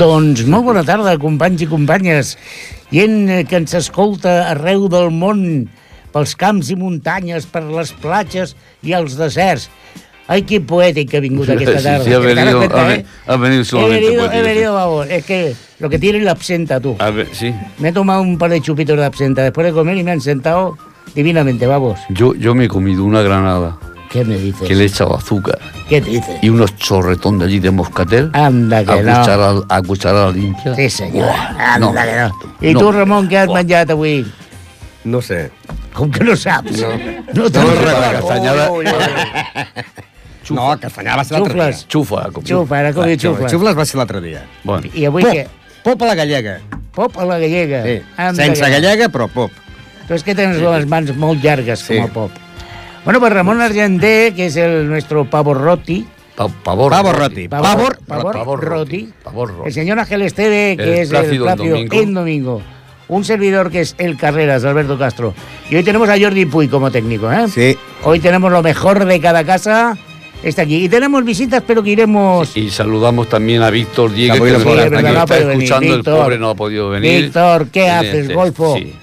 Doncs 0.00 0.46
molt 0.48 0.64
bona 0.64 0.80
tarda, 0.86 1.12
companys 1.20 1.60
i 1.66 1.68
companyes. 1.68 2.34
Gent 2.90 3.28
eh, 3.28 3.42
que 3.48 3.58
ens 3.60 3.74
escolta 3.76 4.46
arreu 4.48 4.86
del 4.90 5.10
món, 5.12 5.42
pels 6.14 6.32
camps 6.40 6.70
i 6.72 6.76
muntanyes, 6.80 7.44
per 7.50 7.62
les 7.68 7.92
platges 8.00 8.54
i 8.86 8.94
els 8.96 9.18
deserts. 9.18 9.68
Ai, 10.30 10.44
qué 10.46 10.60
poètic 10.62 11.10
que 11.10 11.18
ha 11.18 11.24
vingut 11.24 11.48
aquesta 11.52 11.78
Sí, 11.78 11.84
tarda. 11.84 12.04
sí, 12.04 12.12
ha 12.14 12.20
¿Te 12.20 12.26
das 12.26 12.34
venido, 12.36 12.58
cuenta, 12.58 12.80
ha, 12.80 12.86
ve- 12.88 12.94
eh? 12.94 13.04
ha 13.26 13.36
venido 13.36 13.62
He 13.62 13.64
solamente 13.64 14.00
venido, 14.06 14.22
poético, 14.22 14.38
he 14.38 14.42
sí. 14.42 14.48
venido, 14.54 14.74
vamos. 14.74 15.06
Es 15.10 15.24
que 15.26 15.54
lo 15.80 15.90
que 15.90 15.98
tiene 15.98 16.18
es 16.18 16.24
la 16.24 16.30
absenta, 16.32 16.80
tú. 16.80 16.96
A 16.98 17.10
ver, 17.10 17.28
sí. 17.32 17.52
Me 17.78 17.88
he 17.88 17.92
tomado 17.92 18.22
un 18.22 18.38
par 18.38 18.50
de 18.50 18.60
chupitos 18.62 18.96
de 18.96 19.04
absenta 19.04 19.42
después 19.42 19.66
de 19.66 19.72
comer 19.72 19.96
y 19.98 20.04
me 20.04 20.12
han 20.12 20.20
sentado 20.20 20.78
divinamente, 21.14 21.66
vamos. 21.66 21.98
Yo, 22.10 22.34
yo 22.34 22.54
me 22.54 22.64
he 22.64 22.68
comido 22.68 23.04
una 23.04 23.20
granada 23.22 23.76
¿Qué 24.10 24.24
me 24.24 24.36
dices? 24.36 24.66
que 24.66 24.74
le 24.74 24.82
he 24.84 24.86
echado 24.86 25.14
azúcar 25.16 25.58
¿Qué 25.88 26.00
dices? 26.00 26.36
y 26.42 26.48
unos 26.48 26.74
chorretón 26.76 27.38
de 27.38 27.44
allí 27.46 27.60
de 27.60 27.70
moscatel 27.70 28.30
Anda 28.34 28.84
que 28.84 28.90
a, 28.92 29.02
no. 29.02 29.18
cuchara, 29.20 29.52
a 29.68 29.82
cucharada 29.82 30.30
limpia. 30.32 30.74
Sí, 30.74 30.90
senyor. 30.90 31.26
Buah, 31.26 31.74
Anda 31.74 31.78
no. 31.78 31.92
que 31.94 32.16
no. 32.66 32.70
I 32.70 32.74
No. 32.74 32.80
tu, 32.80 32.92
Ramon, 32.92 33.28
què 33.30 33.36
has 33.38 33.46
Buah. 33.46 33.62
menjat 33.62 33.90
avui? 33.90 34.26
No 35.04 35.22
sé. 35.22 35.50
Com 35.94 36.10
que 36.10 36.24
no 36.24 36.34
saps? 36.36 36.72
No. 36.80 36.88
No 37.34 37.50
te'n 37.50 37.62
No, 37.64 37.70
recordes? 37.70 38.12
No, 40.50 40.76
castanyada 40.80 41.16
va 41.16 41.24
ser 41.24 41.38
l'altre 41.38 41.54
dia. 41.54 41.86
Chufa, 41.88 42.24
com- 42.34 42.42
Xufa, 42.44 42.78
ara 42.80 42.92
com 42.92 43.04
Ah, 43.04 43.06
diu 43.06 43.16
xufles. 43.20 43.76
Va 43.78 43.84
ser 43.86 43.96
l'altre 44.00 44.20
dia. 44.20 44.42
Bueno, 44.64 44.88
I 44.92 45.04
avui 45.06 45.22
Pop. 45.22 45.32
què? 45.32 45.46
Pop 45.84 46.02
a 46.02 46.06
la 46.06 46.14
gallega. 46.16 46.58
Pop 46.92 47.16
a 47.18 47.24
la 47.24 47.38
gallega. 47.38 47.82
Sí. 47.84 48.00
Anda 48.16 48.44
Sense 48.44 48.68
gallega, 48.70 49.08
però 49.08 49.28
pop. 49.28 49.50
Tu 50.08 50.14
és 50.14 50.24
que 50.24 50.34
tens 50.34 50.58
les 50.58 50.86
mans 50.90 51.14
molt 51.16 51.42
llargues, 51.44 51.78
Sí. 51.80 51.94
com 51.96 52.04
el 52.04 52.10
pop. 52.10 52.30
Bueno, 53.04 53.20
pues 53.20 53.32
Ramon 53.32 53.60
Argenté, 53.60 54.32
que 54.36 54.46
es 54.46 54.56
el 54.56 54.88
nuestro 54.88 55.24
pavo 55.24 55.54
roti, 55.54 56.06
pa- 56.36 56.48
pavor. 56.48 56.90
Pavor, 56.92 57.16
Pavor, 57.48 57.48
pavor, 57.48 57.98
pavor 58.06 58.32
pavor 58.32 58.64
roti. 58.64 59.08
El 59.66 59.72
señor 59.72 59.98
Ángel 59.98 60.22
Esteve, 60.22 60.76
que 60.76 60.82
El 60.82 60.98
es 61.00 61.10
el 61.10 61.16
Plácido 61.16 61.48
en 61.48 61.56
Domingo. 61.56 61.94
en 62.02 62.14
domingo. 62.14 62.62
Un 63.08 63.24
servidor 63.24 63.70
que 63.70 63.80
es 63.80 63.94
el 63.98 64.16
Carreras, 64.16 64.64
Alberto 64.64 64.96
Castro. 64.98 65.34
Y 65.68 65.76
hoy 65.76 65.82
tenemos 65.82 66.08
a 66.08 66.18
Jordi 66.18 66.44
Puy 66.46 66.68
como 66.68 66.90
técnico, 66.92 67.30
¿eh? 67.32 67.48
Sí. 67.48 67.76
Hoy 68.04 68.20
tenemos 68.20 68.52
lo 68.52 68.62
mejor 68.62 69.04
de 69.04 69.20
cada 69.20 69.42
casa. 69.44 69.96
Está 70.44 70.62
aquí. 70.62 70.84
Y 70.84 70.88
tenemos 70.88 71.24
visitas, 71.24 71.62
pero 71.66 71.82
que 71.82 71.90
iremos. 71.90 72.56
Y 72.56 72.70
saludamos 72.70 73.28
también 73.28 73.62
a 73.62 73.70
Víctor 73.70 74.10
Está 74.10 74.38
que 74.38 75.32
está, 75.32 75.40
no 75.40 75.48
venir. 75.48 75.62
escuchando, 75.64 75.96
Víctor. 75.96 76.14
el 76.14 76.20
pobre 76.22 76.38
no 76.38 76.50
ha 76.50 76.54
podido 76.54 76.90
venir. 76.90 77.22
Víctor, 77.24 77.66
¿qué 77.72 77.90
haces, 77.90 78.32
Golfo? 78.32 78.76
sí. 78.76 78.94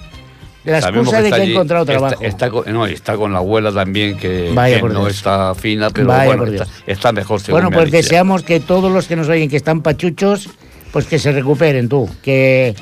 De 0.68 0.80
la 0.80 0.88
excusa 0.88 1.22
de 1.22 1.28
está 1.28 1.36
que 1.36 1.42
ha 1.42 1.46
encontrado 1.46 1.82
está- 1.84 1.92
trabajo. 1.98 2.22
Está, 2.22 2.50
con, 2.50 2.72
no, 2.72 2.86
está 2.86 3.16
con 3.16 3.32
la 3.32 3.38
abuela 3.38 3.72
también, 3.72 4.16
que, 4.18 4.50
Vaya 4.54 4.76
que 4.76 4.80
por 4.80 4.92
no 4.92 5.00
Dios. 5.00 5.16
está 5.16 5.54
fina, 5.54 5.88
pero 5.90 6.08
Vaya 6.08 6.26
bueno, 6.26 6.44
por 6.44 6.52
está, 6.54 6.64
Dios. 6.64 6.76
está 6.86 7.12
mejor 7.12 7.40
según 7.40 7.54
Bueno, 7.54 7.70
me 7.70 7.76
ha 7.76 7.78
pues 7.80 7.90
dicho. 7.92 7.96
deseamos 8.02 8.42
que 8.42 8.60
todos 8.60 8.92
los 8.92 9.06
que 9.06 9.16
nos 9.16 9.28
oyen 9.28 9.48
que 9.48 9.56
están 9.56 9.80
pachuchos, 9.80 10.50
pues 10.92 11.06
que 11.06 11.18
se 11.18 11.32
recuperen 11.32 11.88
tú, 11.88 12.08
que, 12.22 12.74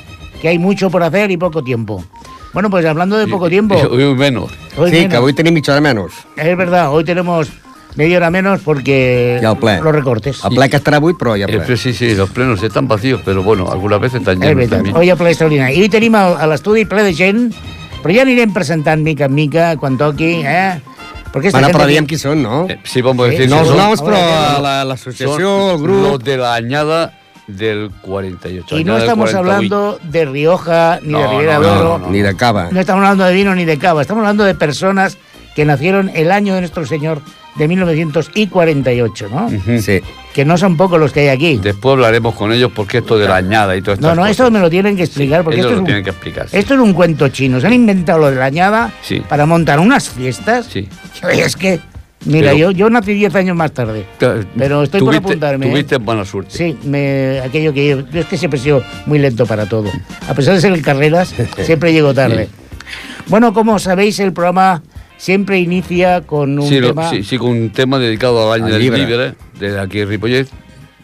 que 0.42 0.48
hay 0.48 0.58
mucho 0.58 0.90
por 0.90 1.02
hacer 1.04 1.30
y 1.30 1.36
poco 1.36 1.62
tiempo. 1.62 2.04
Bueno, 2.52 2.70
pues 2.70 2.84
hablando 2.86 3.16
de 3.18 3.26
poco 3.28 3.48
tiempo, 3.48 3.74
Hoy 3.76 4.14
menos. 4.14 4.50
hoy 4.76 4.90
sí, 4.90 4.96
menos. 4.96 5.10
que 5.10 5.16
avui 5.16 5.32
tenim 5.34 5.52
mitja 5.54 5.72
hora 5.72 5.80
menys. 5.80 6.12
es 6.36 6.56
verdad, 6.56 6.90
hoy 6.90 7.04
tenemos 7.04 7.48
media 7.96 8.16
hora 8.16 8.30
menos 8.30 8.60
porque 8.64 9.40
ple. 9.60 9.80
los 9.80 9.94
recortes. 9.94 10.42
El 10.44 10.54
ple 10.56 10.68
que 10.70 10.76
estarà 10.78 10.96
avui, 10.96 11.12
però 11.14 11.36
ja 11.36 11.46
ple. 11.46 11.76
sí, 11.76 11.92
sí, 11.92 12.14
los 12.14 12.30
plenos 12.30 12.62
están 12.62 12.88
vacíos, 12.88 13.20
pero 13.24 13.42
bueno, 13.42 13.70
algunas 13.70 14.00
veces 14.00 14.20
están 14.20 14.34
És 14.36 14.40
llenos 14.40 14.56
veritat, 14.56 14.78
también. 14.78 14.96
hoy 14.96 15.10
a 15.10 15.16
ple 15.16 15.30
extraordinari. 15.30 15.74
I 15.74 15.78
avui 15.78 15.88
tenim 15.90 16.14
a, 16.14 16.28
a 16.40 16.46
l'estudi 16.46 16.84
ple 16.86 17.02
de 17.02 17.12
gent, 17.14 17.52
però 18.06 18.14
ja 18.14 18.22
anirem 18.22 18.52
presentant 18.54 19.02
mica 19.02 19.26
en 19.26 19.34
mica 19.34 19.72
quan 19.82 19.98
toqui, 19.98 20.36
eh? 20.46 20.78
Perquè 21.34 21.50
Bueno, 21.50 21.68
però 21.74 21.86
diem 21.90 22.06
qui 22.06 22.16
són, 22.16 22.38
no? 22.40 22.64
Eh, 22.70 22.78
sí, 22.86 23.02
vamos 23.02 23.26
a 23.26 23.30
Sí, 23.32 23.36
decir 23.36 23.50
No 23.50 23.58
els 23.64 23.74
noms, 23.74 24.00
però 24.00 24.20
l'associació, 24.86 25.72
el 25.74 25.82
los 25.82 25.82
grup... 25.82 26.22
de 26.22 26.36
la 26.38 26.54
añada 26.54 27.12
del 27.46 27.90
48. 28.00 28.78
Y 28.78 28.84
no 28.84 28.96
estamos 28.96 29.30
48. 29.30 29.38
hablando 29.38 29.98
de 30.02 30.24
Rioja 30.24 30.98
ni 31.02 31.12
de 31.12 31.18
No, 31.18 31.30
Ribera 31.30 31.54
no, 31.58 31.60
de 31.60 31.66
no, 31.66 31.80
Oro. 31.80 31.98
no, 31.98 32.10
Ni 32.10 32.20
de 32.22 32.34
cava. 32.36 32.68
No 32.70 32.80
estamos 32.80 33.02
hablando 33.02 33.24
de 33.24 33.34
vino 33.34 33.54
ni 33.54 33.64
de 33.64 33.76
cava, 33.78 34.02
estamos 34.02 34.20
hablando 34.22 34.44
de 34.44 34.54
personas 34.54 35.18
que 35.54 35.64
nacieron 35.64 36.10
el 36.14 36.30
año 36.32 36.54
de 36.54 36.60
nuestro 36.60 36.86
Señor 36.86 37.20
de 37.58 37.68
1948, 37.68 39.28
¿no? 39.30 39.48
Sí. 39.80 40.00
Que 40.34 40.44
no 40.44 40.58
son 40.58 40.76
pocos 40.76 41.00
los 41.00 41.12
que 41.12 41.20
hay 41.20 41.28
aquí. 41.28 41.56
Después 41.62 41.94
hablaremos 41.94 42.34
con 42.34 42.52
ellos 42.52 42.70
porque 42.74 42.98
esto 42.98 43.18
de 43.18 43.26
la 43.26 43.36
añada 43.36 43.74
y 43.76 43.82
todo 43.82 43.94
esto. 43.94 44.06
No, 44.06 44.14
no, 44.14 44.26
esto 44.26 44.50
me 44.50 44.60
lo 44.60 44.68
tienen 44.68 44.96
que 44.96 45.04
explicar 45.04 45.42
porque 45.42 45.60
ellos 45.60 45.72
esto 45.72 45.74
es, 45.74 45.76
lo 45.76 45.80
un, 45.80 45.86
tienen 45.86 46.04
que 46.04 46.10
explicar. 46.10 46.48
sí. 46.48 46.56
esto 46.58 46.74
es 46.74 46.80
un 46.80 46.92
cuento 46.92 47.28
chino. 47.28 47.60
Se 47.60 47.66
han 47.66 47.72
inventado 47.72 48.18
lo 48.18 48.30
de 48.30 48.36
la 48.36 48.44
añada 48.46 48.92
Sí. 49.02 49.20
para 49.26 49.46
montar 49.46 49.80
unas 49.80 50.08
fiestas. 50.10 50.66
Sí. 50.70 50.88
Oye, 51.24 51.42
Es 51.46 51.56
que, 51.56 51.80
mira, 52.26 52.48
Pero- 52.52 52.58
yo, 52.58 52.70
yo 52.72 52.90
nací 52.90 53.14
10 53.14 53.34
años 53.36 53.56
más 53.56 53.72
tarde. 53.72 54.04
Pero 54.18 54.82
estoy 54.82 55.00
por 55.00 55.14
Tuviste- 55.14 55.16
apuntarme, 55.30 55.66
¿eh? 55.66 55.70
Tuviste 55.70 55.96
buena 55.96 56.24
suerte. 56.26 56.50
Sí, 56.56 56.76
me, 56.84 57.40
aquello 57.42 57.72
que 57.72 57.88
yo, 57.88 58.00
yo 58.10 58.20
es 58.20 58.26
que 58.26 58.36
siempre 58.36 58.60
he 58.60 58.62
sido 58.62 58.82
muy 59.06 59.18
lento 59.18 59.46
para 59.46 59.66
todo. 59.66 59.90
A 60.28 60.34
pesar 60.34 60.54
de 60.54 60.60
ser 60.60 60.72
el 60.72 60.82
carreras, 60.82 61.34
siempre 61.64 61.92
llego 61.94 62.12
tarde. 62.12 62.48
Bueno, 63.28 63.52
como 63.54 63.78
sabéis, 63.78 64.20
el 64.20 64.32
programa 64.32 64.82
siempre 65.16 65.58
inicia 65.58 66.20
con 66.22 66.58
un 66.58 66.68
Sí, 66.68 66.80
tema. 66.80 67.10
sí, 67.10 67.22
sí, 67.22 67.38
con 67.38 67.50
un 67.50 67.70
tema 67.70 67.98
dedicado 67.98 68.52
al 68.52 68.62
año 68.62 68.72
del 68.72 68.82
libre. 68.82 69.06
libre, 69.06 69.34
de 69.58 69.78
aquí 69.80 70.00
en 70.00 70.08
Ripollet. 70.08 70.46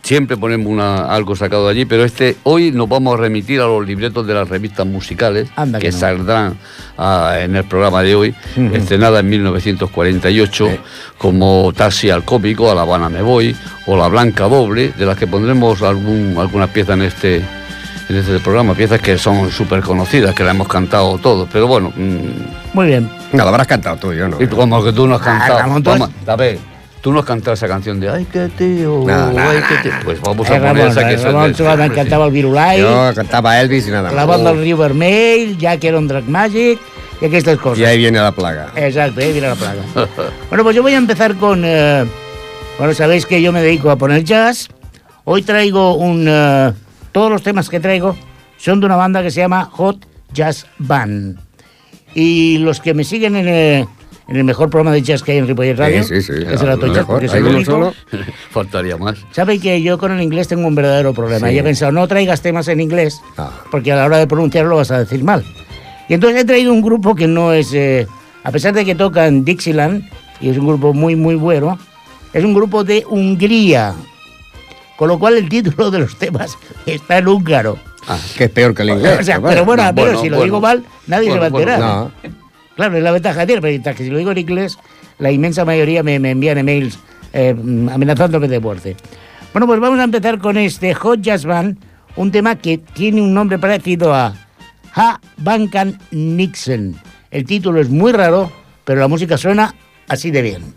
Siempre 0.04 0.36
ponemos 0.36 0.66
una, 0.66 1.04
algo 1.14 1.36
sacado 1.36 1.66
de 1.66 1.70
allí, 1.70 1.84
pero 1.84 2.02
este 2.04 2.34
hoy 2.42 2.72
nos 2.72 2.88
vamos 2.88 3.14
a 3.14 3.18
remitir 3.18 3.60
a 3.60 3.66
los 3.66 3.86
libretos 3.86 4.26
de 4.26 4.34
las 4.34 4.48
revistas 4.48 4.84
musicales 4.84 5.48
Anda 5.54 5.78
que 5.78 5.86
que 5.86 5.92
no. 5.92 5.98
saldrán 5.98 6.56
ah, 6.98 7.36
en 7.40 7.54
el 7.54 7.62
programa 7.62 8.02
de 8.02 8.16
hoy, 8.16 8.34
estrenada 8.72 9.20
en 9.20 9.28
1948, 9.28 10.66
Sí. 10.68 10.76
como 11.18 11.72
Taxi 11.72 12.10
al 12.10 12.24
Cómico, 12.24 12.68
A 12.68 12.74
La 12.74 12.82
Habana 12.82 13.08
Me 13.08 13.22
Voy, 13.22 13.54
o 13.86 13.96
La 13.96 14.08
Blanca 14.08 14.48
Doble, 14.48 14.88
de 14.98 15.06
las 15.06 15.16
que 15.16 15.28
pondremos 15.28 15.80
algún, 15.82 16.34
algunas 16.36 16.70
piezas 16.70 16.96
en 16.96 17.02
este, 17.02 17.36
en 18.08 18.16
este 18.16 18.40
programa, 18.40 18.74
piezas 18.74 19.00
que 19.00 19.16
son 19.16 19.52
súper 19.52 19.82
conocidas, 19.82 20.34
que 20.34 20.42
la 20.42 20.50
hemos 20.50 20.66
cantado 20.66 21.16
todos, 21.18 21.48
pero 21.52 21.68
bueno, 21.68 21.92
mm, 21.94 22.74
Muy 22.74 22.86
bien. 22.88 23.08
No, 23.32 23.44
l'hauràs 23.44 23.66
cantat 23.66 23.98
tu, 24.00 24.12
jo 24.12 24.28
no. 24.28 24.40
y 24.40 24.46
como 24.46 24.82
que 24.84 24.92
tú 24.92 25.06
no 25.06 25.14
has 25.16 25.22
Ah, 25.22 25.24
cantado. 25.38 25.58
Ramón, 25.60 25.82
tú 25.82 25.90
vamos, 25.90 26.10
a 26.26 26.36
ver, 26.36 26.58
tú 27.00 27.12
no 27.12 27.20
has 27.20 27.24
cantado 27.24 27.54
esa 27.54 27.66
canción 27.66 27.98
de 27.98 28.08
Ay, 28.10 28.26
qué 28.30 28.48
tío, 28.56 29.04
No, 29.06 29.32
no, 29.32 29.40
ay, 29.50 29.60
qué 29.68 29.88
tío. 29.88 29.92
Pues 30.04 30.20
vamos 30.20 30.48
Eh, 30.48 30.54
a 30.54 30.58
poner 30.58 30.74
Ramon, 30.76 30.88
esa 30.90 31.08
que 31.08 31.14
es 31.14 31.22
Ramon 31.22 31.42
del- 31.44 31.56
Solà 31.56 31.76
m'encantava 31.76 32.26
el 32.26 32.32
Virulai, 32.32 32.82
Jo 32.82 33.12
cantava 33.14 33.60
Elvis 33.60 33.88
i 33.88 33.90
nada 33.90 34.10
la 34.10 34.16
más. 34.26 34.26
banda 34.26 34.52
del 34.52 34.62
Riu 34.62 34.76
Vermell, 34.76 35.56
Jack 35.58 35.84
un 35.96 36.06
Drac 36.08 36.24
Magic 36.26 36.78
y 37.20 37.24
aquestes 37.26 37.58
cosas. 37.58 37.78
Y 37.78 37.84
ahí 37.84 37.98
viene 37.98 38.18
la 38.20 38.32
plaga. 38.32 38.68
Exacto, 38.76 39.20
ahí 39.20 39.32
viene 39.32 39.48
la 39.48 39.54
plaga. 39.54 39.82
bueno, 40.48 40.64
pues 40.64 40.76
yo 40.76 40.82
voy 40.82 40.92
a 40.94 40.98
empezar 40.98 41.34
con... 41.36 41.62
eh, 41.64 42.04
bueno, 42.78 42.94
sabéis 42.94 43.26
que 43.26 43.40
yo 43.40 43.52
me 43.52 43.62
dedico 43.62 43.90
a 43.90 43.96
poner 43.96 44.24
jazz. 44.24 44.68
Hoy 45.24 45.42
traigo 45.42 45.94
un... 45.94 46.26
eh, 46.28 46.72
todos 47.12 47.30
los 47.30 47.42
temas 47.42 47.68
que 47.68 47.78
traigo 47.80 48.16
son 48.58 48.80
de 48.80 48.86
una 48.86 48.96
banda 48.96 49.22
que 49.22 49.30
se 49.30 49.40
llama 49.40 49.64
Hot 49.72 50.04
Jazz 50.32 50.66
Band. 50.78 51.38
Y 52.14 52.58
los 52.58 52.80
que 52.80 52.94
me 52.94 53.04
siguen 53.04 53.36
en, 53.36 53.48
eh, 53.48 53.86
en 54.28 54.36
el 54.36 54.44
mejor 54.44 54.68
programa 54.70 54.92
de 54.94 55.02
jazz 55.02 55.22
que 55.22 55.32
hay 55.32 55.38
en 55.38 55.46
Ripollet 55.48 55.76
Radio, 55.76 56.02
Sí, 56.04 56.20
sí, 56.20 56.22
sí. 56.22 56.44
que 56.44 56.54
es 56.54 56.60
el 56.60 56.68
mejor. 56.78 57.06
porque 57.06 57.26
es 57.26 57.32
Hay 57.32 57.38
el 57.40 57.46
uno 57.46 57.56
único. 57.56 57.70
solo. 57.72 57.94
Faltaría 58.50 58.96
más. 58.96 59.18
Sabe 59.30 59.58
que 59.58 59.80
yo 59.82 59.98
con 59.98 60.12
el 60.12 60.22
inglés 60.22 60.48
tengo 60.48 60.66
un 60.66 60.74
verdadero 60.74 61.12
problema. 61.14 61.48
Sí. 61.48 61.54
Y 61.54 61.58
he 61.58 61.62
pensado, 61.62 61.92
no 61.92 62.06
traigas 62.06 62.42
temas 62.42 62.68
en 62.68 62.80
inglés, 62.80 63.20
Ah. 63.38 63.50
porque 63.70 63.92
a 63.92 63.96
la 63.96 64.04
hora 64.06 64.18
de 64.18 64.26
pronunciarlo 64.26 64.76
vas 64.76 64.90
a 64.90 64.98
decir 64.98 65.24
mal. 65.24 65.44
Y 66.08 66.14
entonces 66.14 66.42
he 66.42 66.44
traído 66.44 66.72
un 66.72 66.82
grupo 66.82 67.14
que 67.14 67.26
no 67.26 67.52
es, 67.52 67.72
eh, 67.72 68.06
a 68.44 68.50
pesar 68.50 68.74
de 68.74 68.84
que 68.84 68.94
tocan 68.94 69.44
Dixieland, 69.44 70.02
y 70.40 70.50
es 70.50 70.58
un 70.58 70.66
grupo 70.66 70.92
muy, 70.92 71.16
muy 71.16 71.36
bueno, 71.36 71.78
es 72.32 72.44
un 72.44 72.52
grupo 72.52 72.84
de 72.84 73.04
Hungría. 73.08 73.94
Con 74.98 75.08
lo 75.08 75.18
cual 75.18 75.34
el 75.38 75.48
título 75.48 75.90
de 75.90 76.00
los 76.00 76.16
temas 76.16 76.58
está 76.86 77.18
en 77.18 77.28
húngaro. 77.28 77.78
Ah, 78.08 78.18
que 78.36 78.44
es 78.44 78.50
peor 78.50 78.74
que 78.74 78.82
el 78.82 78.90
inglés. 78.90 79.20
O 79.20 79.22
sea, 79.22 79.36
pero 79.36 79.48
pero 79.48 79.64
bueno, 79.64 79.84
no, 79.84 79.94
pero 79.94 80.20
si 80.20 80.28
lo 80.28 80.36
bueno. 80.36 80.44
digo 80.44 80.60
mal, 80.60 80.84
nadie 81.06 81.28
Bueno, 81.28 81.34
se 81.34 81.38
va 81.38 81.44
a 81.44 81.60
enterar. 81.60 81.80
No. 81.80 82.12
Claro, 82.76 82.96
es 82.96 83.02
la 83.02 83.12
ventaja 83.12 83.40
que 83.40 83.46
tiene, 83.46 83.60
pero 83.60 83.70
mientras 83.72 83.96
que 83.96 84.04
si 84.04 84.10
lo 84.10 84.18
digo 84.18 84.32
en 84.32 84.38
inglés, 84.38 84.78
la 85.18 85.30
inmensa 85.30 85.64
mayoría 85.64 86.02
me, 86.02 86.18
me 86.18 86.30
envían 86.30 86.58
emails 86.58 86.98
eh, 87.32 87.54
amenazándome 87.92 88.48
de 88.48 88.60
muerte. 88.60 88.96
Bueno, 89.52 89.66
pues 89.66 89.78
vamos 89.80 89.98
a 90.00 90.04
empezar 90.04 90.38
con 90.38 90.56
este 90.56 90.94
Hot 90.94 91.20
Jazz 91.20 91.44
Band, 91.44 91.76
un 92.16 92.30
tema 92.32 92.56
que 92.56 92.78
tiene 92.78 93.20
un 93.20 93.34
nombre 93.34 93.58
parecido 93.58 94.14
a 94.14 94.34
Ha 94.94 95.20
Bankan 95.36 95.98
Nixon. 96.10 96.96
El 97.30 97.44
título 97.44 97.80
es 97.80 97.88
muy 97.90 98.12
raro, 98.12 98.50
pero 98.84 99.00
la 99.00 99.08
música 99.08 99.36
suena 99.36 99.74
así 100.08 100.30
de 100.30 100.42
bien. 100.42 100.74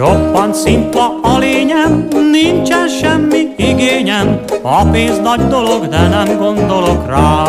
Roppant 0.00 0.54
szimpla 0.54 1.18
a 1.22 1.38
lényem, 1.38 2.08
nincsen 2.32 2.88
semmi 2.88 3.52
igényem, 3.56 4.40
a 4.62 4.84
pénz 4.84 5.18
nagy 5.18 5.46
dolog, 5.46 5.88
de 5.88 6.08
nem 6.08 6.38
gondolok 6.38 7.06
rá. 7.06 7.44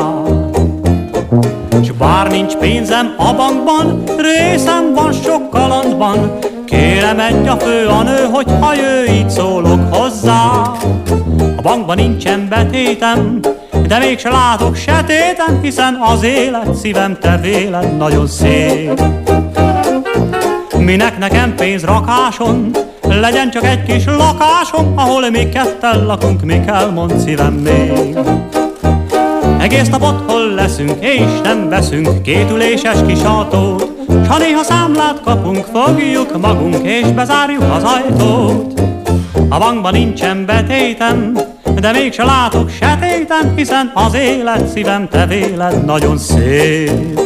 S 1.83 1.91
bár 1.91 2.31
nincs 2.31 2.55
pénzem 2.55 3.13
a 3.17 3.33
bankban, 3.33 4.03
részem 4.17 4.93
van 4.93 5.13
sok 5.13 5.49
kalandban, 5.49 6.37
kérem 6.65 7.19
egy 7.19 7.47
a 7.47 7.55
fő 7.55 7.85
a 7.87 8.03
nő, 8.03 8.27
hogy 8.31 8.47
ha 8.59 8.73
jő, 8.73 9.13
így 9.13 9.29
szólok 9.29 9.95
hozzá. 9.95 10.61
A 11.57 11.61
bankban 11.61 11.95
nincsen 11.95 12.47
betétem, 12.49 13.39
de 13.87 13.97
mégse 13.97 14.29
látok 14.29 14.75
setéten, 14.75 15.59
hiszen 15.61 15.99
az 16.01 16.23
élet 16.23 16.73
szívem 16.75 17.17
te 17.21 17.37
véled 17.41 17.97
nagyon 17.97 18.27
szép. 18.27 19.01
Minek 20.91 21.17
nekem 21.17 21.55
pénz 21.55 21.83
rakáson, 21.83 22.71
legyen 23.01 23.49
csak 23.49 23.65
egy 23.65 23.83
kis 23.83 24.05
lakásom, 24.05 24.93
ahol 24.95 25.29
mi 25.29 25.49
ketten 25.49 26.05
lakunk, 26.05 26.41
mi 26.41 26.59
kell, 26.65 26.89
mond 26.89 27.19
szívem 27.19 27.53
még. 27.53 28.17
Egész 29.59 29.89
nap 29.89 30.03
otthon 30.03 30.53
leszünk, 30.55 30.91
és 30.99 31.41
nem 31.43 31.69
veszünk 31.69 32.21
kétüléses 32.21 32.97
kis 33.07 33.23
autót, 33.23 33.91
s 34.23 34.27
ha 34.27 34.37
néha 34.37 34.63
számlát 34.63 35.21
kapunk, 35.23 35.65
fogjuk 35.73 36.41
magunk, 36.41 36.77
és 36.83 37.07
bezárjuk 37.07 37.63
az 37.75 37.83
ajtót. 37.83 38.81
A 39.49 39.57
bankban 39.57 39.93
nincsen 39.93 40.45
betétem, 40.45 41.37
de 41.75 41.91
mégse 41.91 42.23
látok 42.23 42.69
setéten, 42.69 43.53
hiszen 43.55 43.91
az 43.93 44.13
élet 44.13 44.67
szívem 44.67 45.07
te 45.07 45.25
véled 45.25 45.85
nagyon 45.85 46.17
szép. 46.17 47.20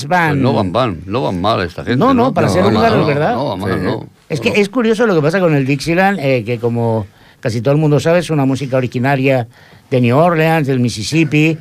Pues 0.00 0.36
no 0.36 0.52
van 0.52 0.72
mal, 0.72 0.96
no 1.06 1.22
van 1.22 1.40
mal 1.40 1.60
esta 1.62 1.84
gente. 1.84 1.96
No, 1.98 2.12
no, 2.14 2.32
para 2.32 2.48
ser 2.48 2.64
van 2.64 2.76
húngaros, 2.76 3.06
¿verdad? 3.06 3.34
No, 3.34 3.48
van 3.50 3.60
mal, 3.60 3.72
Sí. 3.74 3.78
no. 3.84 4.06
Es 4.28 4.40
que 4.40 4.48
es 4.60 4.68
curioso 4.68 5.06
lo 5.06 5.14
que 5.14 5.22
pasa 5.22 5.40
con 5.40 5.54
el 5.54 5.66
Dixieland, 5.66 6.18
eh, 6.20 6.42
que 6.44 6.58
como 6.58 7.06
casi 7.40 7.60
todo 7.60 7.74
el 7.74 7.80
mundo 7.80 8.00
sabe, 8.00 8.20
es 8.20 8.30
una 8.30 8.44
música 8.46 8.76
originaria 8.76 9.46
de 9.90 10.00
New 10.00 10.16
Orleans, 10.16 10.66
del 10.66 10.80
Mississippi, 10.80 11.58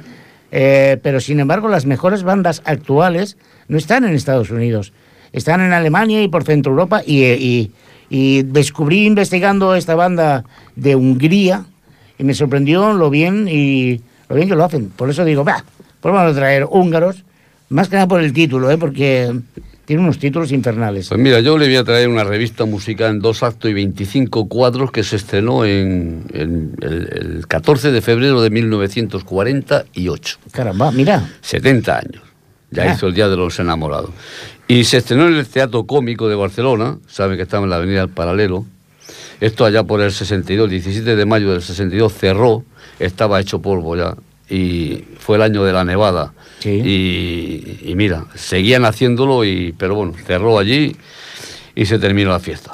eh, 0.52 0.98
pero 1.04 1.20
sin 1.20 1.40
embargo 1.40 1.68
las 1.68 1.86
mejores 1.86 2.24
bandas 2.24 2.62
actuales 2.66 3.38
no 3.68 3.78
están 3.78 4.04
en 4.06 4.14
Estados 4.14 4.50
Unidos, 4.52 4.94
están 5.34 5.62
en 5.62 5.74
Alemania 5.74 6.22
y 6.24 6.28
por 6.28 6.44
Centro 6.44 6.72
Europa 6.72 7.02
y, 7.06 7.24
eh, 7.24 7.38
y- 7.40 7.72
y 8.10 8.44
descubrí 8.44 9.06
investigando 9.06 9.76
esta 9.76 9.96
banda 9.96 10.44
de 10.76 10.96
Hungría 10.96 11.66
y 12.20 12.24
me 12.26 12.34
sorprendió 12.34 12.94
lo 12.94 13.10
bien 13.10 13.48
y 13.50 14.02
lo 14.30 14.36
bien 14.36 14.48
que 14.50 14.56
lo 14.56 14.64
hacen. 14.66 14.90
Por 14.90 15.10
eso 15.10 15.24
digo, 15.26 15.44
va, 15.46 15.64
pues 16.02 16.14
vamos 16.14 16.34
a 16.34 16.36
traer 16.36 16.66
húngaros, 16.70 17.24
más 17.72 17.90
que 17.90 17.96
nada 17.96 18.08
por 18.08 18.22
el 18.22 18.32
título, 18.34 18.70
¿eh? 18.70 18.78
porque 18.78 19.34
tiene 19.86 20.04
unos 20.04 20.20
títulos 20.20 20.52
infernales. 20.52 21.10
Pues 21.10 21.20
mira, 21.20 21.40
yo 21.40 21.58
le 21.58 21.66
voy 21.66 21.76
a 21.78 21.84
traer 21.84 22.08
una 22.08 22.24
revista 22.24 22.66
musical 22.66 23.12
en 23.12 23.20
dos 23.20 23.44
actos 23.44 23.70
y 23.70 23.74
25 23.74 24.48
cuadros 24.48 24.92
que 24.92 25.04
se 25.04 25.16
estrenó 25.18 25.66
en, 25.66 26.24
en 26.34 26.76
el, 26.82 27.38
el 27.40 27.48
14 27.48 27.92
de 27.92 28.02
febrero 28.02 28.42
de 28.42 28.50
1948. 28.52 30.38
Caramba, 30.52 30.92
mira. 30.92 31.30
70 31.42 31.98
años. 31.98 32.24
Ya 32.70 32.84
Ah. 32.84 32.94
hizo 32.94 33.08
el 33.08 33.14
Día 33.14 33.28
de 33.28 33.36
los 33.36 33.60
Enamorados. 33.60 34.12
Y 34.68 34.86
se 34.86 34.98
estrenó 34.98 35.28
en 35.28 35.34
el 35.36 35.46
Teatro 35.48 35.84
Cómico 35.86 36.30
de 36.30 36.36
Barcelona, 36.36 36.98
saben 37.08 37.36
que 37.36 37.44
estaba 37.44 37.64
en 37.66 37.70
la 37.70 37.76
Avenida 37.78 38.00
del 38.02 38.10
Paralelo. 38.10 38.66
Esto 39.42 39.66
allá 39.66 39.84
por 39.84 40.00
el 40.02 40.12
62, 40.14 40.70
17 40.70 41.16
de 41.16 41.26
mayo 41.26 41.52
del 41.52 41.62
62 41.62 42.14
cerró, 42.14 42.64
estaba 43.00 43.42
hecho 43.42 43.62
polvo 43.62 43.98
ya. 43.98 44.16
Y 44.54 45.06
fue 45.18 45.38
el 45.38 45.44
año 45.44 45.64
de 45.64 45.72
la 45.74 45.86
nevada. 45.86 46.34
Sí. 46.60 46.70
Y, 46.70 47.90
y 47.90 47.96
mira, 47.96 48.26
seguían 48.36 48.84
haciéndolo, 48.86 49.46
y, 49.46 49.74
pero 49.78 49.96
bueno, 49.96 50.14
cerró 50.28 50.60
allí 50.60 50.96
y 51.74 51.86
se 51.86 51.98
terminó 52.00 52.32
la 52.32 52.40
fiesta. 52.40 52.72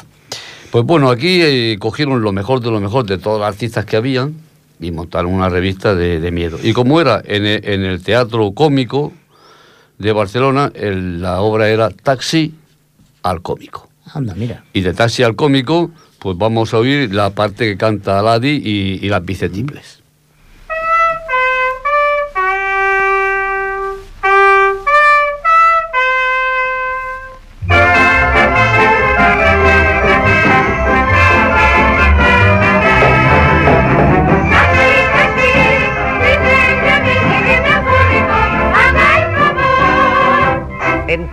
Pues 0.71 0.83
bueno, 0.83 1.09
aquí 1.09 1.39
eh, 1.41 1.77
cogieron 1.79 2.21
lo 2.21 2.31
mejor 2.31 2.59
de 2.61 2.71
lo 2.71 2.79
mejor 2.79 3.05
de 3.05 3.17
todos 3.17 3.39
los 3.39 3.47
artistas 3.47 3.85
que 3.85 3.95
habían 3.95 4.33
y 4.79 4.91
montaron 4.91 5.31
una 5.33 5.49
revista 5.49 5.93
de, 5.95 6.19
de 6.19 6.31
miedo. 6.31 6.57
Y 6.61 6.73
como 6.73 6.99
era 6.99 7.21
en 7.25 7.45
e- 7.45 7.61
en 7.63 7.83
el 7.83 8.01
Teatro 8.03 8.51
Cómico 8.53 9.13
de 9.99 10.11
Barcelona, 10.11 10.71
el- 10.75 11.21
la 11.21 11.41
obra 11.41 11.69
era 11.69 11.89
Taxi 11.89 12.53
al 13.23 13.41
Cómico. 13.41 13.87
Anda, 14.13 14.33
mira. 14.35 14.63
Y 14.73 14.81
de 14.81 14.93
Taxi 14.93 15.23
al 15.23 15.35
Cómico, 15.35 15.91
pues 16.19 16.37
vamos 16.37 16.73
a 16.73 16.79
oír 16.79 17.13
la 17.13 17.29
parte 17.29 17.65
que 17.65 17.77
canta 17.77 18.21
Ladi 18.21 18.61
y, 18.63 18.99
y 19.05 19.09
las 19.09 19.23
bicetiples. 19.23 19.96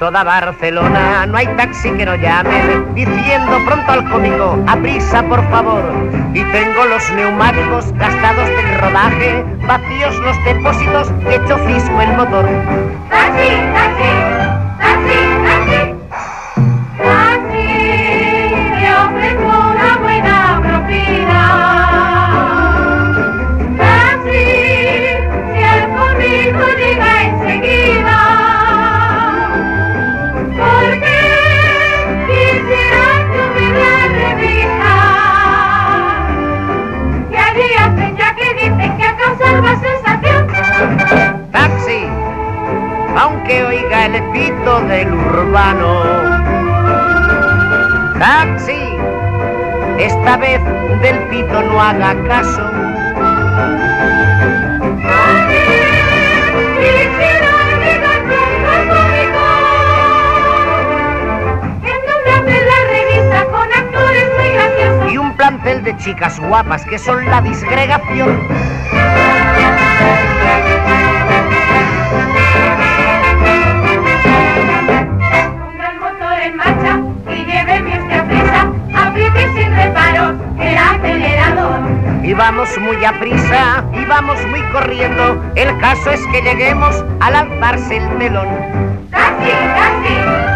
Toda 0.04 0.22
Barcelona 0.22 1.24
no 1.24 1.38
hay 1.38 1.46
taxi 1.56 1.90
que 1.92 2.04
no 2.04 2.14
llame 2.14 2.60
diciendo 2.94 3.58
pronto 3.64 3.90
al 3.90 4.10
cómico, 4.10 4.62
a 4.66 4.76
prisa 4.76 5.22
por 5.22 5.42
favor. 5.48 5.82
Y 6.34 6.44
tengo 6.52 6.84
los 6.84 7.10
neumáticos 7.12 7.90
gastados 7.94 8.46
del 8.50 8.80
rodaje, 8.80 9.42
vacíos 9.66 10.14
los 10.16 10.44
depósitos, 10.44 11.10
hecho 11.30 11.56
fisco 11.56 12.02
el 12.02 12.16
motor. 12.18 12.44
¡Taxi, 13.08 13.48
taxi! 13.72 14.34
¡Taxi, 14.34 14.43
aunque 43.16 43.64
oiga 43.64 44.06
el 44.06 44.22
pito 44.30 44.80
del 44.82 45.12
urbano. 45.12 46.02
Ah, 48.20 48.46
Taxi, 48.46 48.96
esta 49.98 50.36
vez 50.36 50.60
del 51.02 51.18
pito 51.28 51.62
no 51.62 51.80
haga 51.80 52.14
caso. 52.26 52.70
Y 65.10 65.18
un 65.18 65.36
plantel 65.36 65.84
de 65.84 65.96
chicas 65.98 66.40
guapas 66.40 66.84
que 66.86 66.98
son 66.98 67.24
la 67.26 67.40
disgregación. 67.42 68.48
Y 77.34 77.44
lléveme 77.44 77.98
usted 78.00 78.24
prisa. 78.24 78.72
Apriete 78.94 79.52
sin 79.54 79.74
reparos 79.74 80.34
el 80.60 80.78
acelerador. 80.78 81.80
Y 82.22 82.32
vamos 82.32 82.68
muy 82.78 83.04
a 83.04 83.18
prisa, 83.20 83.84
y 83.92 84.04
vamos 84.06 84.38
muy 84.46 84.62
corriendo. 84.72 85.42
El 85.56 85.76
caso 85.78 86.10
es 86.10 86.26
que 86.28 86.40
lleguemos 86.42 87.04
a 87.20 87.30
lanzarse 87.30 87.98
el 87.98 88.08
melón. 88.12 88.48
¡Taxi, 89.10 89.50
taxi! 89.50 90.53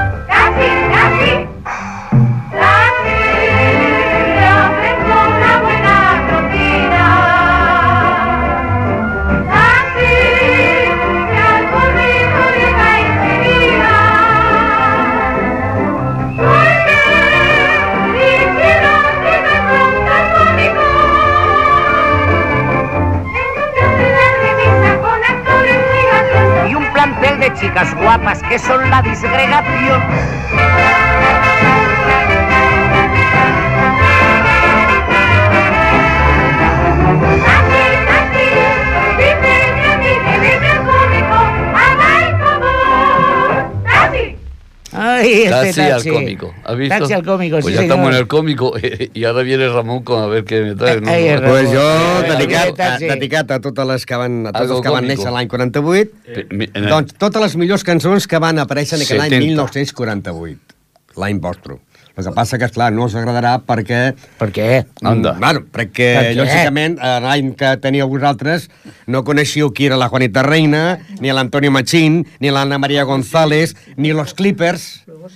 Chicas 27.54 27.94
guapas 27.94 28.42
que 28.42 28.58
son 28.58 28.90
la 28.90 29.02
disgregación. 29.02 30.02
Ay, 45.00 45.32
este 45.42 45.50
Taxi 45.50 45.80
al 45.80 45.90
taxi. 45.92 46.10
cómico. 46.10 46.54
¿Has 46.64 46.76
visto? 46.76 46.98
Taxi 46.98 47.12
al 47.12 47.24
cómico, 47.24 47.56
Pues 47.60 47.66
sí, 47.66 47.72
ya 47.72 47.78
señor. 47.80 47.90
estamos 47.96 48.10
en 48.14 48.20
el 48.20 48.26
cómico 48.26 48.72
y 49.14 49.24
ahora 49.24 49.42
viene 49.42 49.68
Ramón 49.68 50.02
con 50.02 50.22
a 50.22 50.26
ver 50.26 50.44
qué 50.44 50.60
me 50.62 50.74
trae. 50.74 51.00
¿no? 51.00 51.10
Ai, 51.10 51.36
Ramon. 51.36 51.50
Pues 51.50 51.68
jo, 51.68 51.74
Eh, 52.24 52.36
dedicat, 52.36 52.80
a, 52.80 52.98
dedicat 52.98 53.50
a 53.52 53.60
totes 53.60 53.86
les 53.86 54.06
que 54.06 54.16
van, 54.16 54.46
a 54.46 54.52
tots 54.52 54.60
Algo 54.62 54.74
els 54.78 54.82
que 54.86 54.92
van 54.92 55.06
néixer 55.06 55.30
l'any 55.30 55.48
48, 55.48 56.10
Pe- 56.34 56.46
mi- 56.50 56.68
en 56.74 56.84
el- 56.84 56.90
doncs 56.90 57.14
totes 57.14 57.40
les 57.42 57.56
millors 57.56 57.84
cançons 57.84 58.26
que 58.26 58.38
van 58.38 58.58
aparèixer 58.58 58.96
en 58.98 59.02
aquell 59.06 59.20
any 59.20 59.30
70. 59.30 59.46
1948, 59.46 60.58
l'any 61.16 61.38
vostre. 61.40 61.78
El 62.18 62.24
que 62.26 62.32
passa 62.34 62.58
que, 62.58 62.66
esclar, 62.66 62.88
no 62.90 63.04
us 63.06 63.14
agradarà 63.14 63.52
perquè... 63.62 64.00
Per 64.40 64.48
què? 64.50 64.68
Anda. 65.06 65.36
Mm, 65.36 65.42
Bueno, 65.44 65.60
perquè, 65.70 66.08
Per 66.16 66.24
què? 66.24 66.32
lògicament, 66.40 66.96
en 66.98 67.22
l'any 67.28 67.52
que 67.54 67.70
teníeu 67.78 68.08
vosaltres, 68.10 68.66
no 69.06 69.22
coneixíeu 69.22 69.70
qui 69.70 69.86
era 69.86 69.96
la 70.00 70.08
Juanita 70.10 70.42
Reina, 70.42 70.98
ni 71.22 71.30
l'Antonio 71.30 71.70
Machín, 71.70 72.24
ni 72.42 72.50
l'Anna 72.50 72.80
Maria 72.82 73.04
González, 73.06 73.76
ni 73.96 74.10
los 74.12 74.34
Clippers. 74.34 74.88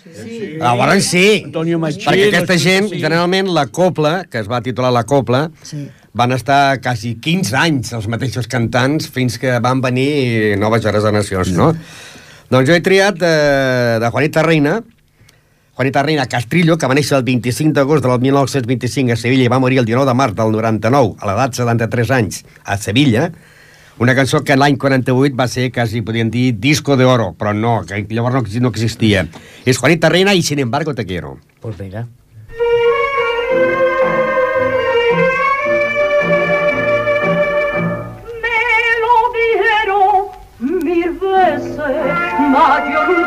Sí. 0.02 0.56
Llavors 0.58 1.06
sí, 1.06 1.42
Antonio 1.46 1.78
Machín, 1.78 2.08
perquè 2.08 2.30
aquesta 2.32 2.56
gent, 2.58 2.88
sí. 2.90 2.98
generalment, 3.02 3.52
la 3.54 3.68
Copla, 3.70 4.24
que 4.30 4.42
es 4.42 4.50
va 4.50 4.58
titular 4.64 4.90
la 4.90 5.04
Copla, 5.06 5.44
sí. 5.62 5.84
van 6.18 6.34
estar 6.34 6.80
quasi 6.82 7.14
15 7.22 7.54
anys 7.60 7.92
els 7.94 8.08
mateixos 8.10 8.48
cantants 8.50 9.06
fins 9.12 9.38
que 9.38 9.54
van 9.62 9.80
venir 9.84 10.56
noves 10.58 10.82
generacions, 10.82 11.54
no? 11.54 11.70
Doncs 12.50 12.68
jo 12.68 12.74
he 12.74 12.82
triat 12.84 13.22
eh, 13.22 14.00
de 14.02 14.10
Juanita 14.12 14.42
Reina, 14.44 14.80
Juanita 15.82 16.04
Reina 16.04 16.26
Castrillo, 16.26 16.76
que 16.78 16.86
va 16.86 16.94
néixer 16.94 17.16
el 17.16 17.24
25 17.26 17.74
d'agost 17.74 18.04
del 18.06 18.20
1925 18.22 19.10
a 19.10 19.18
Sevilla 19.18 19.48
i 19.48 19.50
va 19.50 19.58
morir 19.58 19.80
el 19.80 19.86
19 19.88 20.06
de 20.06 20.12
març 20.14 20.36
del 20.38 20.52
99, 20.54 21.16
a 21.18 21.26
l'edat 21.26 21.56
de 21.56 21.58
73 21.58 22.12
anys, 22.14 22.44
a 22.62 22.76
Sevilla, 22.78 23.24
una 23.98 24.14
cançó 24.14 24.44
que 24.46 24.54
l'any 24.54 24.78
48 24.78 25.34
va 25.34 25.48
ser, 25.50 25.72
quasi 25.74 26.04
podríem 26.06 26.30
dir, 26.30 26.52
disco 26.62 26.94
de 26.94 27.02
oro, 27.02 27.32
però 27.34 27.50
no, 27.50 27.80
que 27.82 27.98
llavors 28.14 28.38
no, 28.38 28.62
no 28.62 28.70
existia. 28.70 29.26
És 29.66 29.82
Juanita 29.82 30.08
Reina 30.08 30.36
y 30.38 30.42
sin 30.46 30.60
embargo 30.60 30.94
te 30.94 31.04
quiero. 31.04 31.40
Pues 31.58 31.76
mira. 31.80 32.06
Me 38.38 38.62
lo 39.02 39.16
dijeron 39.34 40.30
mil 40.86 41.10
veces, 41.18 42.14
mas 42.38 42.82
yo 42.86 43.21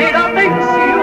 poner 0.00 0.16
atención. 0.16 1.00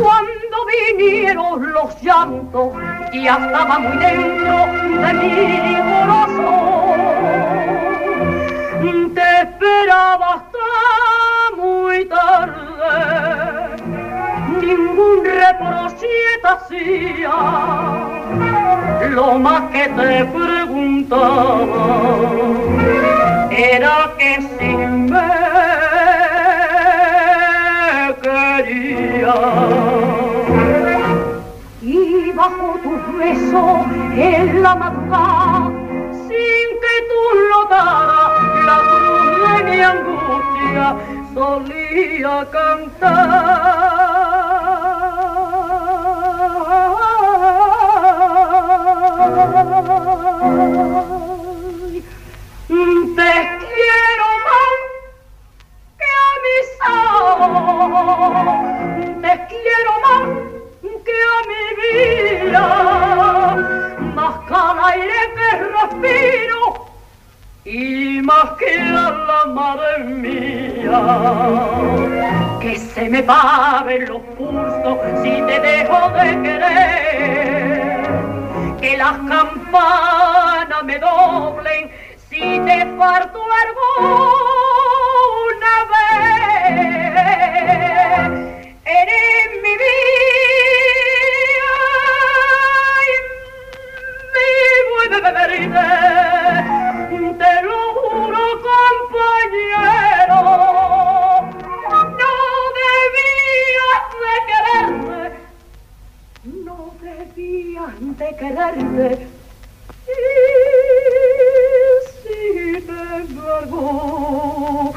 Cuando 0.00 0.56
vinieron 0.98 1.72
los 1.72 2.02
llantos, 2.02 2.72
ya 3.12 3.36
estaba 3.36 3.78
muy 3.78 3.96
dentro 3.96 4.66
de 5.02 5.12
mi 5.14 5.76
corazón. 5.90 7.00
Te 9.14 9.28
esperaba 9.42 10.34
hasta 10.34 10.66
muy 11.56 12.04
tarde, 12.04 13.76
ningún 14.60 15.24
reproche 15.24 16.06
te 16.42 16.48
hacía 16.48 17.36
lo 19.10 19.38
más 19.38 19.62
que 19.70 19.88
te 19.88 20.24
preguntaba 20.26 22.15
besos 33.26 33.86
en 34.16 34.62
la 34.62 34.74
madrugada, 34.76 35.70
sin 36.26 36.66
que 36.82 36.94
tú 37.10 37.22
notaras 37.52 38.32
la 38.68 38.78
cruz 38.90 39.28
de 39.42 39.56
mi 39.68 39.78
angustia, 39.94 40.86
solía 41.34 42.46
cantar. 42.52 43.85
Más 68.26 68.50
que 68.58 68.76
la 68.76 69.44
madre 69.46 70.04
mía. 70.04 71.00
Que 72.60 72.76
se 72.76 73.08
me 73.08 73.22
paren 73.22 74.08
los 74.08 74.20
pulsos 74.36 74.98
si 75.22 75.30
te 75.48 75.60
dejo 75.60 76.10
de 76.18 76.42
querer 76.42 78.06
que 78.80 78.96
las 78.96 79.16
campanas 79.34 80.82
me 80.84 80.98
doblen 80.98 81.90
si 82.28 82.60
te 82.66 82.86
falto 82.98 83.40
alguna 83.62 84.35
quererte. 108.36 109.26
Y 110.06 110.10
sin 112.22 112.76
embargo, 112.88 114.94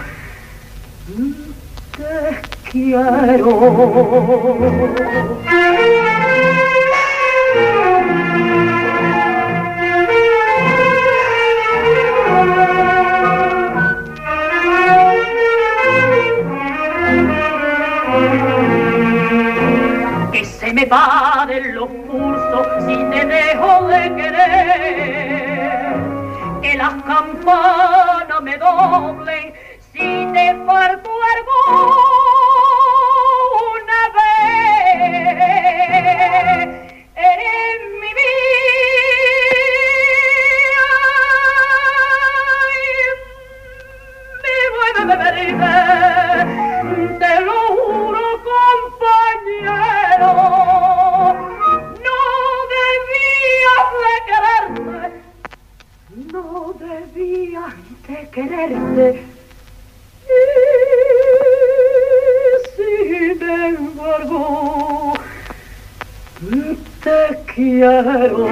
te 1.97 2.13
quiero. 2.69 3.49
me 20.73 20.85
pulsos 20.85 21.47
si 21.47 21.78
te 23.19 23.25
dejo 23.25 23.87
de 23.87 24.15
querer, 24.15 25.93
que 26.61 26.75
las 26.75 26.93
campanas 27.03 27.88
te 67.03 67.53
quiero. 67.55 68.47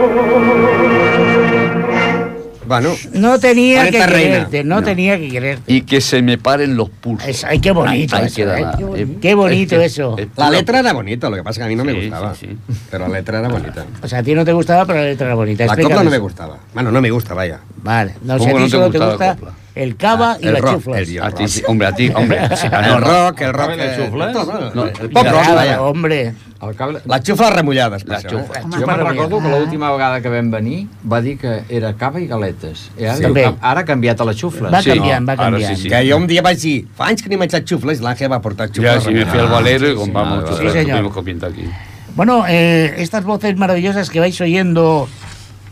Bueno, 2.67 2.89
No 3.13 3.39
tenía 3.39 3.85
que 3.85 3.91
quererte, 3.91 4.63
no, 4.65 4.83
tenía 4.83 5.17
que 5.17 5.29
quererte. 5.29 5.71
Y 5.73 5.83
que 5.83 6.01
se 6.01 6.21
me 6.21 6.37
paren 6.37 6.75
los 6.75 6.89
pulsos. 6.89 7.25
Es- 7.29 7.45
ay, 7.45 7.59
qué 7.61 7.71
bonito 7.71 8.17
eso, 8.17 8.41
¿eh? 8.41 8.61
nada. 8.61 8.77
Qué 9.21 9.35
bonito 9.35 9.75
Es 9.75 9.79
que- 9.79 9.85
eso. 9.85 10.17
es 10.17 10.27
la 10.35 10.49
letra 10.49 10.79
era 10.79 10.91
bonita, 10.91 11.29
lo 11.29 11.37
que 11.37 11.43
pasa 11.43 11.51
es 11.51 11.57
que 11.59 11.63
a 11.63 11.67
mí 11.69 11.75
no 11.77 11.85
me 11.85 11.93
gustaba. 11.93 12.35
sí, 12.35 12.47
sí. 12.67 12.75
Pero 12.91 13.07
la 13.07 13.13
letra 13.19 13.39
era 13.39 13.47
bonita. 13.47 13.85
O 14.03 14.07
sea, 14.09 14.19
a 14.19 14.23
ti 14.23 14.33
no 14.35 14.43
te 14.43 14.51
gustaba, 14.51 14.85
pero 14.85 14.99
la 14.99 15.05
letra 15.05 15.27
era 15.27 15.35
bonita. 15.35 15.63
La 15.63 15.69
copla 15.69 15.81
Explícanos. 15.83 16.03
no 16.05 16.11
me 16.11 16.17
gustaba. 16.17 16.57
Bueno, 16.73 16.91
no 16.91 16.99
me 17.01 17.09
gusta, 17.09 17.33
vaya. 17.33 17.59
Vale. 17.81 18.15
No, 18.21 18.37
¿Cómo 18.37 18.43
si 18.43 18.49
a 18.49 18.57
ti 18.57 18.63
no 18.63 18.69
solo 18.69 18.91
te 18.91 18.99
gusta 18.99 19.35
copla? 19.35 19.51
El 19.83 19.95
cava 19.95 20.37
y 20.41 20.47
el 20.47 20.53
las 20.53 20.61
rock, 20.61 20.73
chuflas. 20.75 21.07
el- 21.09 21.21
A 21.21 21.31
ti 21.31 21.47
sí, 21.47 21.61
hombre, 21.67 21.87
a 21.87 21.91
ti, 21.93 22.11
hombre. 22.13 22.37
El 22.63 22.87
no, 22.87 22.99
rock, 22.99 23.41
el 23.41 23.53
rock... 23.53 23.65
¿Saben 23.69 23.79
els 23.79 23.97
eh, 23.97 24.05
xufles? 24.05 24.35
No, 24.75 24.85
el 24.85 25.09
pop 25.09 25.25
rock, 25.27 25.55
vaya. 25.55 25.81
hombre. 25.81 26.33
El 26.61 26.75
cable... 26.75 26.99
Les 27.05 27.21
xufles 27.23 27.53
remullades, 27.53 28.03
per 28.03 28.13
La 28.15 28.19
això. 28.21 28.29
xufla. 28.41 28.61
Jo 28.79 28.87
me'n 28.87 29.03
recordo 29.05 29.39
que 29.41 29.49
l'última 29.53 29.91
vegada 29.91 30.21
que 30.21 30.29
vam 30.33 30.49
venir 30.51 30.87
va 31.11 31.21
dir 31.21 31.37
que 31.37 31.63
era 31.69 31.93
cava 31.93 32.19
i 32.19 32.25
galetes. 32.27 32.89
I 32.97 33.05
ara, 33.05 33.15
Sí. 33.17 33.23
També. 33.27 33.43
que 33.43 33.53
ara 33.61 33.81
ha 33.81 33.85
canviat 33.85 34.21
a 34.21 34.25
les 34.25 34.37
xufles. 34.41 34.73
Va 34.73 34.81
Sí, 34.81 34.89
canviant, 34.89 35.27
va 35.29 35.33
ara 35.33 35.43
canviant. 35.51 35.75
sí, 35.75 35.83
sí. 35.83 35.89
Que 35.89 36.01
jo 36.09 36.17
un 36.17 36.25
dia 36.27 36.41
vaig 36.41 36.57
dir, 36.59 36.87
fa 36.97 37.07
anys 37.11 37.21
que 37.21 37.29
no 37.29 37.35
he 37.35 37.37
menjat 37.45 37.63
xufles, 37.69 38.01
l'Àngel 38.01 38.31
va 38.31 38.41
portar 38.41 38.69
xufles 38.69 38.83
Ya, 38.95 38.99
si 39.01 39.13
me 39.13 39.25
fui 39.25 39.39
al 39.39 39.47
valero 39.47 39.91
Ah, 39.91 40.23
muchos 40.25 40.57
vale. 40.63 40.83
Sí, 40.83 40.85
que 40.89 41.09
comiendo 41.09 41.45
aquí. 41.47 41.69
Bueno, 42.15 42.45
eh, 42.47 42.95
estas 42.97 43.23
voces 43.23 43.55
maravillosas 43.55 44.09
que 44.09 44.19
vais 44.19 44.39
oyendo 44.41 45.07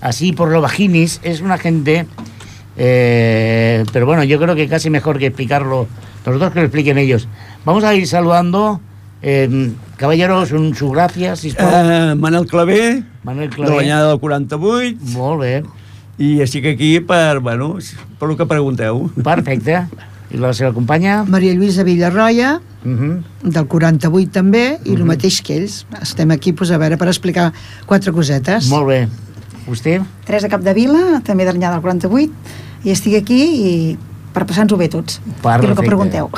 así 0.01 0.31
por 0.33 0.49
lo 0.51 0.61
bajinis 0.61 1.19
es 1.23 1.41
una 1.41 1.57
gente, 1.57 2.05
eh, 2.77 3.83
pero 3.91 4.05
bueno, 4.05 4.23
yo 4.23 4.39
creo 4.39 4.55
que 4.55 4.67
casi 4.67 4.89
mejor 4.89 5.17
que 5.17 5.27
explicarlo 5.27 5.87
nosotros 6.25 6.53
que 6.53 6.59
lo 6.59 6.65
expliquen 6.65 6.97
ellos. 6.97 7.27
Vamos 7.65 7.83
a 7.83 7.93
ir 7.93 8.07
saludando, 8.07 8.81
eh, 9.21 9.71
caballeros, 9.97 10.51
un, 10.51 10.73
su 10.75 10.89
gracias, 10.89 11.39
sisplau. 11.39 11.69
Eh, 11.71 12.15
Manel 12.15 12.47
Clavé, 12.47 13.03
Manuel 13.23 13.49
de 13.51 13.55
Clavé. 13.55 13.75
l'anyada 13.77 14.09
del 14.09 14.19
48, 14.19 14.97
Molt 15.13 15.41
bé, 15.41 15.63
i 16.17 16.39
estic 16.41 16.65
aquí 16.65 16.99
per, 16.99 17.39
bueno, 17.41 17.77
per 18.19 18.29
el 18.31 18.37
que 18.37 18.45
pregunteu. 18.45 19.09
perfecte. 19.23 19.85
I 20.31 20.37
la 20.41 20.53
seva 20.57 20.73
companya? 20.73 21.23
Maria 21.23 21.53
Lluïsa 21.53 21.83
Villarroia, 21.85 22.59
Uh 22.85 22.89
-huh. 22.91 23.23
del 23.43 23.65
48 23.67 24.29
també, 24.31 24.79
i 24.85 24.93
el 24.93 25.05
mateix 25.05 25.41
que 25.41 25.55
ells. 25.57 25.85
Estem 26.01 26.29
aquí 26.31 26.53
pues, 26.53 26.69
a 26.71 26.77
veure 26.77 26.97
per 26.97 27.07
explicar 27.07 27.51
quatre 27.85 28.11
cosetes. 28.11 28.67
Molt 28.69 28.87
bé. 28.87 29.07
Vostè? 29.65 29.99
Teresa 30.25 30.49
Capdevila, 30.49 31.21
també 31.25 31.45
de 31.45 31.53
l'anyà 31.55 31.71
del 31.73 31.81
48, 31.81 32.31
i 32.85 32.91
estic 32.93 33.15
aquí 33.21 33.39
i 33.43 33.97
per 34.35 34.43
passar-nos-ho 34.45 34.77
bé 34.77 34.89
tots. 34.91 35.21
I 35.25 35.29
el 35.29 35.35
Perfecte. 35.41 35.75
que 35.81 35.87
pregunteu. 35.87 36.29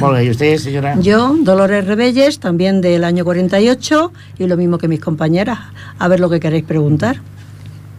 Molt 0.00 0.14
bé. 0.18 0.24
¿Y 0.26 0.30
usted, 0.30 0.58
señora? 0.58 0.94
Yo, 1.00 1.34
Dolores 1.40 1.86
Rebelles, 1.86 2.38
también 2.40 2.80
del 2.80 3.04
año 3.04 3.24
48, 3.24 4.12
y 4.38 4.46
lo 4.46 4.56
mismo 4.56 4.78
que 4.78 4.86
mis 4.86 5.00
compañeras. 5.00 5.58
A 5.98 6.08
ver 6.08 6.20
lo 6.20 6.28
que 6.30 6.38
queréis 6.40 6.64
preguntar. 6.64 7.16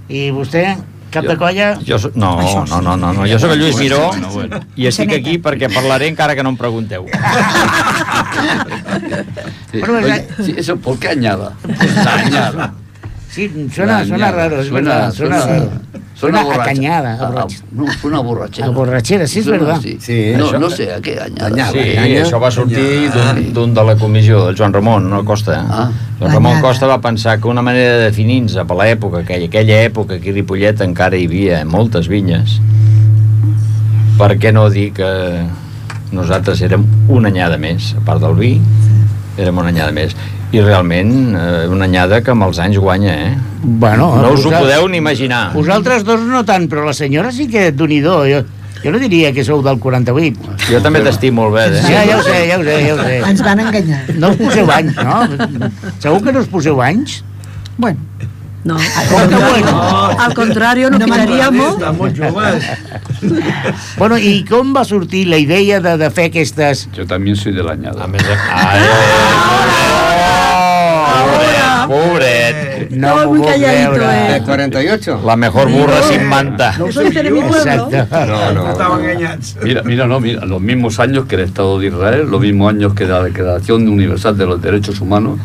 ¿Y 0.08 0.32
usted? 0.32 0.78
Cap 1.12 1.26
de 1.26 1.38
colla? 1.38 1.80
Jo 1.88 1.98
so... 1.98 2.12
no, 2.14 2.38
Això 2.40 2.68
no, 2.70 2.82
no, 2.82 2.96
no, 2.96 3.12
no, 3.14 3.26
jo 3.26 3.40
sóc 3.42 3.50
el 3.56 3.60
Lluís 3.64 3.78
Miró 3.82 4.10
Bueno, 4.10 4.30
bueno. 4.30 4.60
i 4.78 4.86
estic 4.86 5.10
aquí 5.18 5.40
perquè 5.42 5.66
parlaré 5.74 6.06
encara 6.08 6.36
que 6.38 6.44
no 6.46 6.50
em 6.54 6.58
pregunteu. 6.58 7.08
Sí, 9.72 9.80
Bueno, 9.80 9.98
oye, 9.98 10.08
la- 10.08 10.44
sí, 10.46 10.54
eso, 10.58 10.78
¿por 10.78 10.98
qué 11.00 11.10
añada? 11.10 11.54
La 12.04 12.14
añada. 12.16 12.74
Sí, 13.30 13.68
suena, 13.74 14.00
La 14.00 14.06
suena 14.06 14.32
raro, 14.32 14.64
suena, 14.64 15.12
suena, 15.12 15.40
suena, 15.40 15.46
raro. 15.46 15.70
suena 16.16 16.40
a 16.42 16.44
borracha. 16.44 16.64
cañada, 16.66 17.14
a 17.14 17.28
A- 17.28 17.42
a- 17.44 17.48
no, 17.72 17.86
suena 18.02 18.20
borrachera. 18.22 18.68
A 18.68 18.72
borrachera, 18.72 19.28
sí, 19.28 19.40
es 19.40 19.46
Suena 19.46 19.60
verdad. 19.60 19.78
así. 19.78 19.98
Sí. 20.02 20.34
no, 20.36 20.48
Això- 20.50 20.60
no 20.60 20.70
sé 20.72 20.92
a 20.92 21.00
qué 21.00 21.20
añada. 21.20 21.46
Añada. 21.46 21.72
Sí, 21.72 21.78
això 21.80 22.42
va 22.42 22.50
sortir 22.50 23.12
d'un- 23.54 23.74
de 23.76 23.84
la 23.84 23.96
comissió, 23.96 24.50
el 24.50 24.58
Joan 24.58 24.74
Ramon, 24.74 25.08
no 25.10 25.24
Costa. 25.24 25.64
Ah. 25.70 25.92
El 26.20 26.32
Ramon. 26.32 26.60
Costa 26.60 26.88
va 26.88 27.00
pensar 27.00 27.40
que 27.40 27.48
una 27.48 27.62
manera 27.62 27.98
de 27.98 28.04
definir-nos 28.06 28.56
per 28.66 28.76
l'època, 28.76 29.20
aquella, 29.20 29.46
aquella 29.46 29.84
època 29.84 30.16
aquí 30.16 30.30
a 30.32 30.34
Ripollet 30.34 30.82
encara 30.82 31.16
hi 31.16 31.26
havia 31.28 31.64
moltes 31.66 32.08
vinyes, 32.08 32.60
per 34.18 34.38
què 34.40 34.52
no 34.52 34.70
dir 34.70 34.92
que 34.92 35.46
nosaltres 36.12 36.62
érem 36.66 36.84
una 37.08 37.30
anyada 37.30 37.58
més, 37.58 37.94
a 37.96 38.02
part 38.04 38.20
del 38.22 38.34
vi, 38.36 38.60
érem 39.38 39.58
una 39.58 39.70
anyada 39.70 39.92
més. 39.92 40.16
I 40.52 40.62
realment, 40.62 41.12
eh, 41.38 41.68
una 41.70 41.86
anyada 41.86 42.22
que 42.26 42.32
amb 42.34 42.48
els 42.48 42.58
anys 42.60 42.80
guanya, 42.82 43.14
eh? 43.28 43.34
Bueno, 43.62 44.16
No 44.22 44.32
us 44.34 44.46
ho 44.48 44.54
podeu 44.54 44.88
ni 44.90 44.98
imaginar. 44.98 45.52
Vosaltres 45.54 46.04
dos 46.08 46.22
no 46.26 46.42
tant, 46.46 46.66
però 46.72 46.86
la 46.88 46.94
senyora 46.98 47.32
sí 47.32 47.46
que 47.52 47.70
d'un 47.72 47.92
i 47.94 48.00
do. 48.02 48.24
Jo, 48.26 48.42
jo 48.82 48.92
no 48.96 48.98
diria 48.98 49.30
que 49.36 49.44
sou 49.46 49.62
del 49.62 49.78
48. 49.78 50.56
Jo 50.72 50.82
també 50.82 51.04
t'estic 51.06 51.34
molt 51.36 51.54
bé, 51.54 51.68
eh? 51.78 51.84
Ja, 51.86 52.02
ja 52.08 52.18
ho 52.18 52.24
sé, 52.26 52.40
ja 52.50 52.58
ho 52.58 52.64
sé, 52.66 52.80
ja 52.88 52.96
ho 52.96 53.04
sé. 53.04 53.20
Ens 53.30 53.44
van 53.46 53.60
enganyar. 53.68 54.02
No 54.18 54.32
us 54.34 54.42
poseu 54.42 54.72
anys, 54.74 54.96
no? 54.98 55.22
Segur 56.00 56.24
que 56.26 56.34
no 56.34 56.40
us 56.42 56.50
poseu 56.50 56.82
anys? 56.82 57.22
Bueno, 57.78 58.00
No, 58.62 58.76
al 58.76 59.08
¿Cómo 59.08 59.20
que 59.30 59.36
contrario, 59.36 59.72
bueno? 59.72 60.20
al 60.20 60.34
contrario 60.34 60.90
nos 60.90 61.00
No 61.00 61.06
quitaríamos. 61.06 61.74
Estan 61.76 61.98
molt 61.98 62.18
joves. 62.20 62.66
Bueno, 63.98 64.18
i 64.20 64.44
com 64.50 64.74
va 64.76 64.84
sortir 64.84 65.26
la 65.32 65.38
idea 65.40 65.80
de, 65.80 65.94
de 65.98 66.10
fer 66.12 66.26
aquestes... 66.28 66.90
Yo 66.92 67.08
también 67.08 67.38
soy 67.38 67.54
de 67.54 67.64
la 67.64 67.72
añada. 67.72 68.04
A 68.04 68.08
més, 68.12 68.22
ai, 68.28 68.84
ai, 68.84 69.79
pobret, 71.94 72.92
No 72.92 73.16
m'ho 73.16 73.28
muy 73.36 73.42
calladito, 73.48 73.92
creure. 73.94 74.34
De 74.34 74.42
48? 74.44 75.22
la 75.26 75.36
mejor 75.36 75.70
burra 75.72 76.02
sin 76.04 76.26
manta. 76.26 76.76
No 76.78 76.92
soy 76.92 77.10
de 77.12 77.24
mi 77.32 77.40
pueblo. 77.42 77.58
Exacte. 77.58 78.06
No, 78.30 78.52
no. 78.54 78.70
Estaven 78.72 79.06
enganyats. 79.10 79.58
Mira, 79.64 79.84
mira, 79.84 80.08
no, 80.08 80.20
mira, 80.20 80.46
los 80.46 80.62
mismos 80.62 81.00
años 81.00 81.26
que 81.26 81.36
el 81.36 81.42
Estado 81.42 81.80
de 81.80 81.88
Israel, 81.88 82.28
los 82.30 82.42
mismos 82.42 82.70
años 82.74 82.94
que 82.94 83.06
la 83.06 83.24
Declaración 83.24 83.88
Universal 83.88 84.38
de 84.38 84.46
los 84.46 84.62
Derechos 84.62 85.02
Humanos, 85.02 85.40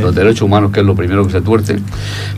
los 0.00 0.14
derechos 0.14 0.42
humanos 0.42 0.70
que 0.70 0.80
es 0.80 0.86
lo 0.86 0.94
primero 0.94 1.26
que 1.26 1.32
se 1.32 1.40
tuerce. 1.40 1.78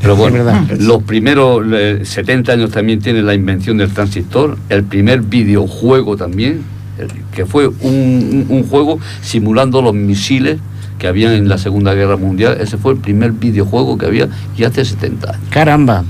Pero 0.01 0.16
bueno, 0.16 0.42
los 0.79 1.03
primeros 1.03 1.62
eh, 1.72 2.01
70 2.03 2.53
años 2.53 2.70
también 2.70 3.01
tiene 3.01 3.22
la 3.22 3.35
invención 3.35 3.77
del 3.77 3.92
transistor, 3.92 4.57
el 4.70 4.85
primer 4.85 5.20
videojuego 5.20 6.16
también, 6.16 6.62
el- 6.98 7.11
que 7.35 7.44
fue 7.44 7.68
un, 7.68 7.77
un- 7.83 8.46
un 8.48 8.62
juego 8.68 8.98
simulando 9.20 9.83
los 9.83 9.92
misiles 9.94 10.59
que 10.98 11.07
habían 11.09 11.33
en 11.33 11.48
la 11.48 11.59
Segunda 11.59 11.94
Guerra 11.94 12.16
Mundial. 12.16 12.59
Ese 12.61 12.76
fue 12.78 12.92
el 12.92 12.98
primer 12.98 13.33
videojuego 13.33 13.98
que 13.98 14.07
había 14.07 14.28
y 14.57 14.64
hace 14.64 14.85
70 14.85 15.28
años. 15.31 15.42
Caramba. 15.50 16.05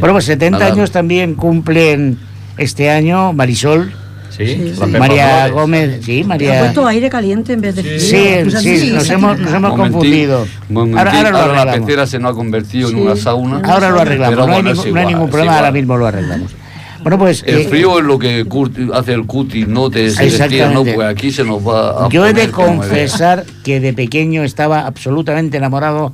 Bueno, 0.00 0.14
pues 0.14 0.24
70 0.24 0.58
Nada. 0.58 0.72
años 0.72 0.90
también 0.90 1.34
cumplen 1.34 2.18
este 2.56 2.90
año 2.90 3.32
Marisol, 3.32 3.92
Sí, 4.30 4.72
Pepa 4.78 4.98
María. 5.00 5.48
Gómez, 5.48 5.98
sí, 6.04 6.20
Ha 6.22 6.26
María... 6.28 6.60
puesto 6.60 6.86
aire 6.86 7.10
caliente 7.10 7.52
en 7.54 7.60
vez 7.60 7.74
de 7.74 7.82
frío. 7.82 7.98
Sí, 7.98 8.24
Pues 8.44 8.62
sí, 8.62 8.74
así, 8.76 8.90
nos 8.92 9.02
sí. 9.04 9.12
hemos, 9.14 9.36
nos 9.38 9.52
hemos 9.52 9.70
Momentín, 9.70 9.92
confundido. 9.92 10.46
momentín, 10.68 10.98
Ahora, 10.98 11.10
ahora 11.16 11.30
lo 11.30 11.38
ahora 11.38 11.52
la 11.54 11.60
arreglamos. 11.62 11.86
pecera 11.86 12.06
se 12.06 12.18
nos 12.20 12.30
ha 12.30 12.34
convertido 12.34 12.88
en 12.88 12.94
Sí. 12.94 13.00
una 13.00 13.16
sauna. 13.16 13.60
Ahora 13.64 13.90
lo 13.90 14.00
arreglamos, 14.00 14.36
no 14.36 14.44
hay, 14.44 14.50
bueno, 14.62 14.70
es 14.70 14.76
no 14.76 14.82
hay 14.84 14.88
igual, 14.90 15.06
ningún 15.08 15.28
problema, 15.30 15.44
igual. 15.52 15.58
ahora 15.64 15.72
mismo 15.72 15.96
lo 15.96 16.06
arreglamos. 16.06 16.52
Bueno, 17.02 17.18
pues... 17.18 17.44
El 17.46 17.58
eh, 17.58 17.68
frío 17.68 17.98
es 17.98 18.04
lo 18.04 18.18
que 18.18 18.46
hace 18.92 19.12
el 19.12 19.26
cutis, 19.26 19.68
no 19.68 19.90
te 19.90 20.10
se 20.10 20.24
destila, 20.24 20.70
¿no? 20.70 20.84
Pues 20.84 21.08
aquí 21.08 21.30
se 21.30 21.44
nos 21.44 21.66
va 21.66 22.06
a 22.06 22.08
Yo 22.08 22.26
he 22.26 22.32
de 22.32 22.50
confesar 22.50 23.44
que 23.64 23.80
de 23.80 23.92
pequeño 23.92 24.42
estaba 24.42 24.86
absolutamente 24.86 25.56
enamorado, 25.56 26.12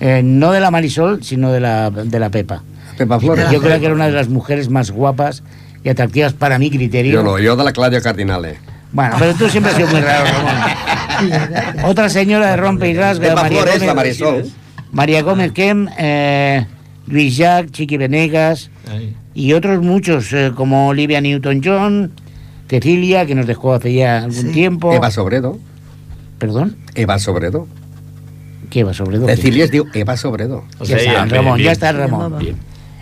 eh, 0.00 0.22
no 0.22 0.52
de 0.52 0.60
la 0.60 0.70
Marisol, 0.70 1.22
sino 1.22 1.52
de 1.52 1.60
la, 1.60 1.90
de 1.90 2.18
la 2.18 2.30
Pepa. 2.30 2.62
Pepa 2.96 3.20
Flores. 3.20 3.50
Yo 3.50 3.60
creo 3.60 3.78
que 3.78 3.86
era 3.86 3.94
una 3.94 4.06
de 4.06 4.12
las 4.12 4.28
mujeres 4.28 4.68
más 4.68 4.90
guapas 4.90 5.42
y 5.84 5.88
atractivas 5.88 6.32
para 6.32 6.58
mi 6.58 6.70
criterio. 6.70 7.18
Jo 7.18 7.24
no, 7.24 7.32
jo 7.32 7.56
de 7.56 7.64
la 7.64 7.72
Clàudia 7.72 8.02
Cardinale. 8.02 8.58
Bueno, 8.92 9.16
pero 9.18 9.34
tú 9.34 9.48
siempre 9.48 9.72
has 9.72 9.76
sido 9.76 9.88
muy 9.88 10.00
raro, 10.00 10.24
Ramón. 10.24 11.84
Otra 11.84 12.08
señora 12.08 12.50
de 12.50 12.56
rompe 12.56 12.88
y 12.88 12.94
rasga, 12.94 13.28
Pepa 13.28 13.42
María 13.42 13.62
Flores, 13.62 13.74
Gómez, 13.74 13.86
la 13.86 13.94
Marisol. 13.94 14.44
María 14.92 15.22
Gómez 15.22 15.52
Kem, 15.52 15.88
eh, 15.98 16.66
Luis 17.06 17.36
Jacques, 17.36 17.72
Chiqui 17.72 17.96
Venegas. 17.96 18.70
Y 19.38 19.52
otros 19.52 19.80
muchos, 19.82 20.32
eh, 20.32 20.50
como 20.54 20.88
Olivia 20.88 21.20
Newton-John, 21.20 22.10
Cecilia, 22.68 23.24
que 23.24 23.34
nos 23.36 23.46
dejó 23.46 23.72
hace 23.74 23.92
ya 23.94 24.24
algún 24.24 24.52
tiempo. 24.52 24.92
Eva 24.92 25.10
Sobredo. 25.12 25.58
¿Perdón? 26.38 26.76
Eva 26.94 27.18
Sobredo. 27.18 27.66
¿Qué 28.68 28.84
va 28.84 28.92
sobre 28.92 29.16
todo? 29.18 29.28
Cecilia 29.28 29.64
es 29.64 29.70
diu 29.70 29.84
Eva 29.94 30.16
Sobredo. 30.16 30.64
O 30.78 30.84
Ya 30.84 30.96
está, 30.96 31.24
bien, 31.24 31.30
Ramón, 31.30 31.54
bien. 31.56 31.64
ya 31.66 31.72
está 31.72 31.92
Ramón. 31.92 32.38
Bien. 32.38 32.56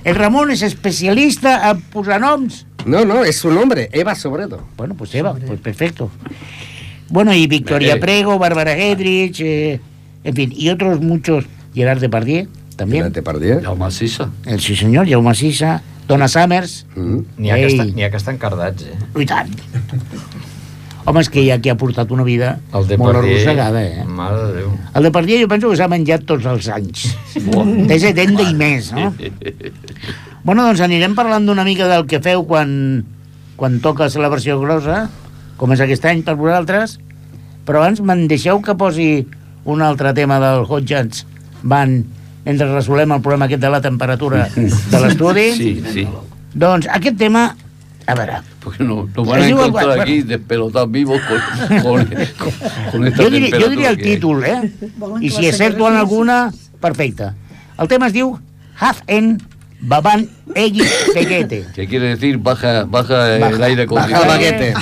El 0.05 0.15
Ramón 0.15 0.51
es 0.51 0.63
especialista 0.63 1.71
en 1.71 1.81
posar 1.81 2.21
noms. 2.21 2.67
No, 2.85 3.05
no, 3.05 3.25
es 3.25 3.37
su 3.39 3.51
nombre, 3.51 3.89
Eva 3.93 4.15
Sobredo. 4.15 4.63
Bueno, 4.77 4.95
pues 4.95 5.13
Eva, 5.15 5.35
pues 5.35 5.59
perfecto. 5.59 6.11
Bueno, 7.09 7.33
y 7.35 7.47
Victoria 7.47 7.95
Eh. 7.95 7.99
Prego, 7.99 8.39
Bárbara 8.39 8.77
Hedrich, 8.77 9.41
eh, 9.41 9.81
en 10.23 10.35
fin, 10.35 10.53
y 10.55 10.69
otros 10.69 11.01
muchos. 11.01 11.47
Gerard 11.75 11.99
Depardieu, 12.01 12.47
también. 12.77 13.03
Gerard 13.05 13.15
Depardieu. 13.15 13.61
Jaume 13.63 13.91
Sisa. 13.91 14.31
El 14.45 14.61
sí 14.61 14.77
senyor, 14.77 15.09
Jaume 15.09 15.35
Sisa, 15.35 15.83
Donna 16.07 16.29
Summers. 16.31 16.85
Mm. 16.95 17.23
N'hi 17.39 17.51
ha, 17.51 17.57
que 17.61 18.05
ha 18.07 18.11
que 18.11 18.21
estan 18.21 18.39
cardats, 18.39 18.87
eh? 18.87 18.99
I 19.19 19.27
tant. 19.27 19.51
Home, 21.07 21.23
és 21.23 21.29
que 21.31 21.43
hi 21.43 21.51
ha 21.55 21.59
qui 21.63 21.71
ha 21.71 21.77
portat 21.79 22.11
una 22.11 22.25
vida 22.27 22.57
El 22.75 22.81
molt 22.81 22.91
Depardieu, 22.91 23.37
arrossegada, 23.37 23.83
eh? 23.83 24.05
Mare 24.11 24.41
de 24.41 24.55
Déu. 24.57 24.73
El 24.99 25.07
de 25.07 25.13
Pardier 25.15 25.39
jo 25.39 25.51
penso 25.51 25.71
que 25.71 25.79
s'ha 25.79 25.87
menjat 25.91 26.25
tots 26.27 26.49
els 26.51 26.67
anys. 26.75 27.05
De 27.37 27.99
70 28.03 28.49
i 28.51 28.57
més, 28.59 28.91
no? 28.97 29.13
Bueno, 30.47 30.63
doncs 30.63 30.79
anirem 30.85 31.17
parlant 31.19 31.43
d'una 31.43 31.65
mica 31.67 31.89
del 31.91 32.05
que 32.07 32.21
feu 32.23 32.45
quan, 32.47 32.69
quan 33.59 33.81
toca 33.83 34.07
celebració 34.15 34.61
grossa, 34.61 35.09
com 35.59 35.73
és 35.75 35.81
aquest 35.83 36.05
any 36.07 36.21
per 36.23 36.37
vosaltres, 36.39 37.01
però 37.67 37.81
abans 37.81 37.99
me'n 37.99 38.29
deixeu 38.31 38.61
que 38.63 38.77
posi 38.79 39.09
un 39.67 39.83
altre 39.83 40.13
tema 40.15 40.39
del 40.39 40.63
Hot 40.63 40.87
Jazz 40.87 41.25
Band 41.67 42.07
mentre 42.47 42.69
resolem 42.73 43.13
el 43.13 43.21
problema 43.21 43.45
aquest 43.51 43.61
de 43.63 43.71
la 43.75 43.81
temperatura 43.83 44.49
de 44.55 45.01
l'estudi. 45.03 45.51
Sí, 45.59 45.83
sí. 45.93 46.07
Doncs 46.55 46.87
aquest 46.89 47.19
tema, 47.19 47.51
a 48.07 48.15
veure, 48.15 48.39
Porque 48.63 48.83
no, 48.85 49.09
nos 49.15 49.27
van 49.27 49.43
a 49.43 49.49
igual, 49.49 49.67
encontrar 49.69 49.87
bueno. 49.87 50.03
aquí 50.03 50.23
despelotados 50.23 50.91
vivos 50.91 51.21
con, 51.29 51.83
con, 51.83 52.07
con, 52.07 52.53
con 52.93 53.07
esta 53.07 53.23
jo 53.23 53.31
diria, 53.31 53.51
jo 53.51 53.59
temperatura 53.59 53.69
diria 53.71 53.91
el 53.91 53.99
títol, 53.99 54.45
eh? 54.45 54.73
Volen 54.97 55.23
I 55.23 55.31
si 55.31 55.49
acerto 55.49 55.87
en 55.89 55.97
alguna, 55.97 56.53
perfecte. 56.81 57.31
El 57.79 57.89
tema 57.89 58.07
es 58.07 58.13
diu 58.15 58.39
Half 58.79 59.03
en 59.07 59.37
Baban 59.81 60.29
Egi 60.55 60.83
Tequete. 61.13 61.67
Que 61.75 61.87
quiere 61.87 62.09
decir 62.17 62.39
baja, 62.39 62.85
baja, 62.85 63.35
el 63.37 63.41
Baja- 63.43 63.65
aire 63.67 63.87
baja 63.87 64.07
acondicionado. 64.07 64.35
el 64.35 64.55
aire. 64.55 64.75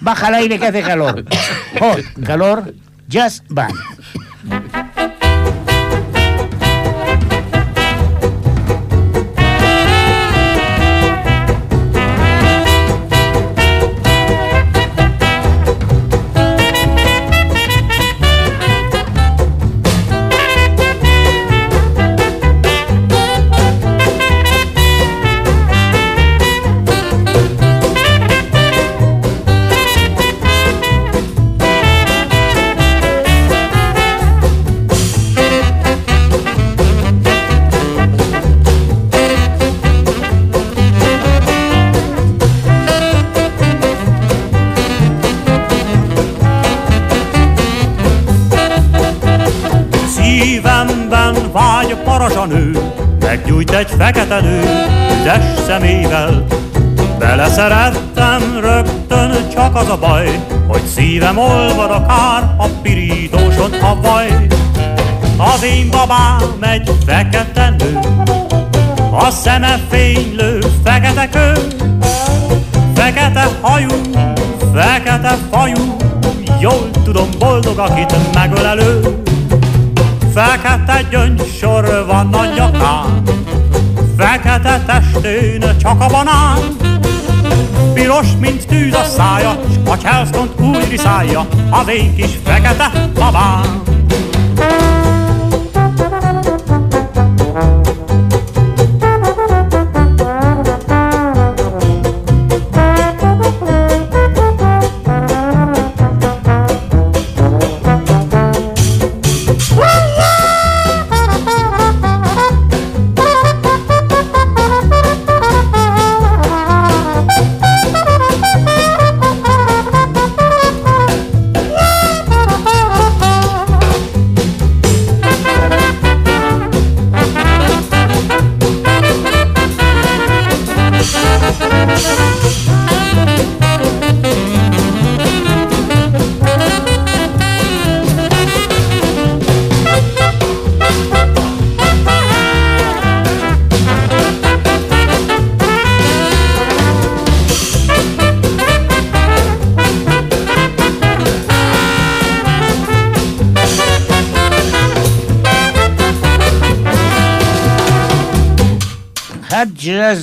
Baja 0.00 0.28
el 0.28 0.34
aire 0.34 0.58
que 0.58 0.66
hace 0.66 0.82
calor. 0.82 1.24
Hot, 1.80 2.00
calor, 2.26 2.74
jazz 3.08 3.42
band. 3.48 3.74
Parazsanő, 52.26 52.70
meggyújt 53.20 53.70
egy 53.70 53.90
fekete 53.98 54.40
nő, 54.40 54.60
üdes 55.20 55.44
szemével. 55.66 56.44
Beleszerettem 57.18 58.58
rögtön, 58.60 59.48
csak 59.54 59.76
az 59.76 59.88
a 59.88 59.98
baj, 59.98 60.40
hogy 60.66 60.84
szívem 60.94 61.38
olvad 61.38 61.90
akár 61.90 62.54
a 62.56 62.66
pirítóson 62.82 63.72
a 63.72 64.00
vaj. 64.00 64.46
Az 65.36 65.62
én 65.62 65.90
babám 65.90 66.56
egy 66.60 66.90
fekete 67.06 67.74
nő, 67.78 67.98
a 69.12 69.30
szeme 69.30 69.80
fénylő, 69.90 70.58
fekete 70.84 71.28
kő, 71.28 71.52
fekete 72.94 73.48
hajú, 73.60 73.88
fekete 74.74 75.36
fajú, 75.50 75.96
jól 76.60 76.90
tudom 77.04 77.28
boldog, 77.38 77.78
akit 77.78 78.34
megölelő. 78.34 79.24
Fekete 80.36 81.02
gyöngysor 81.10 82.04
van 82.06 82.34
a 82.34 82.44
nyakán, 82.54 83.22
fekete 84.16 84.82
testén 84.86 85.78
csak 85.78 86.00
a 86.00 86.06
banán. 86.06 86.58
Piros, 87.94 88.26
mint 88.40 88.66
tűz 88.66 88.94
a 88.94 89.04
szája, 89.04 89.60
s 89.72 89.88
a 89.88 89.96
Charleston 89.96 90.50
úgy 90.60 90.88
riszálja, 90.90 91.46
az 91.70 91.88
én 91.88 92.14
kis 92.14 92.38
fekete 92.44 92.90
babám. 93.14 93.95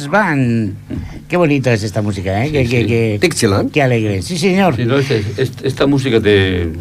Band. 0.09 0.73
Qué 1.27 1.37
bonita 1.37 1.73
es 1.73 1.81
esta 1.83 2.01
música, 2.01 2.45
¿eh? 2.45 2.51
qué, 2.51 2.65
qué, 2.67 2.85
qué, 2.85 3.17
Dixieland. 3.19 3.71
qué 3.71 3.81
alegre. 3.81 4.21
Sí, 4.21 4.37
señor. 4.37 4.75
Sí, 4.75 4.85
no, 4.85 4.97
este- 4.97 5.25
este- 5.37 5.67
esta 5.67 5.87
música 5.87 6.21
te, 6.21 6.71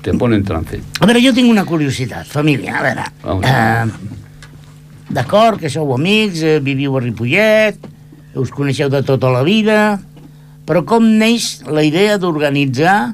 te 0.00 0.14
pone 0.14 0.36
en 0.36 0.44
trance. 0.44 0.80
A 1.00 1.06
veure, 1.06 1.20
jo 1.20 1.34
tinc 1.34 1.50
una 1.50 1.64
curiositat, 1.66 2.26
família, 2.26 2.78
a 2.78 2.82
veure. 2.82 3.04
Uh, 3.24 3.90
D'acord, 5.10 5.60
que 5.60 5.68
sou 5.68 5.92
amics, 5.94 6.40
eh, 6.42 6.60
viviu 6.64 6.96
a 6.96 7.00
Ripollet, 7.02 7.76
us 8.34 8.50
coneixeu 8.50 8.88
de 8.88 9.02
tota 9.04 9.28
la 9.30 9.42
vida, 9.44 10.00
però 10.66 10.80
com 10.88 11.04
neix 11.04 11.60
la 11.68 11.84
idea 11.84 12.16
d'organitzar 12.18 13.12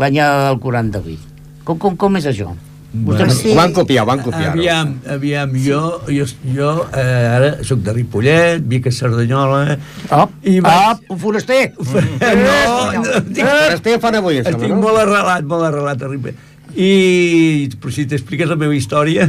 l'anyada 0.00 0.48
del 0.48 0.58
48? 0.58 1.20
Com, 1.64 1.76
com, 1.78 1.96
com 2.00 2.16
és 2.16 2.24
això? 2.26 2.54
Bueno, 2.98 3.26
Vostè- 3.28 3.52
ho 3.52 3.56
van 3.58 3.72
copiar, 3.76 4.02
ho 4.02 4.08
van 4.08 4.22
copiar. 4.24 4.50
Aviam, 4.52 4.92
aviam, 5.14 5.54
jo, 5.64 5.80
jo, 6.10 6.26
jo 6.56 6.70
eh, 6.92 7.36
ara 7.36 7.50
sóc 7.64 7.80
de 7.86 7.94
Ripollet, 7.94 8.64
vic 8.68 8.88
a 8.90 8.92
Cerdanyola... 8.92 9.78
Op, 10.18 10.34
i 10.42 10.58
vaig... 10.64 10.98
op, 10.98 11.14
un 11.14 11.22
foraster! 11.22 11.72
No, 11.78 12.58
no, 12.98 13.22
tinc, 13.30 13.46
Foraster 13.46 13.98
fan 14.02 14.18
avui, 14.20 14.40
sembla, 14.42 14.58
estic 14.58 14.74
no? 14.74 14.82
molt 14.82 15.02
arrelat, 15.04 15.46
molt 15.48 15.68
arrelat 15.70 16.02
a 16.04 16.10
Ripollet. 16.10 16.44
I, 16.78 17.68
però 17.80 17.90
si 17.94 18.04
t'expliques 18.10 18.50
la 18.50 18.58
meva 18.60 18.76
història, 18.76 19.26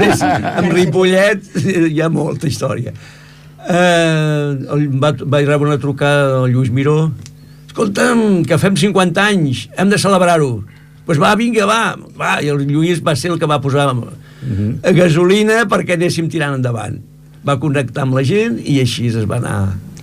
amb 0.58 0.74
Ripollet 0.74 1.52
hi 1.64 2.00
ha 2.02 2.10
molta 2.12 2.48
història. 2.50 2.92
Eh, 3.70 4.88
va, 4.98 5.12
vaig 5.20 5.46
rebre 5.46 5.68
una 5.68 5.78
trucada 5.80 6.40
del 6.40 6.54
Lluís 6.56 6.72
Miró. 6.74 7.10
Escolta'm, 7.70 8.42
que 8.48 8.58
fem 8.58 8.76
50 8.76 9.22
anys, 9.30 9.68
hem 9.78 9.92
de 9.92 9.98
celebrar-ho. 10.00 10.64
Doncs 11.10 11.18
pues 11.18 11.18
va, 11.18 11.34
vinga, 11.34 11.64
va, 11.66 11.96
va. 12.14 12.36
I 12.38 12.52
el 12.52 12.60
Lluís 12.70 13.00
va 13.02 13.16
ser 13.18 13.32
el 13.32 13.38
que 13.40 13.46
va 13.50 13.56
posar 13.60 13.88
a 13.90 14.92
gasolina 14.94 15.64
perquè 15.66 15.96
anéssim 15.98 16.28
tirant 16.30 16.54
endavant. 16.54 17.00
Va 17.42 17.56
connectar 17.58 18.04
amb 18.06 18.14
la 18.14 18.22
gent 18.22 18.60
i 18.62 18.78
així 18.84 19.08
es 19.10 19.16
va 19.26 19.40
anar... 19.40 19.56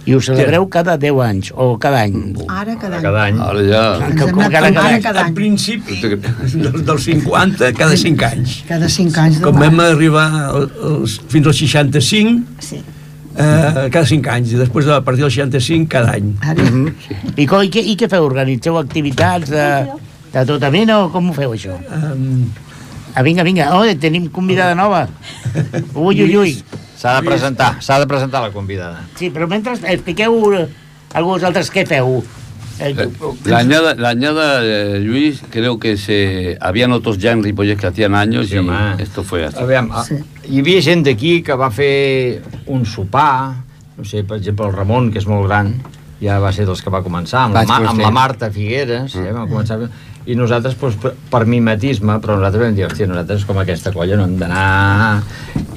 I 0.07 0.13
ho 0.15 0.19
celebreu 0.23 0.65
cada 0.71 0.93
10 0.99 1.17
anys, 1.23 1.49
o 1.51 1.77
cada 1.83 2.01
any? 2.07 2.13
Ara 2.47 2.75
cada 2.79 2.95
any. 2.97 3.03
Cada 3.03 3.23
any. 3.27 3.39
Ara 3.43 3.63
ja... 3.67 3.81
Hem 4.05 4.13
Com 4.19 4.37
cada- 4.39 4.49
cada, 4.53 4.69
cada- 4.71 4.83
any. 4.95 5.01
cada 5.03 5.19
Al 5.19 5.25
any. 5.27 5.33
principi, 5.35 5.97
dels, 6.03 6.85
dels 6.87 7.07
50, 7.09 7.71
cada 7.75 7.97
5 8.03 8.27
anys. 8.29 8.53
Cada 8.69 8.87
5 8.91 9.19
anys. 9.23 9.41
Com 9.43 9.59
vam 9.63 9.79
arribar 9.83 10.27
al- 10.45 10.69
als, 10.91 11.17
fins 11.31 11.47
als 11.51 11.59
65, 11.59 12.63
Sí. 12.63 12.79
eh, 13.35 13.87
cada 13.91 14.05
5 14.07 14.31
anys, 14.31 14.55
i 14.55 14.61
després 14.63 14.87
a 14.87 15.01
partir 15.03 15.23
del 15.27 15.31
65, 15.31 15.87
cada 15.91 16.15
any. 16.15 16.31
Ara. 16.39 16.67
I, 17.35 17.45
co, 17.45 17.59
i, 17.63 17.71
què, 17.71 17.83
I 17.83 17.95
què 17.99 18.07
feu? 18.11 18.23
Organitzeu 18.31 18.79
activitats 18.79 19.51
de, 19.51 19.67
de 20.33 20.45
tota 20.45 20.71
mena 20.71 21.03
o 21.05 21.11
com 21.11 21.29
ho 21.29 21.33
feu, 21.33 21.53
això? 21.57 21.77
Um, 21.91 22.47
Ah, 23.17 23.23
vinga, 23.23 23.41
vinga. 23.41 23.71
Oh, 23.73 23.81
tenim 23.97 24.27
convidada 24.29 24.75
nova. 24.75 25.07
Ui, 25.95 26.21
ui, 26.21 26.37
ui. 26.37 26.51
S'ha 26.97 27.15
de 27.17 27.25
presentar, 27.25 27.81
s'ha 27.81 27.97
de 27.97 28.05
presentar 28.05 28.43
la 28.43 28.51
convidada. 28.53 29.07
Sí, 29.17 29.31
però 29.33 29.47
mentre 29.49 29.73
expliqueu 29.73 30.37
a 30.53 31.23
vosaltres 31.25 31.71
què 31.73 31.81
feu. 31.89 32.19
Eh, 32.77 32.93
La 33.45 33.63
añada, 33.63 33.95
la 33.95 34.09
añada 34.09 34.61
eh, 34.61 34.99
Luis, 34.99 35.41
creo 35.49 35.79
que 35.79 35.97
se, 35.97 36.59
habían 36.61 36.91
otros 36.91 37.17
ya 37.17 37.31
en 37.31 37.41
Ripollet 37.41 37.79
que 37.79 37.87
hacían 37.87 38.13
años 38.13 38.49
Sí, 38.49 38.55
y 38.55 38.57
home. 38.59 39.01
esto 39.01 39.23
fue 39.23 39.45
así. 39.45 39.57
Aviam, 39.57 39.89
sí. 40.05 40.19
hi 40.45 40.59
havia 40.59 40.81
gent 40.85 41.01
d'aquí 41.07 41.41
que 41.41 41.57
va 41.57 41.71
fer 41.73 42.43
un 42.67 42.85
sopar, 42.85 43.63
no 43.97 44.05
sé, 44.05 44.21
per 44.23 44.37
exemple, 44.37 44.67
el 44.69 44.77
Ramon, 44.77 45.09
que 45.09 45.17
és 45.17 45.25
molt 45.25 45.49
gran, 45.49 45.73
ja 46.21 46.37
va 46.37 46.53
ser 46.53 46.67
dels 46.69 46.85
que 46.85 46.93
va 46.93 47.01
començar, 47.01 47.47
amb, 47.47 47.57
la, 47.57 47.65
Vaig 47.65 47.89
amb 47.95 48.05
la 48.05 48.13
Marta 48.13 48.51
Figueres, 48.53 49.15
mm. 49.15 49.25
eh, 49.25 49.33
va 49.33 49.47
començar, 49.49 49.79
i 50.27 50.35
nosaltres, 50.35 50.75
doncs, 50.79 50.97
per, 51.01 51.13
per 51.31 51.45
mimetisme, 51.47 52.17
però 52.19 52.35
nosaltres 52.35 52.65
vam 52.65 52.75
dir, 52.75 52.83
hòstia, 52.89 53.07
nosaltres 53.07 53.45
com 53.47 53.57
aquesta 53.63 53.93
colla 53.95 54.17
no 54.19 54.25
hem 54.27 54.37
d'anar... 54.41 55.23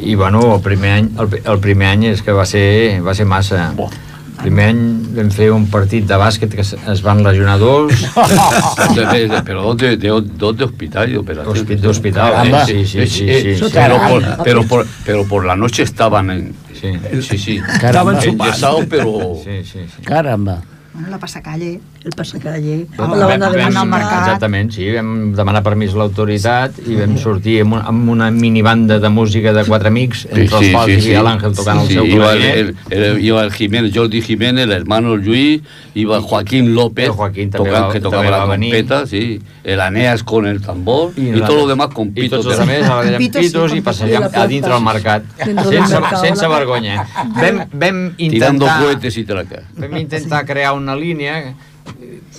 I, 0.00 0.14
bueno, 0.16 0.40
el 0.56 0.62
primer 0.64 0.90
any, 0.98 1.10
el, 1.20 1.28
el 1.44 1.58
primer 1.62 1.90
any 1.94 2.06
és 2.10 2.22
que 2.24 2.32
va 2.34 2.46
ser, 2.48 2.98
va 3.04 3.12
ser 3.14 3.26
massa. 3.30 3.68
El 3.76 4.46
primer 4.46 4.70
any 4.72 4.80
vam 5.18 5.28
fer 5.36 5.50
un 5.52 5.66
partit 5.68 6.06
de 6.08 6.16
bàsquet 6.16 6.54
que 6.56 6.64
es, 6.64 7.02
van 7.04 7.20
lesionar 7.22 7.58
dos, 7.60 7.92
De- 8.96 9.04
de- 9.06 9.28
de- 9.28 9.42
pero 9.44 9.62
¿dónde, 9.62 9.96
de, 9.98 10.08
¿dónde 10.38 10.64
hospital 10.64 11.12
y 11.12 11.16
operación? 11.20 11.54
Hospi- 11.54 11.78
de 11.78 11.88
hospital, 11.88 12.32
Caramba. 12.32 12.62
eh, 12.62 12.66
sí, 12.66 12.86
sí, 12.86 13.06
sí, 13.06 13.28
sí, 13.42 13.56
sí. 13.56 13.64
Pero, 13.74 13.98
por, 14.08 14.24
pero, 14.42 14.62
por, 14.64 14.86
pero 15.04 15.24
por 15.26 15.44
la 15.44 15.54
noche 15.56 15.82
estaban 15.82 16.30
en... 16.30 16.54
Sí. 16.80 16.92
Sí, 17.20 17.36
sí. 17.38 17.60
Caramba. 17.78 18.18
Enyesados, 18.24 18.86
pero... 18.88 19.34
Sí, 19.44 19.62
sí, 19.64 19.80
sí. 19.94 20.02
Caramba. 20.02 20.62
Bueno, 20.92 21.08
la 21.08 21.18
passacalle. 21.18 21.80
El 22.04 22.10
pasacalle. 22.16 22.86
Vam- 22.96 23.14
la 23.16 23.26
banda 23.26 23.48
de 23.50 23.58
vam- 23.62 23.76
al 23.76 23.86
mercat. 23.88 24.22
Exactament, 24.24 24.72
sí, 24.72 24.88
vam 24.90 25.32
demanar 25.36 25.62
permís 25.62 25.92
a 25.94 25.98
l'autoritat 26.00 26.80
i 26.88 26.96
vam 26.96 27.12
sortir 27.16 27.60
amb, 27.62 27.74
un, 27.76 27.82
amb 27.92 28.08
una 28.10 28.30
minibanda 28.32 28.98
de 28.98 29.08
música 29.08 29.52
de 29.52 29.62
quatre 29.68 29.88
amics, 29.88 30.24
entre 30.32 30.48
els 30.58 30.70
quals 30.72 30.90
hi 30.90 30.96
havia 31.14 31.22
l'Àngel 31.22 31.54
tocant 31.54 31.82
Sí, 31.86 31.86
el 31.86 31.92
seu 31.94 32.04
sí, 32.06 32.12
iba 32.16 32.32
el, 32.32 32.42
el- 32.42 32.76
el- 32.90 33.20
iba 33.24 33.44
el 33.44 33.52
Jiménez, 33.52 33.92
Jordi 33.94 34.20
Jiménez, 34.20 34.64
el 34.64 34.72
hermano 34.72 35.14
Luis, 35.16 35.60
iba 35.94 36.16
el 36.16 36.22
Joaquín 36.22 36.74
López, 36.74 37.06
El 37.06 37.12
Joaquín 37.12 37.50
també 37.50 37.70
toca- 37.70 37.86
va- 37.86 37.92
que 37.92 38.00
també 38.00 38.30
la 38.30 38.44
trompeta, 38.46 39.06
sí, 39.06 39.40
el 39.62 39.80
Aneas 39.80 40.24
con 40.24 40.46
el 40.46 40.60
tambor 40.60 41.12
y, 41.16 41.20
nosaltres- 41.30 41.46
todo 41.46 41.56
lo 41.58 41.66
demás 41.68 41.88
con 41.94 42.08
I 42.08 42.10
pitos. 42.12 42.40
tots 42.44 42.58
els 42.58 42.68
altres 42.68 43.06
eren 43.06 43.18
Pitos, 43.18 43.42
sí, 43.42 43.48
pitos 43.48 43.74
i 43.76 43.80
passejant 43.80 44.34
a 44.34 44.46
dintre 44.48 44.72
del 44.72 44.82
mercat. 44.82 45.22
Sense, 45.38 45.96
sense 46.20 46.48
vergonya. 46.48 47.06
Vam, 47.40 47.58
vam 47.72 48.14
tirando 48.16 48.64
intentar, 48.66 48.82
cohetes 48.82 49.16
y 49.18 49.24
tracas. 49.24 49.62
vam 49.76 49.96
intentar 49.98 50.44
crear 50.46 50.72
una 50.72 50.89
línia 50.96 51.54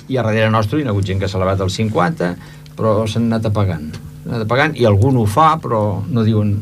i 0.08 0.18
a 0.18 0.24
darrere 0.24 0.50
nostre 0.52 0.80
hi 0.80 0.86
ha 0.86 0.90
hagut 0.94 1.06
gent 1.08 1.20
que 1.20 1.26
ha 1.26 1.32
celebrat 1.32 1.60
els 1.62 1.74
50, 1.80 2.32
però 2.78 3.06
s'han 3.08 3.28
anat 3.32 3.46
apagant. 3.52 3.92
S'han 4.24 4.34
anat 4.36 4.46
apagant 4.48 4.76
i 4.80 4.86
algun 4.86 5.18
ho 5.18 5.26
fa, 5.26 5.56
però 5.62 6.02
no 6.08 6.24
diuen 6.28 6.56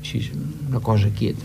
així, 0.00 0.30
una 0.68 0.80
cosa 0.80 1.08
quieta. 1.16 1.44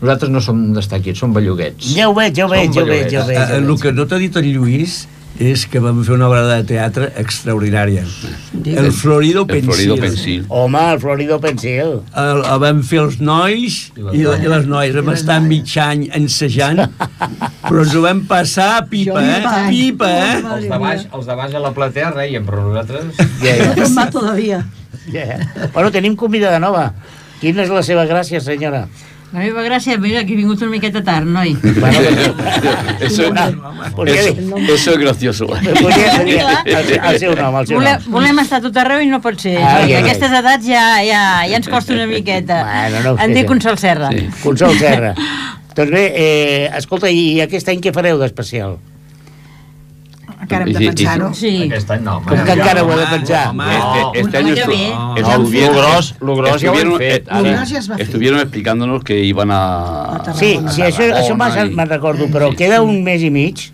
Nosaltres 0.00 0.30
no 0.32 0.40
som 0.40 0.60
d'estar 0.72 1.00
quiets, 1.04 1.18
som 1.20 1.32
belluguets. 1.36 1.90
Ja 1.96 2.08
ho 2.08 2.14
veig, 2.16 2.32
ja 2.38 2.46
ho 2.46 2.50
veig, 2.52 2.70
ja 2.72 2.82
ho 2.82 2.86
veig, 2.88 3.10
ja 3.12 3.22
ho 3.22 3.26
veig. 3.28 3.36
Eh, 3.36 3.46
Ja 3.48 3.54
ho 3.54 3.58
el 3.60 3.66
veig. 3.68 3.80
que 3.82 3.92
no 3.92 4.06
t'ha 4.08 4.18
dit 4.18 4.36
en 4.40 4.46
Lluís 4.54 5.02
és 5.40 5.62
que 5.70 5.80
vam 5.80 6.00
fer 6.04 6.14
una 6.16 6.26
obra 6.28 6.42
de 6.48 6.64
teatre 6.68 7.10
extraordinària. 7.20 8.02
El 8.64 8.90
Florido 8.92 9.44
El 9.46 9.46
Pensil. 9.46 9.70
Florido 9.70 9.96
Pensil. 10.00 10.42
Home, 10.48 10.82
el 10.92 11.00
Florido 11.00 11.38
Pensil. 11.40 11.92
El, 12.22 12.42
el 12.44 12.58
vam 12.64 12.82
fer 12.86 13.00
els 13.04 13.20
nois 13.24 13.78
i, 13.96 14.20
i 14.20 14.24
les 14.26 14.66
noies. 14.68 14.96
Vam 14.98 15.12
estar 15.14 15.38
mig 15.44 15.72
any 15.80 16.08
ensejant, 16.16 16.82
però 17.64 17.84
ens 17.84 17.94
ho 17.96 18.02
vam 18.04 18.24
passar 18.28 18.68
a 18.80 18.82
pipa, 18.90 19.22
eh? 19.22 19.40
Pipa, 19.70 20.10
eh? 20.10 20.34
Els 20.56 20.68
de 20.68 20.80
baix, 20.84 21.06
els 21.08 21.30
de 21.30 21.38
baix 21.40 21.56
a 21.56 21.64
la 21.64 21.72
platea 21.76 22.12
reien, 22.16 22.44
però 22.48 22.66
nosaltres... 22.66 23.14
Ja, 23.40 23.54
ja. 23.56 23.88
Más 23.94 24.10
todavía. 24.12 24.64
Ja. 25.12 25.38
Bueno, 25.72 25.90
tenim 25.90 26.16
convidada 26.16 26.58
nova. 26.60 26.90
Quina 27.40 27.64
és 27.64 27.70
la 27.72 27.80
seva 27.86 28.04
gràcia, 28.04 28.42
senyora? 28.44 28.84
La 29.30 29.44
meva 29.44 29.62
gràcia, 29.62 29.94
mira, 30.02 30.24
que 30.26 30.32
he 30.34 30.36
vingut 30.40 30.58
una 30.64 30.72
miqueta 30.72 31.04
tard, 31.06 31.26
noi. 31.30 31.52
Bueno, 31.62 32.00
Eso, 33.00 33.22
eso, 34.04 34.56
eso 34.74 34.90
es 34.90 34.98
gracioso. 34.98 35.46
podria 35.46 36.24
dir 36.24 36.40
el, 36.40 36.90
el 37.12 37.18
seu 37.18 37.34
nom, 37.38 37.56
el 37.60 37.66
seu 37.68 37.78
Volem, 37.78 38.00
nom. 38.02 38.12
volem 38.16 38.38
estar 38.42 38.58
a 38.58 38.64
tot 38.66 38.76
arreu 38.82 39.00
i 39.04 39.08
no 39.10 39.20
pot 39.22 39.38
ser. 39.40 39.54
Ah, 39.62 39.84
ja 39.88 40.00
aquestes 40.02 40.34
edats 40.40 40.66
ja, 40.66 40.82
ja, 41.06 41.22
ja 41.46 41.56
ens 41.60 41.68
costa 41.70 41.94
una 41.94 42.08
miqueta. 42.10 42.58
Bueno, 42.66 43.02
no 43.06 43.14
em 43.22 43.34
dic. 43.38 43.46
Consol 43.48 43.78
Serra. 43.78 44.10
Sí. 44.14 44.26
Consol 44.42 44.74
Serra. 44.82 45.14
doncs 45.78 45.92
bé, 45.94 46.04
eh, 46.10 46.70
escolta, 46.76 47.08
i 47.10 47.38
aquest 47.46 47.70
any 47.70 47.80
què 47.86 47.94
fareu 47.94 48.18
d'especial? 48.20 48.78
Encara 50.50 50.64
hem 50.66 50.72
de 50.74 50.80
pensar-ho. 50.90 51.28
Sí. 51.34 51.52
Aquest 51.70 51.90
any 51.94 52.02
no, 52.02 52.16
home. 52.16 52.26
Com 52.26 52.40
que 52.44 52.52
encara 52.58 52.82
ho 52.82 52.90
heu 52.90 52.98
de 52.98 53.06
pensar? 53.06 53.48
home. 53.50 53.64
Este, 53.70 54.20
este 54.20 54.38
Un 54.40 54.44
año 54.46 54.54
estu- 54.54 54.68
bien. 54.68 54.92
Lo 54.98 55.30
estuvieron, 55.30 55.76
gros, 55.76 56.14
lo 56.20 56.36
gros 56.36 56.62
ja 56.62 56.70
ho 56.70 56.74
hem 56.74 56.78
estuvieron- 56.90 56.98
fet. 56.98 57.22
eh, 57.22 57.26
Lo 57.30 57.36
Ara. 57.38 57.52
gros 57.56 57.70
ja 57.70 57.78
es 57.78 57.90
va 57.90 57.96
fer. 57.96 58.06
estuvieron 58.06 58.40
explicándonos 58.40 59.04
que 59.04 59.18
iban 59.24 59.48
a... 59.52 60.22
Sí, 60.34 60.58
sí, 60.70 60.82
això, 60.82 61.06
això 61.14 61.36
me'n 61.36 61.74
me'n 61.76 61.88
recordo, 61.88 62.26
però 62.26 62.50
queda 62.56 62.82
un 62.82 63.04
mes 63.04 63.22
i 63.22 63.30
mig 63.30 63.70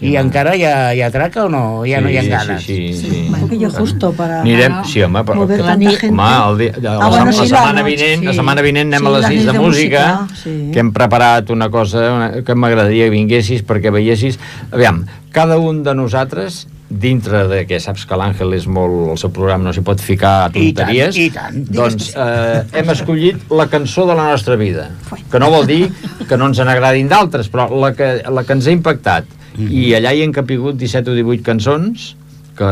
i 0.00 0.14
encara 0.16 0.54
hi 0.56 0.64
ha, 0.64 0.74
hi 0.96 1.02
ha 1.04 1.10
traca 1.12 1.44
o 1.44 1.48
no? 1.52 1.82
Ja 1.88 2.00
no 2.00 2.08
hi 2.10 2.16
ha 2.20 2.24
ganes. 2.24 2.64
Sí, 2.64 2.78
sí, 2.96 3.10
sí. 3.10 3.20
Un 3.28 3.40
poquillo 3.42 3.70
justo 3.70 4.12
para... 4.16 4.40
Anirem, 4.40 4.78
sí, 4.88 5.02
home, 5.04 5.22
però... 5.28 5.42
Mover 5.42 5.60
que-. 5.60 6.08
Home, 6.08 6.30
el 6.50 6.58
dia, 6.58 6.72
la, 6.80 6.96
Ah, 7.00 7.08
bueno, 7.08 7.26
la, 7.26 7.32
sí, 7.32 7.38
la 7.38 7.44
la 7.44 7.60
setmana 7.60 7.82
vinent, 7.86 8.24
la 8.24 8.32
sí. 8.32 8.36
setmana 8.40 8.62
vinent 8.64 8.88
anem 8.94 9.06
Sí, 9.06 9.06
a 9.06 9.14
les 9.16 9.20
les 9.20 9.30
6 9.30 9.36
nits 9.38 9.46
de 9.46 9.52
de 9.52 9.64
música, 9.66 10.04
música, 10.22 10.42
sí. 10.42 10.56
que 10.72 10.80
hem 10.80 10.92
preparat 10.96 11.50
una 11.50 11.70
cosa 11.70 12.04
una, 12.16 12.28
que 12.42 12.54
m'agradaria 12.54 13.08
que 13.10 13.16
vinguessis 13.18 13.64
perquè 13.66 13.92
veiessis... 13.94 14.38
Aviam, 14.72 15.04
cada 15.32 15.58
un 15.58 15.82
de 15.86 15.94
nosaltres 15.94 16.66
dintre 16.90 17.44
de 17.46 17.60
que 17.70 17.78
saps 17.78 18.02
que 18.08 18.16
l'Àngel 18.18 18.56
és 18.56 18.64
molt... 18.66 19.12
el 19.12 19.18
seu 19.20 19.30
programa 19.30 19.68
no 19.68 19.72
s'hi 19.72 19.82
pot 19.86 20.00
ficar 20.02 20.48
I 20.50 20.72
tant, 20.72 20.88
tonteries 20.88 21.18
i 21.22 21.28
tant. 21.30 21.60
doncs 21.70 22.08
eh, 22.18 22.64
hem 22.80 22.90
escollit 22.90 23.52
la 23.54 23.68
cançó 23.70 24.08
de 24.08 24.16
la 24.18 24.24
nostra 24.32 24.56
vida 24.58 24.88
que 25.30 25.38
no 25.38 25.52
vol 25.54 25.68
dir 25.70 25.84
que 26.26 26.36
no 26.40 26.48
ens 26.50 26.58
n'agradin 26.66 27.06
d'altres 27.12 27.46
però 27.52 27.68
la 27.70 27.92
que, 27.94 28.16
la 28.26 28.42
que 28.42 28.56
ens 28.58 28.66
ha 28.66 28.74
impactat 28.74 29.36
i 29.58 29.94
allà 29.98 30.12
hi 30.14 30.22
han 30.24 30.32
capigut 30.32 30.76
17 30.78 31.10
o 31.10 31.14
18 31.18 31.42
cançons 31.46 32.14
que 32.60 32.68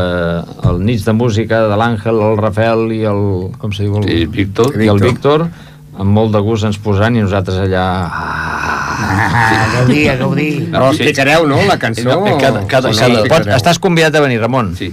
el 0.68 0.82
Nits 0.84 1.04
de 1.06 1.12
Música 1.16 1.62
de 1.68 1.76
l'Àngel, 1.80 2.18
el 2.20 2.36
Rafael 2.38 2.92
i 2.92 3.02
el... 3.08 3.22
com 3.58 3.72
se 3.72 3.82
diu? 3.86 3.96
El, 4.02 4.04
Sí, 4.08 4.26
Víctor. 4.26 4.76
I 4.76 4.88
el 4.92 5.00
Víctor 5.00 5.46
amb 5.98 6.12
molt 6.14 6.30
de 6.34 6.38
gust 6.44 6.64
ens 6.68 6.78
posaran 6.78 7.16
i 7.16 7.22
nosaltres 7.24 7.56
allà... 7.64 7.84
Ah, 8.12 9.66
gaudir, 9.78 10.04
gaudir. 10.20 10.52
Però 10.70 10.90
explicareu, 10.92 11.46
no, 11.48 11.58
la 11.66 11.78
cançó? 11.80 12.04
No, 12.06 12.20
cada- 12.38 12.38
cada- 12.38 12.66
cada- 12.70 12.88
l'explicareu? 12.92 13.28
Pots, 13.32 13.50
estàs 13.56 13.78
convidat 13.82 14.14
a 14.14 14.20
venir, 14.24 14.38
Ramon. 14.42 14.74
Sí. 14.78 14.92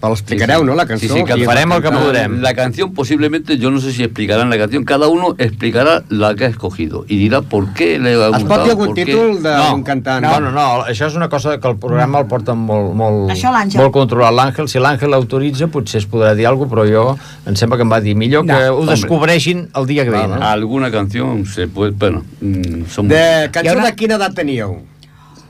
Però 0.00 0.10
l'explicareu, 0.12 0.62
no, 0.62 0.74
la 0.74 0.84
cançó? 0.86 1.06
Sí, 1.06 1.08
sí, 1.08 1.24
cada- 1.24 1.44
farem 1.44 1.72
el 1.72 1.80
que 1.82 1.90
podrem. 1.90 2.40
La 2.42 2.52
canción 2.54 2.92
posiblemente, 2.92 3.56
yo 3.58 3.70
no 3.70 3.80
sé 3.80 3.92
si 3.92 4.02
explicarán 4.04 4.50
la 4.50 4.58
canción, 4.58 4.84
cada 4.84 5.08
uno 5.08 5.34
explicarà 5.38 6.04
la 6.10 6.34
que 6.34 6.44
ha 6.44 6.48
escogido 6.48 7.04
y 7.08 7.16
dirá 7.16 7.40
por 7.40 7.72
qué 7.72 7.98
le 7.98 8.10
ha 8.14 8.26
Es 8.28 8.32
pot 8.32 8.40
gustado. 8.42 8.62
dir 8.64 8.70
algun 8.72 8.94
títol 8.94 9.42
d'un 9.42 9.82
cantant? 9.82 10.22
No, 10.22 10.38
no, 10.40 10.50
no, 10.52 10.84
això 10.84 11.06
és 11.06 11.14
una 11.16 11.28
cosa 11.30 11.58
que 11.58 11.66
el 11.68 11.76
programa 11.78 12.18
el 12.20 12.26
porta 12.26 12.52
molt, 12.54 12.92
molt, 12.94 13.30
Això 13.30 13.50
molt 13.78 13.92
controlat. 13.92 14.32
L'Àngel, 14.34 14.68
si 14.68 14.78
l'Àngel 14.78 15.10
l'autoritza, 15.10 15.66
potser 15.68 15.98
es 16.02 16.06
podrà 16.08 16.34
dir 16.34 16.46
alguna 16.46 16.68
cosa, 16.68 16.82
però 16.82 16.86
jo 16.92 17.18
em 17.46 17.56
sembla 17.56 17.76
que 17.78 17.82
em 17.82 17.90
va 17.92 18.00
dir 18.00 18.14
millor 18.14 18.44
que 18.44 18.52
No, 18.52 18.58
ho 18.74 18.78
hombre. 18.80 18.94
descobreixin 18.96 19.68
el 19.74 19.86
dia 19.86 20.04
que 20.04 20.10
ve. 20.10 20.26
No? 20.28 20.34
Alguna 20.42 20.90
canción 20.90 21.46
se 21.46 21.68
puede, 21.68 21.92
bueno, 21.92 22.22
mm, 22.40 22.84
son 22.90 23.08
De 23.08 23.48
cançó 23.50 23.72
una- 23.72 23.86
de 23.86 23.94
quina 23.96 24.16
edat 24.16 24.34
teníeu? 24.34 24.82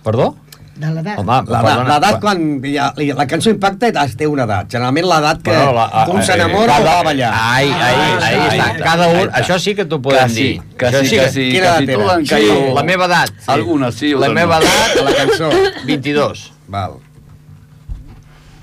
Perdó? 0.04 0.36
De 0.76 0.88
l'edat. 0.92 1.16
Home, 1.18 1.32
L'edat, 1.46 1.62
perdona, 1.64 1.84
l'edat 1.94 2.16
quan 2.20 2.40
la, 2.62 2.86
la 3.16 3.24
cançó 3.26 3.48
impacta 3.48 3.88
es 4.04 4.16
té 4.20 4.26
una 4.28 4.44
edat. 4.44 4.66
Generalment 4.74 5.06
l'edat 5.08 5.38
que 5.42 5.54
Bueno, 5.54 5.72
la- 5.72 6.04
un 6.12 6.22
s'enamora 6.22 6.74
o 6.80 6.84
va 6.84 6.98
a 7.00 7.02
ballar. 7.06 7.30
Ai, 7.32 7.70
ai, 7.70 7.94
ai, 7.94 8.22
Ahí 8.26 8.40
ai, 8.50 8.58
está, 8.58 8.84
cada 8.84 9.08
un, 9.08 9.30
això 9.40 9.56
sí 9.58 9.74
que 9.74 9.86
t'ho 9.88 10.02
podem 10.04 10.28
dir. 10.34 10.60
això 10.76 11.00
sí 11.02 11.16
que, 11.16 11.22
casi, 11.22 11.46
Quina 11.54 11.78
edat 11.78 11.88
era? 11.88 12.18
Sí, 12.28 12.52
la 12.76 12.82
meva 12.84 13.08
edat. 13.08 13.32
Sí. 13.38 13.50
Algunes 13.56 13.94
sí, 13.94 14.12
La 14.12 14.28
meva 14.28 14.58
no. 14.60 14.66
edat, 14.68 15.02
La 15.08 15.14
cançó. 15.22 15.50
22, 15.86 16.52
Val. 16.68 16.98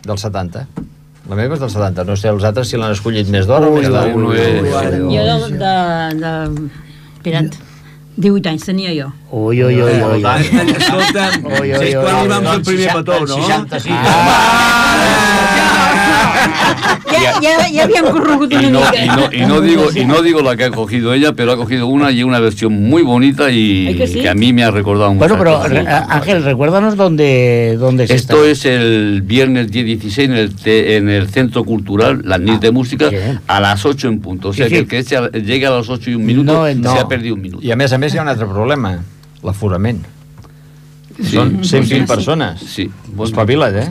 del 0.05 0.17
70. 0.17 0.67
La 1.29 1.35
meva 1.39 1.55
és 1.55 1.59
del 1.61 1.69
70. 1.71 2.03
No 2.03 2.15
sé 2.19 2.27
els 2.29 2.43
altres 2.43 2.67
si 2.69 2.77
l'han 2.77 2.91
escollit 2.91 3.29
més 3.31 3.45
d'hora 3.47 3.69
o 3.71 3.73
Ui, 3.73 3.79
més 3.81 3.89
d'hora. 3.89 4.09
Jo 4.91 5.27
de... 5.47 5.57
de, 5.57 5.75
de... 6.19 6.71
Espera't. 7.17 7.53
18 8.15 8.49
anys 8.51 8.65
tenia 8.67 8.93
jo. 8.93 9.07
Ui, 9.31 9.63
ui, 9.63 9.81
ui, 9.81 9.81
ui. 9.81 10.01
ui. 10.03 10.21
Escolta'm, 10.77 11.47
és 11.63 11.95
quan 11.97 12.19
li 12.21 12.29
vam 12.29 12.43
fer 12.45 12.53
el 12.53 12.63
primer 12.67 12.89
60, 12.91 12.97
petó, 12.99 13.15
no? 13.25 13.37
65. 13.41 13.89
Ja, 13.89 15.52
Y 18.49 18.69
no, 18.69 18.79
mica. 18.79 19.03
y, 19.03 19.07
no, 19.07 19.29
y, 19.31 19.45
no 19.47 19.61
digo, 19.61 19.85
y 19.95 20.05
no 20.05 20.21
digo 20.21 20.41
la 20.41 20.55
que 20.55 20.65
ha 20.65 20.71
cogido 20.71 21.13
ella, 21.13 21.33
pero 21.33 21.51
ha 21.53 21.57
cogido 21.57 21.87
una 21.87 22.11
y 22.11 22.23
una 22.23 22.39
versión 22.39 22.73
muy 22.73 23.01
bonita 23.01 23.49
y 23.51 23.87
¿Ay 23.87 23.95
que 23.97 24.07
sí? 24.07 24.27
a 24.27 24.33
mí 24.33 24.53
me 24.53 24.63
ha 24.63 24.71
recordado 24.71 25.13
mucho. 25.13 25.19
Bueno, 25.27 25.37
pero 25.37 25.63
re- 25.67 25.87
Ángel, 25.87 26.43
recuérdanos 26.43 26.95
dónde, 26.95 27.77
dónde 27.79 28.07
se 28.07 28.15
Esto 28.15 28.43
está. 28.45 28.51
es 28.51 28.65
el 28.65 29.21
viernes 29.23 29.71
10 29.71 29.85
16 29.85 30.29
en 30.29 30.35
el, 30.35 30.55
te- 30.55 30.97
en 30.97 31.09
el 31.09 31.29
Centro 31.29 31.63
Cultural, 31.63 32.21
las 32.25 32.39
NIT 32.39 32.59
de 32.61 32.71
Música, 32.71 33.09
bien. 33.09 33.39
a 33.47 33.59
las 33.59 33.85
8 33.85 34.07
en 34.07 34.19
punto. 34.19 34.49
O 34.49 34.53
sea 34.53 34.67
Sí, 34.67 34.83
que 34.85 35.03
sí. 35.03 35.15
el 35.15 35.31
que 35.31 35.41
llegue 35.41 35.65
a 35.67 35.71
las 35.71 35.89
8 35.89 36.09
y 36.11 36.15
un 36.15 36.25
minuto 36.25 36.53
No, 36.53 36.73
no. 36.73 36.93
se 36.93 36.99
ha 36.99 37.07
perdido 37.07 37.35
un 37.35 37.41
minuto. 37.41 37.63
I 37.65 37.71
a 37.71 37.75
més 37.75 37.93
a 37.93 37.97
més 37.97 38.13
hi 38.13 38.17
ha 38.19 38.23
un 38.23 38.29
altre 38.29 38.45
problema, 38.47 38.97
l'aforament. 39.43 40.03
Sí. 41.21 41.35
Són 41.37 41.59
120 41.63 42.07
persones. 42.09 42.59
Sí. 42.59 42.89
Bueno, 43.13 43.29
Espavila't, 43.29 43.75
eh? 43.75 43.89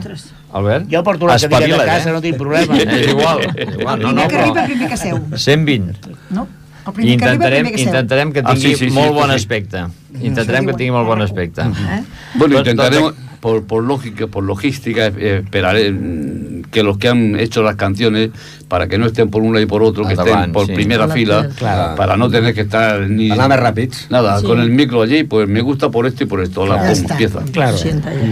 Albert? 0.53 0.85
Jo 0.91 1.03
porto 1.03 1.25
la 1.27 1.37
cadira 1.39 1.77
de 1.79 1.85
casa, 1.85 2.09
eh? 2.09 2.13
no 2.13 2.21
tinc 2.21 2.37
problema. 2.37 2.77
És 2.77 3.07
igual, 3.09 3.39
és 3.55 3.69
igual. 3.79 3.99
No, 4.03 4.11
no, 4.13 4.27
primer 4.27 4.27
que 4.29 4.37
arriba, 4.37 4.61
el 4.65 4.71
primer 4.71 4.89
que 4.89 4.97
seu. 4.97 5.17
120. 5.35 6.13
No? 6.29 6.47
El 6.85 6.93
que 6.93 7.01
arriba, 7.01 7.13
intentarem, 7.13 7.63
primer 7.63 7.71
que 7.73 7.77
seu. 7.79 7.87
intentarem 7.87 8.31
que 8.33 8.39
Ah, 8.43 8.53
tingui 8.53 8.61
sí, 8.61 8.75
sí, 8.75 8.89
sí, 8.89 8.91
molt 8.93 9.07
esto 9.11 9.19
bon 9.21 9.29
sí. 9.29 9.35
aspecte. 9.35 9.83
Intentarem 10.21 10.65
que 10.69 10.73
tingui 10.73 10.91
molt 10.93 11.07
bon 11.07 11.21
aspecte. 11.25 11.61
Eh? 11.61 12.03
Bueno, 12.35 12.55
Tots- 12.55 12.59
intentaremos, 12.67 13.15
tots- 13.15 13.32
por, 13.43 13.65
por 13.65 13.83
lógica, 13.83 14.27
por 14.27 14.45
logística, 14.45 15.07
esperaré 15.07 15.91
mm, 15.91 16.61
que 16.71 16.81
los 16.81 16.97
que 16.97 17.09
han 17.09 17.37
hecho 17.37 17.61
las 17.61 17.75
canciones, 17.75 18.29
para 18.69 18.87
que 18.87 18.97
no 18.97 19.05
estén 19.05 19.29
por 19.29 19.41
un 19.43 19.51
lado 19.51 19.61
y 19.63 19.65
por 19.65 19.83
otro, 19.83 20.07
que 20.07 20.13
estén 20.13 20.53
por 20.53 20.65
sí. 20.65 20.71
primera 20.71 21.09
fila, 21.09 21.49
claro. 21.57 21.95
para 21.97 22.15
no 22.15 22.29
tener 22.29 22.53
que 22.53 22.61
estar 22.61 23.01
ni... 23.01 23.29
Anar 23.29 23.49
més 23.51 23.59
ràpids. 23.59 24.07
Nada, 24.09 24.39
Sí. 24.39 24.45
con 24.45 24.61
el 24.61 24.69
micro 24.69 25.01
allí, 25.01 25.25
pues 25.25 25.45
me 25.49 25.59
gusta 25.59 25.89
por 25.89 26.07
esto 26.07 26.23
y 26.23 26.25
por 26.25 26.39
esto, 26.41 26.65
la 26.65 26.77
pongo, 26.77 26.91
está. 26.93 27.13
empieza. 27.15 27.41
Claro. 27.51 27.75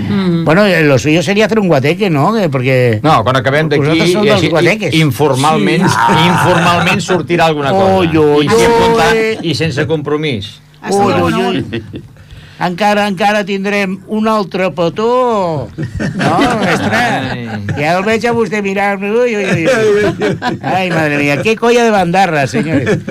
Mm. 0.09 0.45
Bueno, 0.45 0.65
eh, 0.65 0.81
lo 0.83 0.97
suyo 0.97 1.21
sería 1.21 1.47
hacer 1.47 1.59
un 1.59 1.67
guateque, 1.67 2.09
¿no? 2.09 2.33
Que- 2.33 2.47
Porque... 2.47 3.01
No, 3.03 3.21
quan 3.25 3.35
acabem 3.35 3.67
d'aquí, 3.67 3.83
informalment, 4.93 5.83
Sí. 5.89 6.13
informalment 6.31 7.01
sortirà 7.01 7.47
alguna 7.47 7.71
cosa. 7.71 7.95
Oi, 7.97 8.15
oi, 8.15 8.45
I, 8.45 8.49
oi. 8.49 9.37
I 9.51 9.55
sense 9.55 9.85
compromís. 9.85 10.61
Ui, 10.89 11.13
ui, 11.21 11.31
no? 11.31 11.49
ui. 11.49 11.83
Encara, 12.61 13.07
encara 13.09 13.41
tindrem 13.43 13.95
un 14.07 14.27
altre 14.29 14.67
petó. 14.77 15.67
No, 16.15 16.35
mestre? 16.61 16.99
Ja 17.79 17.95
el 17.97 18.03
veig 18.05 18.27
a 18.29 18.33
vostè 18.37 18.61
mirar-me. 18.61 19.09
Ui, 19.09 19.33
ui, 19.35 19.65
ui. 19.65 20.29
Ai, 20.61 20.91
madre 20.93 21.17
mía, 21.17 21.39
qué 21.41 21.55
colla 21.57 21.83
de 21.87 21.89
bandarra, 21.95 22.45
senyores. 22.47 23.01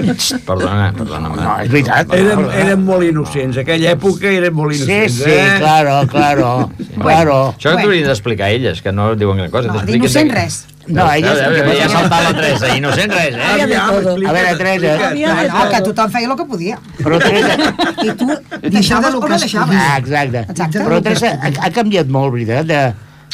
Perdona, 0.47 0.93
perdona. 0.97 1.33
No, 1.35 1.57
és 1.65 1.71
veritat. 1.73 2.15
Érem, 2.15 2.45
érem 2.63 2.85
molt 2.87 3.03
innocents. 3.09 3.59
Aquella 3.65 3.97
època 3.97 4.31
érem 4.31 4.55
molt 4.55 4.77
Sí, 4.77 4.85
innocents. 4.85 5.19
sí, 5.25 5.31
eh? 5.35 5.55
claro, 5.59 5.99
claro, 6.07 6.71
claro. 7.01 7.39
Això 7.59 7.73
Bueno. 7.75 7.83
ho 7.83 7.87
haurien 7.89 8.07
d'explicar 8.07 8.51
elles, 8.55 8.83
que 8.83 8.93
no 8.93 9.15
diuen 9.17 9.39
gran 9.43 9.51
cosa. 9.51 9.73
No, 9.75 9.83
d'innocent 9.83 10.31
res. 10.31 10.63
No. 10.91 11.05
Ja, 11.07 11.17
ja, 11.23 11.35
ja 11.75 11.85
ha 11.85 11.89
saltat 11.89 12.25
la 12.25 12.33
Teresa, 12.35 12.67
res, 12.67 12.97
eh? 12.99 13.41
Había 13.41 13.67
de 13.67 13.77
Aviam, 13.77 13.91
todo. 13.91 13.99
explica't, 14.01 14.31
A 14.31 14.33
veure, 14.33 14.57
Teresa. 14.57 15.51
No, 15.55 15.69
que 15.71 15.81
tothom 15.87 16.11
feia 16.11 16.29
el 16.31 16.37
que 16.37 16.45
podia. 16.51 16.79
Però 16.99 17.19
Teresa... 17.23 17.57
I 18.03 18.15
tu 18.19 18.27
deixaves 18.71 19.15
o 19.15 19.21
no 19.21 19.39
deixaves. 19.39 19.77
Ah, 19.79 19.99
exacte. 19.99 20.45
Exacte. 20.49 20.81
Però 20.83 20.99
Teresa, 21.05 21.37
ha, 21.41 21.53
ha 21.67 21.71
canviat 21.71 22.09
molt, 22.11 22.33
veritat, 22.35 22.67
de, 22.67 22.81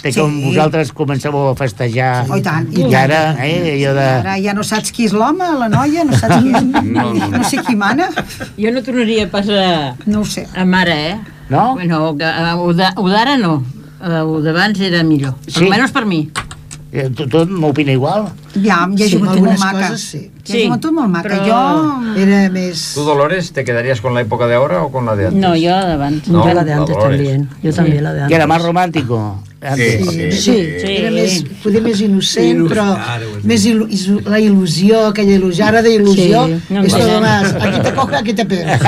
de 0.03 0.13
com 0.13 0.35
Sí. 0.37 0.43
vosaltres 0.51 0.93
començàveu 0.95 1.49
a 1.53 1.55
festejar. 1.59 2.27
Oh, 2.29 2.37
i 2.37 2.43
tant. 2.45 2.67
I 2.77 2.91
ara, 2.95 3.21
eh, 3.47 3.77
allò 3.79 3.95
de... 3.97 4.05
Ara 4.21 4.35
ja 4.45 4.53
no 4.59 4.63
saps 4.67 4.93
qui 4.93 5.07
és 5.09 5.15
l'home, 5.17 5.49
la 5.63 5.69
noia, 5.73 6.05
no 6.05 6.13
saps 6.19 6.43
qui 6.43 6.53
és... 6.53 6.69
No, 6.85 7.07
no. 7.15 7.31
No 7.39 7.45
sé 7.49 7.63
qui 7.65 7.75
mana. 7.79 8.11
Jo 8.59 8.75
no 8.75 8.83
tornaria 8.85 9.31
pas 9.33 9.49
a, 9.49 9.95
No 10.07 10.21
ho 10.21 10.29
sé. 10.29 10.47
a 10.55 10.65
mare, 10.69 10.99
eh? 11.15 11.17
No? 11.49 11.73
Bueno, 11.75 12.17
que, 12.19 12.25
eh, 12.27 12.53
ho 12.59 12.69
ho 12.69 13.09
d'ara 13.09 13.39
no. 13.39 13.63
Eh, 13.97 14.21
Ho 14.21 14.43
d'abans 14.45 14.79
era 14.85 15.01
millor. 15.03 15.39
Sí. 15.49 15.63
Almenys 15.65 15.91
per 15.95 16.05
mi. 16.05 16.19
Eh, 16.93 17.11
Tu, 17.11 17.27
tu 17.29 17.45
m'opina 17.47 17.93
igual? 17.93 18.29
Ja, 18.55 18.87
hi 18.89 19.03
ha 19.03 19.09
Sí, 19.09 19.19
joventut 19.19 19.21
molt 19.21 19.31
algunes 19.37 19.61
maca. 19.61 19.89
coses 19.91 20.01
sí. 20.01 20.19
Hi 20.19 20.31
ha 20.47 20.53
Sí, 20.53 20.65
joventut 20.67 20.93
molt 20.93 21.09
maca. 21.11 21.29
però- 21.29 21.47
Jo... 21.47 22.17
Era 22.17 22.49
més... 22.51 22.93
¿Tú, 22.95 23.03
Dolores, 23.05 23.53
te 23.53 23.65
quedarías 23.65 24.01
con 24.01 24.15
la 24.15 24.21
época 24.23 24.47
de 24.47 24.55
ahora 24.55 24.83
o 24.83 24.91
con 24.93 25.05
la 25.05 25.17
de 25.17 25.27
antes? 25.27 25.41
No, 25.41 25.51
jo 25.55 25.75
d'abans. 25.87 26.29
No, 26.29 26.47
yo 26.47 26.55
la 26.55 26.65
de 26.65 26.73
antes 26.73 26.97
también. 26.99 27.49
Yo 27.63 27.73
también 27.75 28.05
la 28.05 28.13
de 28.13 28.19
Que 28.19 28.23
antes. 28.25 28.37
era 28.37 28.47
más 28.47 28.63
romántico. 28.63 29.43
Sí, 29.75 29.83
sí. 30.05 30.33
sí, 30.33 30.57
Sí. 30.81 30.97
era 31.01 31.11
més, 31.11 31.39
poder 31.63 31.81
més 31.83 32.01
innocent, 32.05 32.59
Il·lus- 32.59 32.69
però 32.71 32.85
més 33.43 33.65
la 34.29 34.39
il·lusió, 34.39 35.07
aquella 35.09 35.33
il·lusió, 35.39 35.65
ara 35.65 35.81
de 35.83 35.95
il·lusió, 35.97 36.45
Sí, 36.47 36.75
no 36.75 36.83
és 36.85 36.93
sembla. 36.93 37.21
más, 37.21 37.55
aquí 37.65 37.81
te 37.81 37.93
coge, 37.95 38.17
aquí 38.17 38.35
te 38.35 38.45
pega. 38.45 38.79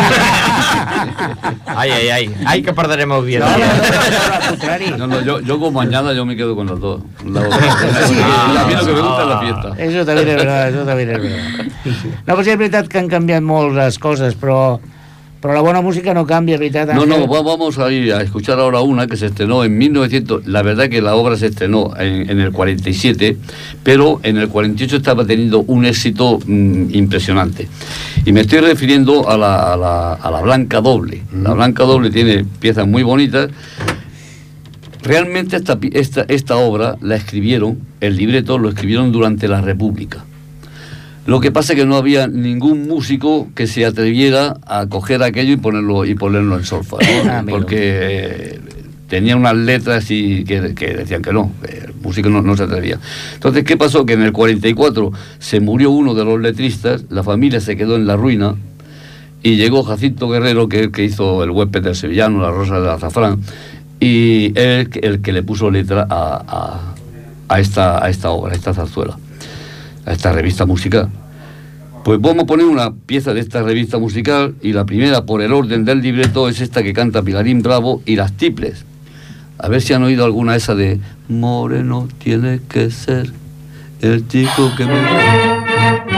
Ay, 1.66 1.90
ay, 1.90 2.08
ay. 2.10 2.34
Ay, 2.46 2.62
que 2.62 2.72
No, 2.72 3.06
no, 3.06 3.14
audiencia. 3.14 3.56
no, 3.56 3.58
no, 3.58 4.34
al 4.34 4.48
contrario. 4.50 4.96
No, 4.98 5.06
no, 5.06 5.20
yo, 5.22 5.40
yo 5.40 5.58
como 5.58 5.70
mañana 5.72 6.12
yo 6.12 6.24
me 6.26 6.36
quedo 6.36 6.54
con 6.54 6.66
las 6.66 6.78
dos. 6.78 7.00
La 7.24 7.40
otra. 7.40 8.06
Sí. 8.06 8.14
Y 8.14 8.56
a 8.56 8.64
mí 8.66 8.74
lo 8.74 8.86
que 8.86 8.92
me 8.92 9.00
gusta 9.00 9.22
es 9.22 9.28
la 9.28 9.40
fiesta. 9.40 9.74
Eso 9.78 10.04
también 10.06 10.28
es 10.28 10.36
verdad, 10.36 10.68
eso 10.68 10.84
también 10.84 11.10
es 11.10 11.22
verdad. 11.22 11.38
No, 12.26 12.34
pues 12.34 12.46
és 12.46 12.58
veritat 12.58 12.88
que 12.88 12.98
han 12.98 13.08
canviat 13.08 13.40
molt 13.42 13.72
les 13.74 13.98
coses, 13.98 14.34
però, 14.36 14.78
però 15.40 15.54
la 15.54 15.60
bona 15.60 15.80
música 15.80 16.12
no 16.14 16.26
canvia, 16.26 16.58
veritat? 16.58 16.92
No, 16.94 17.06
no, 17.06 17.26
va- 17.28 17.42
vamos 17.42 17.78
a 17.78 17.90
ir 17.92 18.12
a 18.12 18.22
escuchar 18.22 18.58
ahora 18.58 18.80
una 18.80 19.06
que 19.06 19.16
se 19.16 19.26
estrenó 19.26 19.62
en 19.64 19.78
1900. 19.78 20.46
La 20.46 20.62
verdad 20.62 20.88
que 20.88 21.00
la 21.00 21.14
obra 21.14 21.36
se 21.36 21.46
estrenó 21.46 21.92
en, 21.96 22.28
en 22.28 22.40
el 22.40 22.50
47, 22.52 23.36
pero 23.84 24.18
en 24.24 24.36
el 24.38 24.48
48 24.48 24.96
estaba 24.96 25.24
teniendo 25.24 25.60
un 25.60 25.84
éxito 25.84 26.40
mm, 26.44 26.94
impresionante. 26.94 27.68
Y 28.24 28.32
me 28.32 28.40
estoy 28.40 28.58
refiriendo 28.60 29.28
a 29.30 29.36
la, 29.36 29.72
a 29.72 29.76
la- 29.76 30.14
a 30.14 30.30
la 30.30 30.40
Blanca 30.42 30.80
Doble. 30.80 31.22
La 31.42 31.52
Blanca 31.54 31.84
Doble 31.84 32.10
tiene 32.10 32.44
piezas 32.58 32.86
muy 32.88 33.02
bonitas. 33.04 33.48
Realmente 35.02 35.56
esta, 35.56 35.78
esta, 35.92 36.24
esta 36.28 36.56
obra 36.56 36.96
la 37.00 37.14
escribieron, 37.14 37.78
el 38.00 38.16
libreto 38.16 38.58
lo 38.58 38.68
escribieron 38.68 39.12
durante 39.12 39.46
la 39.46 39.60
República. 39.60 40.24
Lo 41.28 41.40
que 41.40 41.52
pasa 41.52 41.74
es 41.74 41.78
que 41.78 41.84
no 41.84 41.96
había 41.96 42.26
ningún 42.26 42.88
músico 42.88 43.48
que 43.54 43.66
se 43.66 43.84
atreviera 43.84 44.56
a 44.66 44.86
coger 44.86 45.22
aquello 45.22 45.52
y 45.52 45.56
ponerlo 45.58 46.06
y 46.06 46.14
ponerlo 46.14 46.56
en 46.56 46.64
solfa, 46.64 46.96
¿no? 47.02 47.30
Ah, 47.30 47.44
porque 47.46 47.76
eh, 47.78 48.60
tenía 49.08 49.36
unas 49.36 49.54
letras 49.54 50.10
y 50.10 50.44
que, 50.44 50.74
que 50.74 50.94
decían 50.94 51.20
que 51.20 51.34
no, 51.34 51.52
que 51.62 51.80
el 51.84 51.92
músico 52.02 52.30
no, 52.30 52.40
no 52.40 52.56
se 52.56 52.62
atrevía. 52.62 52.98
Entonces, 53.34 53.64
¿qué 53.64 53.76
pasó? 53.76 54.06
Que 54.06 54.14
en 54.14 54.22
el 54.22 54.32
44 54.32 55.12
se 55.38 55.60
murió 55.60 55.90
uno 55.90 56.14
de 56.14 56.24
los 56.24 56.40
letristas, 56.40 57.04
la 57.10 57.22
familia 57.22 57.60
se 57.60 57.76
quedó 57.76 57.96
en 57.96 58.06
la 58.06 58.16
ruina 58.16 58.54
y 59.42 59.56
llegó 59.56 59.82
Jacinto 59.82 60.30
Guerrero, 60.30 60.66
que 60.70 60.78
es 60.78 60.82
el 60.84 60.92
que 60.92 61.04
hizo 61.04 61.44
el 61.44 61.50
huésped 61.50 61.82
del 61.82 61.94
sevillano, 61.94 62.40
la 62.40 62.50
rosa 62.52 62.80
del 62.80 62.88
azafrán, 62.88 63.40
y 64.00 64.58
él 64.58 64.88
el 65.02 65.20
que 65.20 65.32
le 65.34 65.42
puso 65.42 65.70
letra 65.70 66.06
a, 66.08 66.42
a- 66.48 66.94
a 67.54 67.60
esta, 67.60 68.02
a 68.02 68.08
esta 68.08 68.30
obra, 68.30 68.52
a 68.54 68.56
esta 68.56 68.72
zarzuela 68.72 69.18
a 70.08 70.12
esta 70.12 70.32
revista 70.32 70.64
musical. 70.64 71.10
Pues 72.02 72.20
vamos 72.20 72.44
a 72.44 72.46
poner 72.46 72.64
una 72.64 72.94
pieza 72.94 73.34
de 73.34 73.40
esta 73.40 73.62
revista 73.62 73.98
musical 73.98 74.54
y 74.62 74.72
la 74.72 74.86
primera 74.86 75.26
por 75.26 75.42
el 75.42 75.52
orden 75.52 75.84
del 75.84 76.00
libreto 76.00 76.48
es 76.48 76.60
esta 76.60 76.82
que 76.82 76.94
canta 76.94 77.22
Pilarín 77.22 77.60
Bravo 77.60 78.02
y 78.06 78.16
las 78.16 78.32
tiples. 78.32 78.86
A 79.58 79.68
ver 79.68 79.82
si 79.82 79.92
han 79.92 80.02
oído 80.04 80.24
alguna 80.24 80.56
esa 80.56 80.74
de 80.74 81.00
Moreno 81.28 82.08
tiene 82.18 82.60
que 82.68 82.90
ser 82.90 83.32
el 84.00 84.26
chico 84.28 84.72
que 84.76 84.86
me... 84.86 86.17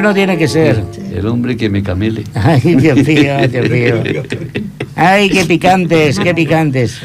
Moreno 0.00 0.14
tiene 0.14 0.38
que 0.38 0.48
ser. 0.48 0.82
El 1.12 1.26
hombre 1.26 1.56
que 1.58 1.68
me 1.68 1.82
camele. 1.82 2.24
Ay, 2.34 2.60
Dios 2.62 2.96
mío, 3.06 3.48
Dios 3.48 3.68
mío. 3.68 4.02
Ai, 4.96 5.28
que 5.28 5.44
picantes, 5.44 6.18
que 6.18 6.34
picantes. 6.34 7.00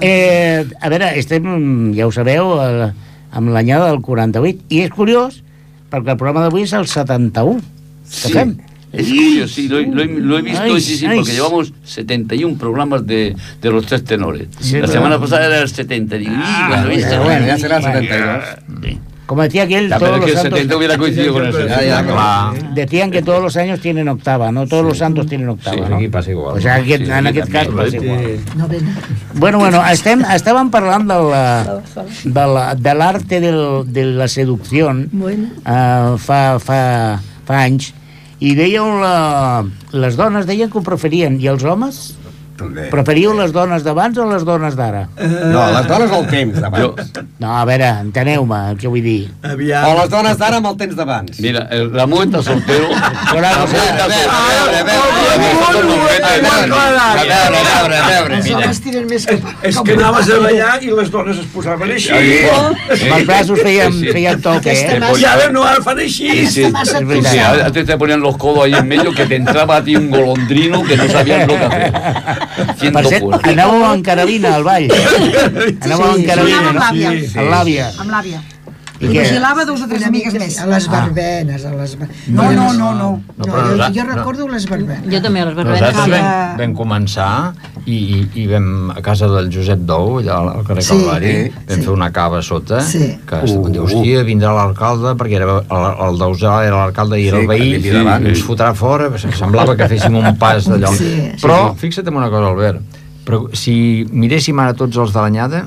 Eh, 0.00 0.64
a 0.80 0.88
veure, 0.88 1.12
estem, 1.20 1.92
ja 1.94 2.08
ho 2.08 2.10
sabeu, 2.12 2.56
el, 2.64 2.88
amb 3.30 3.52
l'anyada 3.54 3.92
del 3.92 4.00
48. 4.02 4.66
I 4.74 4.82
és 4.88 4.90
curiós, 4.90 5.42
perquè 5.92 6.16
el 6.16 6.18
programa 6.18 6.42
d'avui 6.48 6.66
és 6.66 6.74
el 6.74 6.88
71. 6.90 7.60
Que 7.60 8.10
Sí. 8.10 8.32
fem? 8.34 8.56
Es 8.92 9.06
curioso, 9.06 9.54
sí, 9.54 9.68
lo, 9.68 9.78
he- 9.78 9.86
lo 9.86 10.04
lo 10.18 10.38
he 10.38 10.42
visto, 10.42 10.60
Ay, 10.62 10.80
sí, 10.80 10.96
sí, 10.96 11.06
ay. 11.06 11.18
porque 11.18 11.30
llevamos 11.30 11.72
71 11.84 12.58
programas 12.58 13.06
de, 13.06 13.36
de 13.62 13.70
los 13.70 13.86
tres 13.86 14.02
tenores. 14.02 14.48
Sí, 14.58 14.74
la 14.74 14.80
pero- 14.80 14.92
semana 14.94 15.20
pasada 15.20 15.46
era 15.46 15.60
el 15.62 15.68
70. 15.68 16.16
Digo, 16.16 16.32
Ah, 16.34 16.82
"Ih, 16.92 17.04
bueno, 17.22 17.46
ya 17.46 17.56
será 17.56 17.76
el 17.76 17.82
Bueno, 17.82 18.00
72. 18.00 18.44
Como 19.30 19.42
decía 19.42 19.62
aquel, 19.62 19.88
Ya, 19.88 19.98
pero 20.00 20.10
todos 20.18 20.18
es 20.18 20.26
que 20.26 20.32
los 20.32 20.44
el 20.44 20.50
70 20.50 20.58
santos... 20.58 20.76
hubiera 20.76 20.98
coincidido 20.98 21.32
con 21.34 21.44
60. 21.52 21.68
Ya, 21.68 21.82
ya, 21.86 22.02
Clar. 22.04 22.74
Decían 22.74 23.10
que 23.12 23.22
todos 23.22 23.40
los 23.40 23.56
años 23.56 23.78
tienen 23.80 24.08
octava, 24.08 24.50
no 24.50 24.66
todos 24.66 24.84
los 24.84 24.98
santos 24.98 25.26
tienen 25.28 25.48
octava, 25.50 25.76
Sí, 25.76 25.82
no? 25.88 25.96
aquí 25.96 26.08
passa 26.08 26.30
igual. 26.32 26.56
O 26.58 26.60
sea, 26.60 26.74
aquest, 26.74 27.04
Sí, 27.04 27.10
en 27.12 27.26
aquí 27.28 27.38
aquest 27.38 27.52
cas 27.52 27.68
passa 27.68 27.96
igual. 27.96 28.40
Novena. 28.56 28.96
Bueno, 29.34 29.58
bueno, 29.60 29.82
estem, 29.94 30.24
estàvem 30.34 30.68
parlant 30.74 31.06
de 31.06 31.18
la, 31.30 31.44
de 32.24 32.46
la, 32.56 32.74
de 32.74 32.94
l'arte 32.98 33.40
del- 33.40 33.84
de 33.86 34.04
la 34.18 34.26
seducció 34.26 34.90
Bueno. 35.12 35.46
uh, 35.62 36.18
fa, 36.18 36.58
fa, 36.58 37.20
fa 37.46 37.62
anys 37.62 37.92
i 38.40 38.56
dèieu 38.58 38.82
la, 38.98 39.62
les 39.92 40.16
dones 40.18 40.46
deien 40.48 40.70
que 40.72 40.78
ho 40.80 40.82
preferien 40.82 41.38
i 41.38 41.46
els 41.46 41.62
homes? 41.62 42.16
També. 42.60 42.88
Preferíeu 42.92 43.32
les 43.38 43.52
dones 43.56 43.84
d'abans 43.86 44.18
o 44.20 44.26
les 44.28 44.44
dones 44.44 44.76
d'ara? 44.76 45.06
No, 45.16 45.62
les 45.72 45.86
dones 45.88 46.12
al 46.12 46.26
temps 46.28 46.60
d'abans. 46.60 47.12
No, 47.40 47.54
a 47.56 47.64
veure, 47.68 47.88
enteneu-me 48.04 48.58
el 48.72 48.80
que 48.80 48.90
vull 48.92 49.04
dir. 49.04 49.30
Aviam. 49.48 49.86
O 49.88 49.94
les 50.00 50.10
dones 50.12 50.36
d'ara 50.40 50.60
amb 50.60 50.68
el 50.70 50.76
temps 50.80 50.98
d'abans. 50.98 51.40
Mira, 51.40 51.66
el 51.72 51.88
Ramón 51.92 52.28
está 52.28 52.42
soltero. 52.44 52.90
Però, 53.30 53.40
Ramón 53.40 53.80
está 53.88 54.04
A 54.04 54.08
veure, 54.10 54.76
a 54.76 54.84
veure, 57.24 57.96
a 57.96 58.08
veure, 58.10 58.36
Els 58.40 58.50
homes 58.54 58.80
tiren 58.84 59.06
més 59.08 59.24
que... 59.26 59.36
És 59.66 59.78
que 59.84 59.96
anaves 59.96 60.30
a 60.30 60.38
ballar 60.42 60.74
i 60.84 60.92
les 60.94 61.10
dones 61.12 61.40
es 61.40 61.48
posaven 61.54 61.94
així. 61.96 62.12
Amb 62.12 63.16
els 63.16 63.26
braços 63.28 63.62
feien, 63.64 63.96
feien 64.12 64.40
toque, 64.44 64.74
eh? 64.74 64.98
I 65.20 65.26
ara 65.28 65.48
no 65.54 65.64
ara 65.66 65.82
fan 65.84 66.00
així. 66.04 66.30
Sí, 66.50 66.66
sí, 66.68 67.40
antes 67.40 67.86
te 67.86 67.98
ponían 67.98 68.20
los 68.20 68.36
codos 68.36 68.64
ahí 68.64 68.74
en 68.74 68.88
medio 68.88 69.12
que 69.12 69.26
te 69.26 69.36
entraba 69.36 69.76
a 69.76 69.84
ti 69.84 69.96
un 69.96 70.10
golondrino 70.10 70.82
que 70.84 70.96
no 70.96 71.08
sabías 71.08 71.46
lo 71.46 71.58
que 71.58 71.64
hacer. 71.64 71.92
Per 72.50 73.02
cert, 73.06 73.26
anàveu 73.46 73.84
amb 73.86 74.04
Carolina 74.06 74.54
al 74.58 74.64
ball. 74.66 74.88
Anàveu 74.90 76.08
amb 76.08 76.26
Carolina, 76.26 76.72
no? 76.72 76.80
Amb 76.82 77.50
l'àvia. 77.54 77.90
Amb 77.98 78.10
l'àvia. 78.16 78.40
I 79.00 79.06
I 79.06 79.08
què? 79.14 79.22
vigilava 79.24 79.64
dos 79.64 79.80
o 79.80 79.86
tres 79.88 80.02
amigues 80.04 80.34
més. 80.36 80.58
A 80.60 80.66
les 80.68 80.84
verbenes, 80.92 81.62
a 81.64 81.70
les... 81.72 81.94
No, 82.28 82.50
no, 82.52 82.66
no, 82.76 82.90
no. 82.92 83.10
No, 83.38 83.44
però 83.46 83.62
jo, 83.70 83.86
jo 83.96 84.04
no. 84.04 84.10
recordo 84.14 84.48
les 84.52 84.66
verbenes. 84.68 85.06
Jo 85.08 85.20
també 85.24 85.40
a 85.40 85.46
les 85.48 85.54
barberes. 85.56 85.80
Nosaltres 85.80 86.10
vam, 86.12 86.26
Ah, 86.30 86.56
vam 86.58 86.74
començar 86.76 87.30
i, 87.86 87.96
i, 87.96 88.18
i 88.42 88.44
vam 88.50 88.90
a 88.92 89.00
casa 89.00 89.26
del 89.32 89.48
Josep 89.54 89.86
Dou, 89.88 90.18
allà 90.20 90.36
al 90.58 90.66
carrer 90.68 90.84
Sí, 90.84 90.92
Calvari, 90.98 91.32
vam 91.70 91.80
sí. 91.80 91.86
fer 91.86 91.94
una 91.94 92.10
cava 92.12 92.42
a 92.42 92.44
sota, 92.44 92.82
Sí. 92.84 93.08
que 93.26 93.40
uh, 93.48 93.64
diu, 93.72 93.86
hòstia, 93.88 94.22
vindrà 94.28 94.52
l'alcalde, 94.52 95.14
perquè 95.16 95.40
era, 95.40 95.48
el, 95.64 95.88
el 96.10 96.20
Dausà 96.20 96.58
era 96.68 96.84
l'alcalde 96.84 97.22
i 97.22 97.26
era 97.32 97.40
Sí, 97.40 97.48
el 97.48 97.48
veí, 97.54 97.72
que 97.82 97.96
davant. 97.96 98.26
ens 98.28 98.44
fotrà 98.44 98.74
fora, 98.76 99.08
semblava 99.32 99.78
que 99.80 99.88
féssim 99.96 100.20
un 100.20 100.36
pas 100.36 100.68
d'allò. 100.68 100.92
Sí, 100.92 101.08
sí, 101.08 101.28
però, 101.40 101.72
fixa't 101.80 102.06
en 102.12 102.20
una 102.20 102.28
cosa, 102.28 102.52
Albert, 102.52 103.00
però 103.24 103.46
si 103.56 104.04
miréssim 104.12 104.60
ara 104.60 104.76
tots 104.76 104.96
els 105.00 105.12
de 105.16 105.20
l'anyada, 105.24 105.64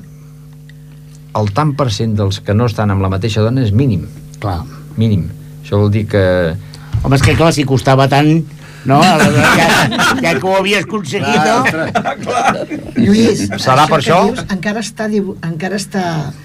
el 1.40 1.50
tant 1.56 1.74
per 1.78 1.90
cent 1.94 2.18
dels 2.20 2.40
que 2.46 2.54
no 2.54 2.68
estan 2.70 2.94
amb 2.94 3.04
la 3.04 3.10
mateixa 3.14 3.42
dona 3.46 3.64
és 3.66 3.74
mínim, 3.74 4.06
Clar. 4.44 4.62
mínim. 4.98 5.30
Això 5.64 5.80
vol 5.80 5.92
dir 5.94 6.06
que 6.12 6.24
Home, 7.04 7.18
és 7.18 7.24
que 7.26 7.34
clar, 7.36 7.52
si 7.52 7.66
costava 7.68 8.08
tant, 8.08 8.30
no? 8.88 9.02
Ja, 9.60 9.68
ja 10.22 10.32
que 10.40 10.48
ho 10.48 10.54
havies 10.56 10.86
aconseguit, 10.86 11.42
no? 11.44 11.58
Lluís, 12.96 13.44
Serà 13.60 13.88
per 13.90 14.00
que 14.00 14.06
això? 14.06 14.20
Dius, 14.30 14.46
encara, 14.56 14.84
està, 14.84 15.10
encara 15.50 15.80
està 15.80 16.06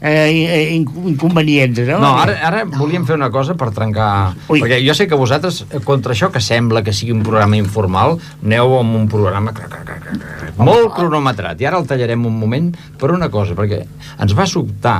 eh, 0.00 0.74
in- 0.74 0.86
inconvenients, 1.12 1.80
no? 1.88 1.98
No, 2.02 2.12
ara, 2.20 2.36
ara 2.46 2.64
volíem 2.64 3.04
fer 3.08 3.16
una 3.16 3.30
cosa 3.30 3.54
per 3.58 3.70
trencar... 3.74 4.34
Ui. 4.48 4.60
Perquè 4.60 4.80
jo 4.86 4.94
sé 4.94 5.06
que 5.08 5.18
vosaltres, 5.18 5.64
eh, 5.70 5.80
contra 5.84 6.12
això 6.14 6.30
que 6.32 6.40
sembla 6.40 6.82
que 6.86 6.92
sigui 6.92 7.12
un 7.16 7.22
programa 7.26 7.56
informal, 7.56 8.18
aneu 8.44 8.78
amb 8.80 8.96
un 9.02 9.06
programa 9.08 9.52
cra, 9.56 9.68
cra, 9.72 9.84
cra, 9.84 10.00
cra, 10.00 10.16
cra, 10.16 10.50
molt 10.64 10.92
cronometrat. 10.96 11.60
I 11.60 11.70
ara 11.70 11.78
el 11.80 11.86
tallarem 11.88 12.26
un 12.26 12.36
moment 12.38 12.72
per 13.00 13.12
una 13.14 13.30
cosa, 13.32 13.54
perquè 13.58 13.82
ens 14.20 14.36
va 14.36 14.46
sobtar 14.46 14.98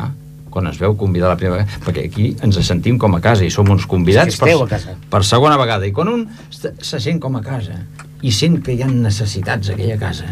quan 0.57 0.71
ens 0.71 0.79
veu 0.81 0.95
convidar 0.97 1.29
la 1.29 1.37
primera 1.37 1.59
vegada, 1.61 1.83
perquè 1.85 2.07
aquí 2.09 2.31
ens 2.41 2.57
sentim 2.65 2.97
com 2.97 3.13
a 3.13 3.21
casa 3.21 3.45
i 3.45 3.51
som 3.53 3.69
uns 3.69 3.85
convidats 3.85 4.39
casa. 4.41 4.95
per 5.13 5.21
segona 5.29 5.59
vegada. 5.61 5.85
I 5.85 5.93
quan 5.93 6.09
un 6.09 6.23
se 6.49 7.01
sent 7.01 7.21
com 7.21 7.37
a 7.37 7.43
casa 7.45 7.83
i 8.25 8.33
sent 8.33 8.63
que 8.65 8.73
hi 8.73 8.81
ha 8.81 8.89
necessitats 8.89 9.69
a 9.69 9.75
aquella 9.77 9.99
casa, 10.01 10.31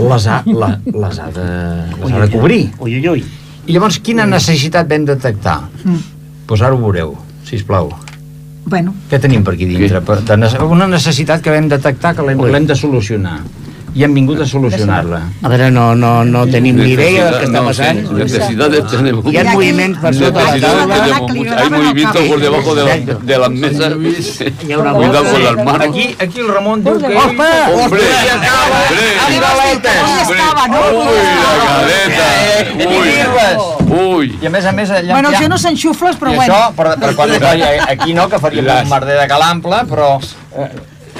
les 0.00 0.26
ha, 0.26 0.40
la, 0.50 0.72
les 0.90 1.18
ha, 1.22 1.28
de, 1.30 1.46
les 2.00 2.12
ha 2.12 2.24
de 2.24 2.30
cobrir. 2.32 2.60
Ui, 2.82 2.96
ui, 2.98 3.08
ui. 3.08 3.24
I 3.66 3.72
llavors, 3.72 3.98
quina 4.04 4.26
necessitat 4.28 4.88
vam 4.90 5.06
detectar? 5.08 5.60
Mm. 5.84 6.00
Doncs 6.48 6.64
ara 6.64 6.76
ho 6.76 6.80
veureu, 6.80 7.14
sisplau. 7.48 7.92
Bueno, 8.64 8.94
Què 9.10 9.18
tenim 9.20 9.44
per 9.44 9.54
aquí 9.54 9.66
dintre? 9.68 10.00
Una 10.64 10.86
necessitat 10.88 11.42
que 11.44 11.52
vam 11.52 11.68
detectar 11.68 12.14
que 12.16 12.24
l'hem 12.24 12.66
de 12.66 12.76
solucionar. 12.76 13.38
I 13.94 14.02
hem 14.02 14.14
vingut 14.16 14.40
a 14.42 14.46
solucionar-la. 14.50 15.20
A 15.42 15.48
veure, 15.48 15.68
no, 15.70 15.94
no, 15.94 16.24
no 16.26 16.40
tenim 16.50 16.74
ni 16.80 16.90
idea 16.96 17.28
del 17.30 17.36
que 17.38 17.46
està 17.46 17.60
no, 17.60 17.68
passant. 17.68 18.00
sí, 18.08 18.14
necesidades 18.18 18.88
tenemos. 18.90 19.24
Hi 19.30 19.36
ha 19.38 19.44
moviments 19.52 20.00
per 20.02 20.10
sota 20.16 20.42
la 20.42 20.56
taula. 20.58 21.20
muchas. 21.32 21.60
Hay 21.62 21.70
movimientos 21.70 22.22
por 22.26 22.40
debajo 22.40 22.74
de, 22.74 22.82
la- 22.84 23.14
de 23.14 23.38
las 23.38 23.50
mesas. 23.50 23.92
Hi 24.66 24.72
ha 24.72 24.78
una 24.78 24.92
Cuidado 24.94 25.24
con 25.30 25.44
las 25.44 25.56
manos. 25.64 25.86
Aquí, 25.88 26.16
aquí 26.18 26.40
el 26.40 26.48
Ramon 26.48 26.82
diu 26.82 26.98
que... 26.98 27.06
¡Hombre! 27.06 27.46
¡Hombre! 27.70 28.00
¿no? 28.02 29.30
¡Uy, 29.30 29.38
la 29.40 29.52
caleta! 29.54 29.90
¡Uy! 32.88 33.94
¡Uy! 33.94 34.38
I 34.42 34.46
a 34.46 34.50
més 34.50 34.66
a 34.66 34.72
més... 34.72 34.90
Allà, 34.90 35.12
bueno, 35.14 35.30
ja- 35.30 35.42
jo 35.44 35.48
no 35.52 35.58
s'enxufles, 35.60 36.16
però 36.18 36.32
I 36.32 36.40
bueno. 36.40 36.54
això, 36.54 36.72
per, 36.74 36.94
per 36.98 37.14
quan 37.14 37.30
no, 37.38 37.70
aquí 37.86 38.14
no, 38.16 38.26
que 38.32 38.40
faríem 38.42 38.66
un 38.66 38.90
merder 38.90 39.20
de 39.20 39.28
calample, 39.30 39.84
però... 39.90 40.16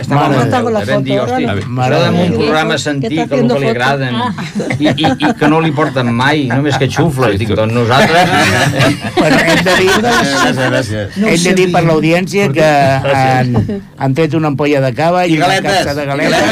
Eh, 0.04 0.06
estava 0.06 0.28
Mare 0.28 0.34
Déu. 0.34 0.44
deute. 0.44 0.92
Vam 0.92 1.02
dir, 1.04 1.18
hosti, 1.20 1.68
Mare 1.68 1.96
en 2.06 2.14
un 2.14 2.32
programa 2.38 2.78
sentir 2.78 3.08
que 3.08 3.14
el 3.14 3.22
haciendo 3.24 3.54
que 3.54 3.60
li 3.60 3.66
foto. 3.66 3.80
agraden 3.82 4.14
Ah. 4.14 4.32
i, 4.78 4.86
i, 4.86 5.06
i 5.28 5.34
que 5.38 5.48
no 5.48 5.60
li 5.60 5.70
porten 5.72 6.12
mai, 6.14 6.44
només 6.48 6.76
que 6.78 6.88
xufla. 6.88 7.30
I 7.34 7.38
dic, 7.38 7.48
doncs 7.54 7.72
nosaltres... 7.74 8.28
Bueno, 9.14 9.36
hem 9.38 9.64
de 9.64 9.74
dir, 9.78 9.90
Gràcies, 10.04 10.56
gràcies. 10.58 11.14
hem 11.16 11.42
de 11.44 11.52
dir 11.54 11.66
per 11.72 11.82
l'audiència 11.86 12.48
que 12.52 12.66
han, 12.66 13.54
han 13.96 14.14
tret 14.14 14.34
una 14.34 14.48
ampolla 14.52 14.80
de 14.84 14.90
cava 14.94 15.22
i, 15.26 15.32
I 15.34 15.38
una 15.38 15.60
caixa 15.64 15.94
de 15.94 16.04
galetes. 16.04 16.42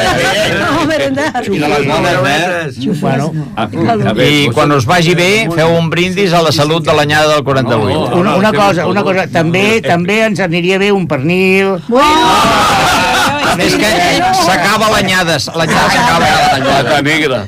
No, 0.62 0.86
merendar. 0.86 1.42
I 1.44 1.58
de 1.58 1.68
les 1.68 1.86
bones, 1.86 2.16
eh? 2.32 2.96
Bueno, 3.00 3.32
I 4.22 4.48
quan 4.54 4.72
us 4.72 4.86
vagi 4.88 5.14
bé, 5.18 5.48
feu 5.52 5.74
un 5.76 5.90
brindis 5.90 6.32
a 6.32 6.40
la 6.42 6.52
salut 6.52 6.84
de 6.86 6.94
l'anyada 6.96 7.34
del 7.34 7.44
48. 7.44 8.16
una, 8.16 8.36
una 8.36 8.52
cosa, 8.52 8.86
una 8.86 9.02
cosa, 9.02 9.26
també 9.28 9.80
també 9.84 10.20
ens 10.24 10.40
aniria 10.40 10.78
bé 10.78 10.92
un 10.92 11.06
pernil. 11.10 11.76
Més 13.56 13.74
que 13.76 13.90
s'acaba 14.46 14.88
l'anyada, 14.94 15.36
l'anyada 15.54 15.90
s'acaba. 15.90 16.82
La 16.90 17.02
negra. 17.02 17.46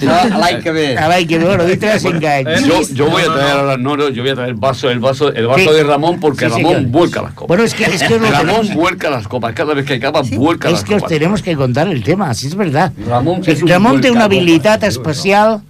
L'any 0.00 0.60
que 0.62 0.72
ve. 0.72 0.86
A 0.98 1.08
veure, 1.08 1.26
que 1.26 1.38
bueno, 1.38 1.64
dit 1.68 1.84
a 1.84 1.98
5 1.98 2.26
anys. 2.26 2.64
Yo, 2.66 2.80
yo 2.94 3.10
voy 3.10 3.22
a 3.22 3.32
traer 3.32 3.56
ahora, 3.56 3.76
no, 3.76 3.96
no, 3.96 4.08
yo 4.08 4.22
voy 4.22 4.30
a 4.30 4.34
traer 4.34 4.50
el 4.50 4.54
vaso, 4.56 4.90
el 4.90 4.98
vaso, 5.00 5.32
el 5.32 5.46
vaso 5.46 5.70
Sí. 5.70 5.76
de 5.76 5.84
Ramón 5.84 6.20
porque 6.20 6.46
Sí, 6.46 6.52
Ramón 6.52 6.74
señor. 6.74 6.90
vuelca 6.90 7.22
las 7.22 7.32
copas. 7.34 7.48
Bueno, 7.48 7.64
es 7.64 7.74
que, 7.74 7.84
es 7.84 8.02
que, 8.02 8.18
Ramón 8.18 8.32
tenemos, 8.46 8.74
vuelca 8.74 9.10
las 9.10 9.28
copas, 9.28 9.52
cada 9.54 9.74
vez 9.74 9.84
que 9.86 9.94
acaba 9.94 10.22
vuelca 10.22 10.68
es 10.68 10.74
las 10.74 10.84
que 10.84 10.94
os 10.94 11.00
copas. 11.02 11.08
tenemos 11.18 11.42
que 11.42 11.56
contar 11.56 11.88
el 11.88 12.02
tema, 12.02 12.32
si 12.34 12.46
es 12.46 12.54
verdad. 12.54 12.92
Ramón 13.08 13.42
Sí, 13.44 13.50
és 13.52 13.62
un 13.62 13.68
Ramon 13.68 14.00
té 14.00 14.10
una 14.10 14.24
habilitat 14.24 14.82
especial 14.84 15.60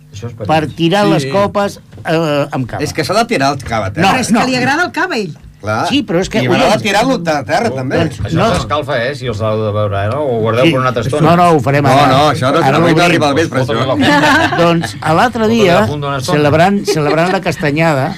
per 0.46 0.66
tirar 0.68 1.06
Sí. 1.06 1.12
les 1.12 1.26
copes 1.26 1.80
eh, 2.06 2.46
amb 2.50 2.66
cava. 2.68 2.82
És 2.82 2.92
que 2.92 3.04
s'ha 3.04 3.14
de 3.14 3.24
tirar 3.26 3.52
el 3.54 3.62
cava 3.62 3.86
a 3.86 3.92
terra. 3.92 4.12
No, 4.12 4.18
és 4.18 4.28
que 4.32 4.46
li 4.46 4.56
agrada 4.56 4.84
el 4.84 4.92
cava, 4.92 5.16
ell. 5.16 5.34
Clar. 5.60 5.88
Sí, 5.90 6.02
però 6.08 6.20
és 6.22 6.28
que- 6.32 6.42
I 6.42 6.48
m'agrada 6.48 6.78
tirar-lo 6.80 7.14
a 7.20 7.42
terra, 7.44 7.68
també. 7.70 7.98
Doncs, 7.98 8.20
Això 8.20 8.32
no, 8.38 8.46
s'escalfa, 8.54 8.94
eh? 9.04 9.14
Si 9.14 9.26
els 9.26 9.40
heu 9.44 9.58
de 9.66 9.72
veure 9.72 9.96
ara, 9.98 10.18
o 10.18 10.36
ho 10.36 10.40
guardeu 10.40 10.64
Sí. 10.64 10.70
per 10.72 10.80
una 10.80 10.88
altra 10.88 11.02
estona. 11.02 11.22
no, 11.30 11.36
no, 11.36 11.48
ho 11.56 11.60
farem 11.60 11.84
No, 11.84 11.90
ara. 11.90 12.06
no, 12.08 12.30
això 12.32 12.52
no, 12.52 12.58
Ara 12.64 12.72
no 12.72 12.78
l'obrim. 12.78 12.96
no 12.96 13.04
arriba 13.04 13.28
al 13.28 13.34
vespre, 13.34 13.60
això. 13.60 14.56
Doncs 14.58 14.96
a 15.00 15.12
l'altre 15.14 15.48
dia, 15.48 15.82
de 15.86 16.20
celebrant, 16.24 16.84
celebrant 16.94 17.30
la 17.32 17.40
castanyada, 17.42 18.14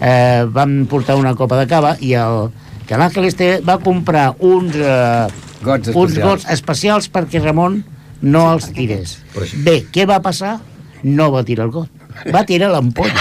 eh, 0.00 0.44
vam 0.50 0.86
portar 0.90 1.14
una 1.16 1.34
copa 1.36 1.56
de 1.60 1.68
cava 1.68 1.96
i 2.00 2.14
el 2.14 2.50
Canal 2.88 3.12
Celeste 3.12 3.60
va 3.66 3.78
comprar 3.78 4.34
uns, 4.40 4.74
eh, 4.74 5.28
Gots 5.62 5.92
uns 5.94 6.18
gots 6.18 6.44
especials 6.50 7.06
perquè 7.08 7.40
Ramon 7.40 7.84
no 8.22 8.52
els 8.52 8.72
tirés. 8.72 9.20
Bé, 9.62 9.84
què 9.92 10.04
va 10.04 10.18
passar? 10.20 10.58
No 11.04 11.30
va 11.30 11.44
tirar 11.44 11.66
el 11.66 11.70
got. 11.70 11.88
Va 12.34 12.44
tirar 12.48 12.70
l'ampolla. 12.72 13.12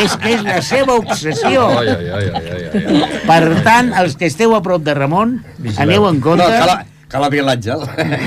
és 0.00 0.16
que 0.20 0.34
és 0.34 0.42
la 0.46 0.60
seva 0.64 0.96
obsessió. 1.00 1.66
Ai, 1.78 1.88
ai, 1.88 2.08
ai, 2.08 2.30
ai, 2.34 2.48
ai, 2.54 2.64
ai. 2.72 3.20
Per 3.26 3.42
tant, 3.66 3.92
els 4.00 4.16
que 4.20 4.26
esteu 4.30 4.54
a 4.56 4.62
prop 4.64 4.82
de 4.86 4.94
Ramon, 4.96 5.38
aneu 5.78 6.08
en 6.08 6.18
No, 6.20 6.24
compte... 6.30 6.50
que 7.08 7.18
la, 7.18 7.28
la 7.28 7.28
viatge. 7.54 7.74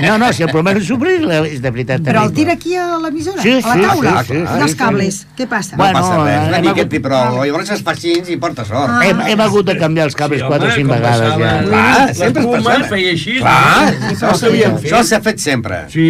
No, 0.06 0.16
no, 0.18 0.32
si 0.32 0.42
el 0.44 0.50
problema 0.50 0.78
és 0.80 0.86
suplir, 0.88 1.18
és 1.48 1.60
de 1.60 1.70
veritat 1.74 2.00
Però 2.06 2.22
el 2.24 2.32
tira 2.32 2.54
aquí 2.54 2.74
a 2.78 2.86
l'emissora, 3.02 3.42
Sí, 3.42 3.56
a 3.58 3.60
la 3.66 3.74
sí, 3.74 3.82
taula, 3.84 4.12
sí, 4.22 4.28
sí, 4.28 4.38
i 4.38 4.46
sí, 4.46 4.60
els 4.62 4.70
sí. 4.72 4.76
cables. 4.78 5.18
Què 5.36 5.46
passa? 5.50 5.76
No 5.76 5.82
Bueno, 5.82 5.98
passa 6.00 6.16
res, 6.24 6.48
una 6.48 6.56
hem 6.58 6.66
miqueta, 6.68 6.86
hagut- 6.86 7.02
però 7.04 7.20
llavors 7.44 7.70
es 7.76 7.82
fa 7.84 7.92
així 7.92 8.14
i 8.32 8.36
porta 8.40 8.64
sort. 8.64 8.90
Ah. 8.94 9.00
Hem, 9.06 9.20
hem 9.34 9.40
hagut 9.44 9.66
de 9.68 9.76
canviar 9.78 10.06
els 10.08 10.16
cables 10.18 10.42
4 10.46 10.68
o 10.68 10.76
5 10.78 10.88
vegades 10.94 11.34
ja. 11.38 11.52
Clar, 11.68 12.14
sempre 12.14 12.42
es 12.42 12.48
L'espuma 12.48 12.62
passa. 12.70 12.88
feia 12.94 13.10
així. 13.12 13.36
Clar, 13.38 13.92
no? 14.00 14.08
això 14.12 14.32
això 14.78 15.02
s'ha 15.04 15.20
fet 15.26 15.38
sempre. 15.42 15.82
Sí. 15.92 16.08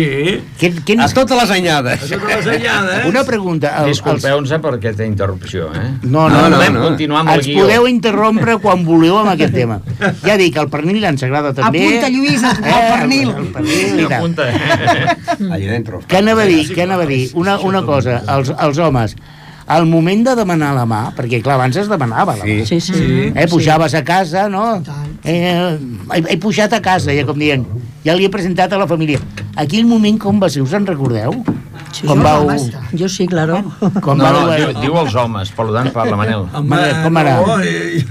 Quin, 0.59 0.79
quin, 0.85 1.01
A 1.01 1.09
totes 1.09 1.41
les 1.41 1.51
anyades. 1.59 2.03
Això 2.07 2.19
de 2.21 2.37
les 2.37 2.47
anyades. 2.59 3.07
una 3.09 3.25
pregunta. 3.25 3.75
El, 3.79 3.89
els, 3.89 3.99
Disculpeu-nos 3.99 4.53
per 4.62 4.75
aquesta 4.75 5.05
interrupció, 5.05 5.71
eh? 5.75 5.87
no, 6.03 6.29
no, 6.29 6.37
No, 6.39 6.43
no, 6.43 6.49
no, 6.51 6.57
Podem 6.59 6.75
no. 6.75 6.83
continuar 6.89 7.21
amb 7.25 7.31
el 7.35 7.41
Ens 7.43 7.49
podeu 7.59 7.89
interrompre 7.89 8.57
quan 8.62 8.85
voleu 8.85 9.19
amb 9.19 9.31
aquest 9.35 9.55
tema. 9.55 9.81
Ja 10.25 10.37
dic, 10.39 10.57
el 10.57 10.69
pernil 10.71 11.05
ens 11.05 11.23
agrada 11.27 11.53
també. 11.55 11.83
Apunta, 11.89 12.09
Lluïsa, 12.69 12.79
el 12.79 12.85
Eh, 12.85 12.93
pernil. 12.93 13.33
El, 13.33 13.49
pernil 13.57 13.99
i 14.05 14.07
tal. 14.07 14.19
Apunta. 14.19 14.47
Allà 15.57 15.66
dentro. 15.73 16.03
Què 16.09 16.21
anava 16.23 16.45
a 16.45 16.49
dir? 16.51 16.62
Què 16.75 16.85
anava 16.85 17.03
a 17.09 17.11
dir? 17.11 17.23
Una, 17.35 17.59
una 17.64 17.83
cosa, 17.87 18.21
els, 18.37 18.53
els 18.55 18.79
homes, 18.79 19.16
al 19.69 19.85
moment 19.85 20.23
de 20.25 20.35
demanar 20.39 20.71
la 20.77 20.87
mà, 20.89 21.03
perquè 21.16 21.43
clar, 21.45 21.59
abans 21.59 21.77
es 21.77 21.89
demanava 21.91 22.37
la 22.39 22.45
mà. 22.47 22.59
Sí, 22.69 22.81
sí. 22.81 22.95
Sí. 22.97 23.33
Eh, 23.35 23.47
pujaves 23.51 23.95
a 23.99 24.05
casa, 24.05 24.47
no? 24.49 24.83
Eh, 25.25 25.77
he, 26.14 26.23
he 26.35 26.39
pujat 26.41 26.73
a 26.73 26.81
casa, 26.85 27.12
ja 27.12 27.27
com 27.29 27.37
dient. 27.39 27.66
Ja 28.07 28.14
li 28.16 28.25
he 28.25 28.33
presentat 28.33 28.73
a 28.73 28.79
la 28.81 28.87
família. 28.89 29.21
Aquell 29.59 29.85
moment 29.91 30.16
com 30.23 30.39
va 30.41 30.49
ser, 30.49 30.62
us 30.64 30.73
en 30.79 30.87
recordeu? 30.89 31.35
Sí, 31.93 32.05
com 32.07 32.21
jo, 32.21 32.25
vau... 32.25 32.49
Yo 32.97 33.09
sí, 33.09 33.27
claro. 33.27 33.59
Com 34.05 34.19
No, 34.21 34.25
vau... 34.29 34.47
no, 34.47 34.57
diu, 34.57 34.73
diu 34.85 34.97
els 35.01 35.14
homes, 35.19 35.51
per 35.57 35.66
tant 35.73 35.89
parla 35.93 36.16
Manel. 36.21 36.45
Home, 36.55 36.81
Com 37.05 37.16
era? 37.21 37.37
No, 37.41 37.57
eh, 37.64 38.05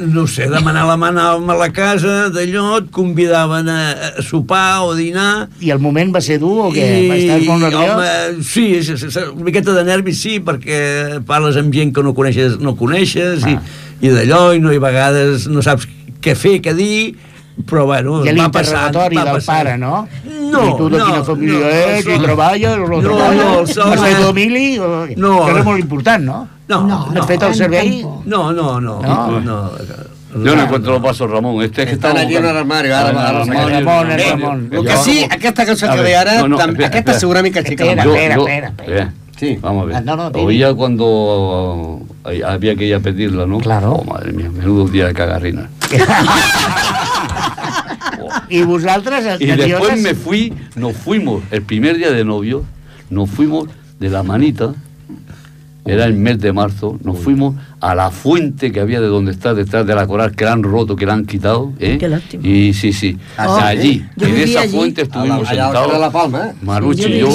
no 0.00 0.26
sé, 0.26 0.46
demanar 0.48 0.86
la 0.88 0.96
mà 0.96 1.10
anàvem 1.12 1.50
a 1.52 1.56
la 1.60 1.68
casa 1.76 2.28
d'allò, 2.32 2.78
et 2.80 2.90
convidaven 2.94 3.68
a, 3.68 3.78
a 4.18 4.22
sopar 4.24 4.82
o 4.86 4.94
dinar, 4.96 5.48
I 5.60 5.70
el 5.74 5.78
moment 5.84 6.12
va 6.14 6.20
ser 6.24 6.38
dur 6.40 6.66
o 6.66 6.70
què? 6.72 6.86
Estàs 7.16 7.46
molt 7.46 7.66
nerviós? 7.66 7.94
home, 7.94 8.42
sí, 8.46 8.66
és, 8.78 8.88
és, 8.96 9.04
és, 9.10 9.16
una 9.34 9.44
miqueta 9.50 9.74
de 9.76 9.84
nervis 9.84 10.20
sí, 10.22 10.38
perquè 10.40 11.20
parles 11.28 11.56
amb 11.60 11.72
gent 11.76 11.92
que 11.94 12.02
no 12.06 12.14
coneixes, 12.16 12.58
no 12.60 12.76
coneixes 12.76 13.44
i, 13.46 13.56
Ah. 13.56 13.62
i 14.00 14.08
d'allò, 14.08 14.54
i 14.56 14.60
no, 14.64 14.72
i 14.72 14.80
a 14.80 14.86
vegades 14.86 15.46
no 15.52 15.60
saps 15.62 15.86
què 16.24 16.34
fer, 16.36 16.60
què 16.64 16.72
dir, 16.76 17.16
però 17.68 17.84
bueno, 17.84 18.22
I 18.24 18.32
va 18.32 18.46
passant, 18.48 18.86
l'interrogatori 18.88 19.16
va 19.18 19.24
del 19.26 19.34
passant. 19.34 19.56
pare, 19.58 19.76
no? 19.76 20.08
No, 20.50 20.62
I 20.64 20.76
tu 20.78 20.88
de 20.88 20.96
no, 20.98 21.04
quina 21.10 21.24
família 21.24 21.58
no, 21.60 21.66
ets, 21.68 22.06
el 22.06 22.12
i 22.12 22.16
sol- 22.16 22.24
treballes, 22.24 22.72
o 22.72 22.86
no, 22.88 23.00
No, 23.02 23.18
no, 23.18 23.18
el. 23.60 25.16
No. 25.20 25.76
Important, 25.76 26.24
no? 26.70 26.86
No, 26.86 27.06
No, 27.12 27.20
Has 27.20 27.26
fet 27.26 27.42
el 27.42 27.54
servei? 27.54 28.02
No, 28.24 28.52
no, 28.52 28.80
no. 28.80 29.00
No. 29.02 29.40
no. 29.40 29.70
Yo 30.44 30.54
no 30.54 30.62
encuentro 30.62 30.92
los 30.92 31.02
vasos, 31.02 31.28
Ramón. 31.28 31.60
Este 31.64 31.82
es 31.82 31.88
que 31.88 31.94
estamos 31.94 32.18
allí 32.20 32.36
en 32.36 32.44
el 32.44 32.56
armario. 32.56 32.92
Ramon, 32.94 33.48
Bé, 34.08 34.30
Ramon. 34.30 34.68
El 34.70 34.84
que 34.84 34.96
sí, 34.98 35.24
aquesta 35.28 35.66
cançó 35.66 35.90
A 35.90 35.90
que 35.90 35.96
ver, 35.96 36.04
ve 36.06 36.16
ara, 36.16 36.38
no, 36.40 36.48
no, 36.48 36.58
tam- 36.58 36.70
espera, 36.70 37.00
espera. 38.04 38.68
Espera, 38.68 38.72
eh, 38.86 39.08
Sí. 39.36 39.58
Vamos 39.60 39.82
a 39.82 39.86
ver. 39.86 39.96
Ah, 39.96 40.00
no, 40.02 40.16
no. 40.16 40.28
Oía 40.38 40.74
cuando 40.74 42.02
había 42.46 42.76
que 42.76 42.84
ir 42.84 42.94
a 42.94 43.00
pedirla, 43.00 43.46
¿no? 43.46 43.58
Claro. 43.58 43.94
Oh, 43.94 44.04
madre 44.04 44.32
mía, 44.32 44.50
menudo 44.50 44.86
día 44.86 45.06
de 45.06 45.14
cagarrina. 45.14 45.68
Y 48.50 49.46
nervioses? 49.46 49.68
después 49.68 50.02
me 50.02 50.14
fui, 50.14 50.52
nos 50.74 50.96
fuimos, 50.96 51.42
el 51.50 51.62
primer 51.62 51.96
día 51.96 52.10
de 52.10 52.24
novio, 52.24 52.64
nos 53.08 53.30
fuimos 53.30 53.68
de 53.98 54.08
la 54.08 54.22
manita, 54.22 54.74
era 55.92 56.04
el 56.04 56.14
mes 56.14 56.38
de 56.38 56.52
marzo, 56.52 56.98
nos 57.02 57.18
fuimos 57.18 57.54
a 57.80 57.94
la 57.94 58.10
fuente 58.10 58.70
que 58.72 58.80
había 58.80 59.00
de 59.00 59.06
donde 59.06 59.30
está 59.32 59.54
detrás 59.54 59.86
de 59.86 59.94
la 59.94 60.06
coral, 60.06 60.34
que 60.36 60.44
la 60.44 60.52
han 60.52 60.62
roto, 60.62 60.96
que 60.96 61.06
la 61.06 61.14
han 61.14 61.24
quitado. 61.26 61.72
¿eh? 61.80 61.96
Qué 61.98 62.08
lástima. 62.08 62.46
Y 62.46 62.72
sí, 62.74 62.92
sí, 62.92 63.16
Oh, 63.38 63.56
allí, 63.56 64.04
yo 64.16 64.26
en 64.28 64.36
esa 64.36 64.60
allí. 64.62 64.76
fuente 64.76 65.02
estuvimos 65.02 65.48
al 65.48 65.56
carrer 65.56 65.72
sentados, 65.72 66.00
la 66.00 66.10
Palma, 66.10 66.46
eh? 66.48 66.52
Maruchi 66.62 67.02
Yo 67.02 67.08
y 67.08 67.18
yo, 67.20 67.28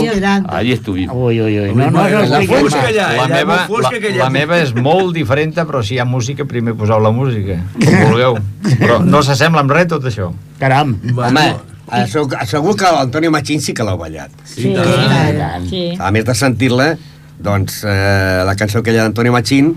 allí 0.48 0.72
estuvimos. 0.72 1.16
Ui, 1.18 1.42
ui, 1.42 1.60
ui. 1.60 1.74
No, 1.76 1.90
no, 1.90 2.08
no, 2.08 2.10
la 2.10 2.24
expliqueu 2.44 2.60
fosca 2.70 2.92
La 2.92 3.28
meva, 3.28 3.68
la, 3.70 4.18
la 4.18 4.30
meva 4.30 4.60
és 4.62 4.74
molt 4.76 5.14
diferent, 5.16 5.54
però 5.66 5.82
si 5.84 5.96
hi 5.96 6.00
ha 6.00 6.06
música, 6.06 6.46
primer 6.46 6.76
poseu 6.78 7.00
la 7.02 7.12
música, 7.12 7.58
com 7.80 7.96
vulgueu. 8.10 8.38
Però 8.80 9.00
no 9.04 9.24
s'assembla 9.26 9.62
amb 9.66 9.72
res 9.72 9.88
tot 9.88 10.06
això. 10.06 10.30
Caram. 10.60 10.96
Home, 11.16 11.46
eh, 11.92 12.06
segur, 12.12 12.38
segur 12.46 12.76
que 12.78 12.86
l'Antonio 12.86 13.32
Machín 13.34 13.62
sí 13.62 13.74
que 13.74 13.84
l'heu 13.84 13.98
ballat. 13.98 14.32
Sí, 14.46 14.74
tant. 14.78 15.68
sí. 15.70 15.84
A 16.00 16.12
més 16.12 16.26
de 16.26 16.36
sentir-la, 16.38 16.94
doncs, 17.40 17.84
eh, 17.86 18.44
la 18.46 18.56
cançó 18.56 18.80
aquella 18.80 19.04
d'Antonio 19.04 19.32
Machín, 19.32 19.76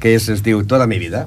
que 0.00 0.14
és, 0.14 0.28
es 0.28 0.42
diu 0.42 0.64
Toda 0.66 0.86
mi 0.86 0.98
vida. 0.98 1.26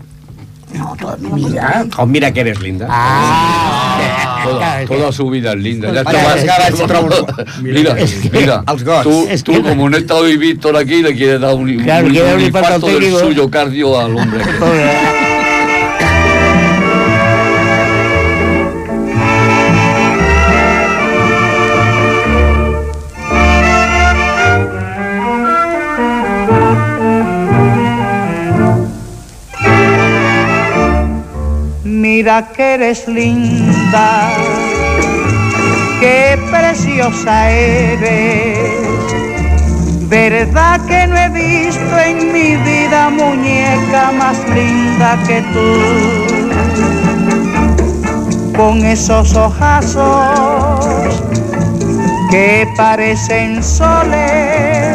No, 0.73 0.95
toda 0.99 1.15
mi 1.17 1.45
vida. 1.45 1.85
O 1.97 2.05
Mira 2.05 2.31
que 2.33 2.41
eres 2.41 2.59
linda. 2.61 2.87
Ah! 2.89 4.41
Toda, 4.43 4.85
toda 4.85 5.11
su 5.11 5.29
vida 5.29 5.53
es 5.53 5.59
linda. 5.59 5.91
Ya 5.91 6.03
Vaya, 6.03 6.35
está. 6.35 6.67
es 6.67 6.75
que 6.75 6.83
trobo- 6.85 7.25
Mira, 7.61 7.95
mira, 8.31 8.63
Els 8.67 8.83
gots. 8.83 9.03
tú, 9.03 9.25
Es 9.29 9.43
tú 9.43 9.53
que- 9.53 9.61
como 9.61 9.89
no 9.89 9.97
está 9.97 10.15
hoy 10.15 10.37
Víctor 10.37 10.75
aquí, 10.77 11.01
le 11.01 11.15
quieres 11.15 11.41
dar 11.41 11.55
un, 11.55 11.73
Claro, 11.83 12.07
un, 12.07 12.17
un 12.17 12.33
un 12.33 12.41
infarto 12.41 12.87
del 12.87 13.11
suyo 13.17 13.49
cardio 13.49 13.99
al 13.99 14.15
hombre. 14.17 14.43
Mira 32.17 32.41
que 32.51 32.73
eres 32.73 33.07
linda, 33.07 34.31
qué 35.99 36.35
preciosa 36.49 37.51
eres. 37.51 38.57
Verdad 40.09 40.81
que 40.87 41.05
no 41.05 41.15
he 41.15 41.29
visto 41.29 41.99
en 41.99 42.33
mi 42.33 42.55
vida 42.55 43.11
muñeca 43.11 44.11
más 44.17 44.39
linda 44.49 45.15
que 45.27 45.43
tú. 45.53 45.77
Con 48.57 48.83
esos 48.83 49.35
ojazos 49.35 51.21
que 52.31 52.67
parecen 52.75 53.63
soles 53.63 54.86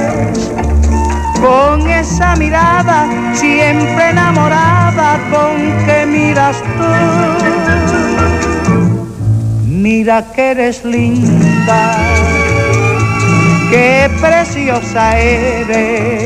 con 1.42 1.86
esa 1.88 2.36
mirada 2.36 3.08
siempre 3.34 4.10
enamorada 4.10 5.18
con 5.30 5.56
que 5.84 6.06
miras 6.06 6.56
tú. 6.62 6.92
Mira 9.66 10.24
que 10.32 10.52
eres 10.52 10.84
linda, 10.84 11.96
qué 13.70 14.08
preciosa 14.20 15.18
eres. 15.18 16.22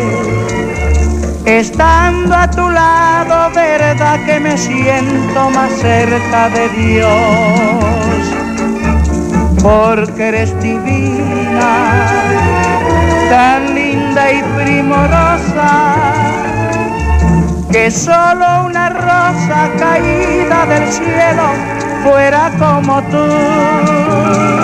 Estando 1.46 2.34
a 2.34 2.50
tu 2.50 2.68
lado, 2.68 3.50
verdad 3.54 4.18
que 4.26 4.38
me 4.40 4.58
siento 4.58 5.50
más 5.50 5.72
cerca 5.80 6.50
de 6.50 6.68
Dios, 6.70 7.10
porque 9.62 10.28
eres 10.28 10.60
divina, 10.60 11.70
tan 13.30 13.74
linda 13.74 13.85
y 14.16 14.42
primorosa, 14.56 15.94
que 17.70 17.90
solo 17.90 18.64
una 18.64 18.88
rosa 18.88 19.70
caída 19.78 20.64
del 20.66 20.90
cielo 20.90 21.44
fuera 22.02 22.50
como 22.58 23.02
tú. 23.02 24.55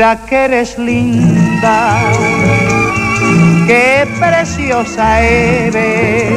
Que 0.00 0.44
eres 0.46 0.78
linda, 0.78 1.92
qué 3.66 4.08
preciosa 4.18 5.20
eres. 5.20 6.32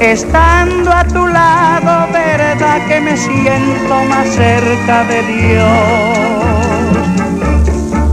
Estando 0.00 0.90
a 0.90 1.04
tu 1.04 1.24
lado, 1.24 2.12
verdad 2.12 2.84
que 2.88 3.00
me 3.00 3.16
siento 3.16 4.04
más 4.08 4.26
cerca 4.30 5.04
de 5.04 5.22
Dios, 5.22 6.98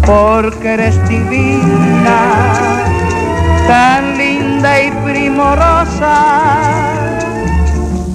porque 0.06 0.74
eres 0.74 1.10
divina, 1.10 2.22
tan 3.68 4.16
linda 4.16 4.80
y 4.80 4.92
primorosa, 5.12 6.22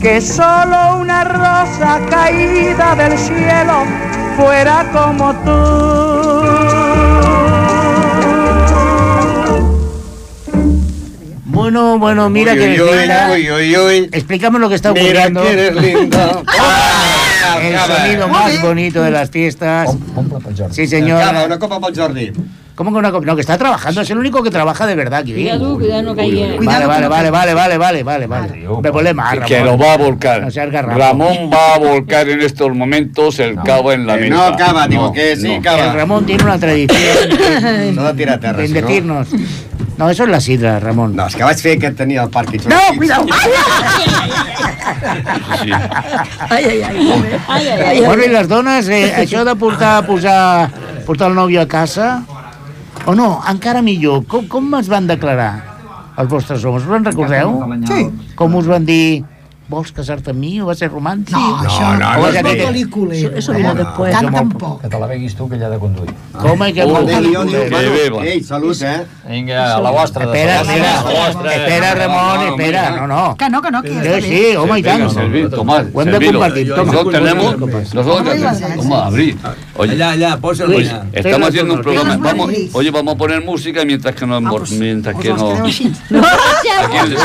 que 0.01 0.20
solo 0.20 0.99
una 1.01 1.24
rosa 1.24 1.99
caída 2.09 2.94
del 2.94 3.18
cielo 3.18 3.82
fuera 4.36 4.84
como 4.92 5.34
tú. 5.44 5.88
Bueno, 11.70 11.98
bueno, 11.98 12.30
mira 12.30 12.52
Uy, 12.54 12.58
que 12.58 12.64
uy, 12.64 12.80
uy, 12.80 12.98
linda. 12.98 13.30
uy, 13.30 13.50
uy, 13.50 13.76
uy. 13.76 14.08
Explicamos 14.10 14.58
lo 14.58 14.70
que 14.70 14.74
está 14.76 14.90
Mira 14.94 15.04
ocurriendo. 15.04 15.42
que 15.42 15.52
eres 15.52 15.74
linda. 15.76 16.42
El 17.62 17.74
Acaba. 17.76 17.96
sonido 17.98 18.28
más 18.28 18.62
bonito 18.62 19.02
de 19.02 19.10
las 19.10 19.28
fiestas. 19.30 19.90
Sí, 20.70 20.86
señor. 20.86 21.20
Acaba, 21.20 21.44
una 21.44 21.58
copa 21.58 21.78
pel 21.78 21.94
Jordi. 21.94 22.32
¿Cómo 22.74 22.90
que 22.92 22.96
una 22.98 23.10
copa? 23.10 23.26
No, 23.26 23.34
que 23.34 23.40
está 23.42 23.58
trabajando, 23.58 24.00
es 24.00 24.08
el 24.10 24.18
único 24.18 24.42
que 24.42 24.50
trabaja 24.50 24.86
de 24.86 24.94
verdad 24.94 25.20
aquí. 25.20 25.32
Cuidado, 25.34 25.74
cuidado, 25.76 26.02
no 26.04 26.16
caiga. 26.16 26.46
Vale, 26.62 26.86
vale, 26.86 27.02
no 27.04 27.10
vale, 27.10 27.30
vale, 27.30 27.54
vale, 27.54 27.76
vale, 27.78 28.02
vale, 28.04 28.26
vale. 28.26 28.68
Me 28.82 28.92
pone 28.92 29.12
más, 29.12 29.32
Que, 29.32 29.38
Ramón. 29.40 29.48
que 29.48 29.60
lo 29.64 29.76
va 29.78 29.92
a 29.92 29.96
volcar. 29.98 30.42
No 30.42 30.50
seas. 30.50 30.72
Ramón 30.72 31.50
va 31.52 31.74
a 31.74 31.78
volcar 31.78 32.28
en 32.30 32.40
estos 32.40 32.72
momentos 32.74 33.38
el 33.40 33.56
cabo 33.62 33.92
en 33.92 34.06
la 34.06 34.16
mesa. 34.16 34.34
no 34.50 34.56
cava, 34.56 34.86
digo 34.88 35.12
que 35.12 35.36
sí 35.36 35.52
El 35.54 35.62
cava. 35.62 35.92
Ramón 35.92 36.24
tiene 36.24 36.44
una 36.44 36.58
tradición 36.58 37.28
No 37.94 38.04
de 38.04 38.14
tirar 38.14 38.36
a 38.36 38.40
terra, 38.40 38.58
de 38.58 38.68
si 38.68 39.00
no. 39.02 39.24
No, 39.99 40.09
eso 40.09 40.24
es 40.24 40.30
la 40.30 40.40
sidra, 40.40 40.78
Ramon. 40.78 41.16
No, 41.18 41.26
és 41.26 41.34
que 41.34 41.42
vaig 41.42 41.59
fer 41.59 41.74
que 41.82 41.90
tenia 41.99 42.22
el 42.22 42.30
Parkinson. 42.30 42.70
No, 42.70 42.96
cuidado. 42.96 43.26
Sí. 45.59 45.72
Ai, 46.49 46.64
ai, 46.64 46.82
ai. 46.82 47.09
Ai, 47.49 47.68
ai, 47.68 47.82
ai. 47.82 48.05
Bueno, 48.05 48.22
i 48.22 48.28
les 48.30 48.46
dones, 48.49 48.88
eh, 48.94 49.11
això 49.24 49.42
de 49.44 49.57
portar, 49.59 50.07
posar, 50.07 50.70
portar 51.07 51.32
el 51.32 51.34
nòvio 51.34 51.64
a 51.64 51.66
casa, 51.66 52.22
o 53.07 53.14
no, 53.18 53.40
encara 53.51 53.82
millor, 53.82 54.22
com, 54.30 54.46
com 54.46 54.70
es 54.78 54.88
van 54.88 55.11
declarar 55.11 55.51
els 56.18 56.30
vostres 56.30 56.64
homes? 56.64 56.86
Us 56.86 56.94
en 56.94 57.11
recordeu? 57.11 57.59
Sí. 57.90 58.07
Com 58.38 58.55
us 58.59 58.70
van 58.70 58.86
dir, 58.86 59.24
vols 59.68 59.92
casar-te 59.92 60.30
amb 60.32 60.40
mi 60.40 60.60
o 60.60 60.66
va 60.66 60.74
ser 60.74 60.88
romàntic? 60.90 61.34
No, 61.36 61.58
això 61.64 61.90
no, 61.92 61.98
no, 62.00 62.22
vas 62.22 62.36
a 62.36 62.42
no, 62.42 62.52
dir- 62.54 62.62
pel·lícula. 62.64 63.14
Eso 63.36 63.52
vino 63.52 63.74
después. 63.74 64.12
Tant 64.14 64.30
tampoc. 64.32 64.80
Que 64.82 64.88
te 64.88 64.98
la 65.00 65.06
beguis 65.06 65.34
tu, 65.36 65.48
que 65.48 65.56
ella 65.56 65.66
ha 65.66 65.70
de 65.70 65.78
conduir. 65.78 66.14
Com 66.38 66.62
és 66.64 66.72
que... 66.72 66.84
Oh, 66.84 66.94
molt 66.94 67.06
Déu, 67.08 67.20
Déu, 67.22 67.44
Déu, 67.44 67.62
Que 67.64 67.70
bueno, 67.70 67.90
beba. 67.92 68.24
Ei, 68.24 68.42
salut, 68.42 68.80
eh? 68.82 69.04
Vinga, 69.28 69.74
a 69.76 69.80
la 69.80 69.90
vostra. 69.90 70.24
Espera, 70.24 70.60
espera, 70.62 70.92
espera, 71.54 71.94
Ramon, 71.94 72.46
espera, 72.48 72.90
no, 72.96 73.06
no. 73.06 73.36
Que 73.36 73.50
no, 73.50 73.60
que 73.60 73.70
no, 73.70 73.82
que 73.82 73.94
ja 73.94 74.20
Sí, 74.22 74.56
home, 74.56 74.78
i 74.78 74.82
tant. 74.82 75.02
Ho 75.02 75.20
hem 75.20 75.32
de 75.32 76.12
servilo. 76.12 76.38
compartir, 76.38 76.68
toma. 76.74 76.92
Nosotros 76.92 77.12
tenemos, 77.14 77.58
nosotros 77.94 78.24
tenemos, 78.24 78.76
toma, 78.76 79.06
abrir. 79.06 79.36
Oye, 79.76 79.92
Allá, 79.92 80.10
allá, 80.10 80.36
póselo 80.38 80.72
Luis, 80.74 80.88
allá. 80.88 81.04
Estoy 81.12 81.30
estamos 81.32 81.48
haciendo 81.48 81.74
un 81.74 81.82
programa. 81.82 82.16
Vamos, 82.16 82.50
oye, 82.72 82.90
vamos 82.90 83.14
a 83.14 83.18
poner 83.18 83.44
música 83.44 83.84
mientras 83.84 84.14
que 84.14 84.24
Vamos, 84.24 84.70
mientras 84.72 85.16
que 85.16 85.28
no. 85.30 85.54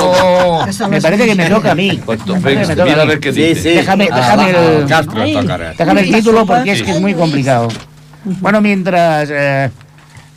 Oh, 0.02 0.66
me 0.90 1.02
parece 1.02 1.26
que 1.26 1.36
me 1.36 1.50
toca 1.50 1.72
a 1.72 1.76
mí. 1.76 2.00
Mira 2.42 3.02
a 3.02 3.06
ver 3.06 3.20
qué 3.20 3.34
Sí, 3.34 3.42
dice. 3.44 3.62
sí. 3.62 3.70
Déjame- 3.86 4.10
Ah, 4.12 4.16
déjame 4.18 4.50
el- 4.50 4.86
Castro 4.88 5.24
toca 5.42 5.54
ara. 5.54 5.74
Déjame 5.78 6.02
el 6.02 6.12
título 6.12 6.46
porque 6.46 6.72
es 6.72 6.84
que 6.84 6.92
es 6.92 7.02
muy 7.02 7.14
complicado. 7.14 7.68
Bueno, 8.26 8.62
mientras 8.62 9.30
eh, 9.32 9.70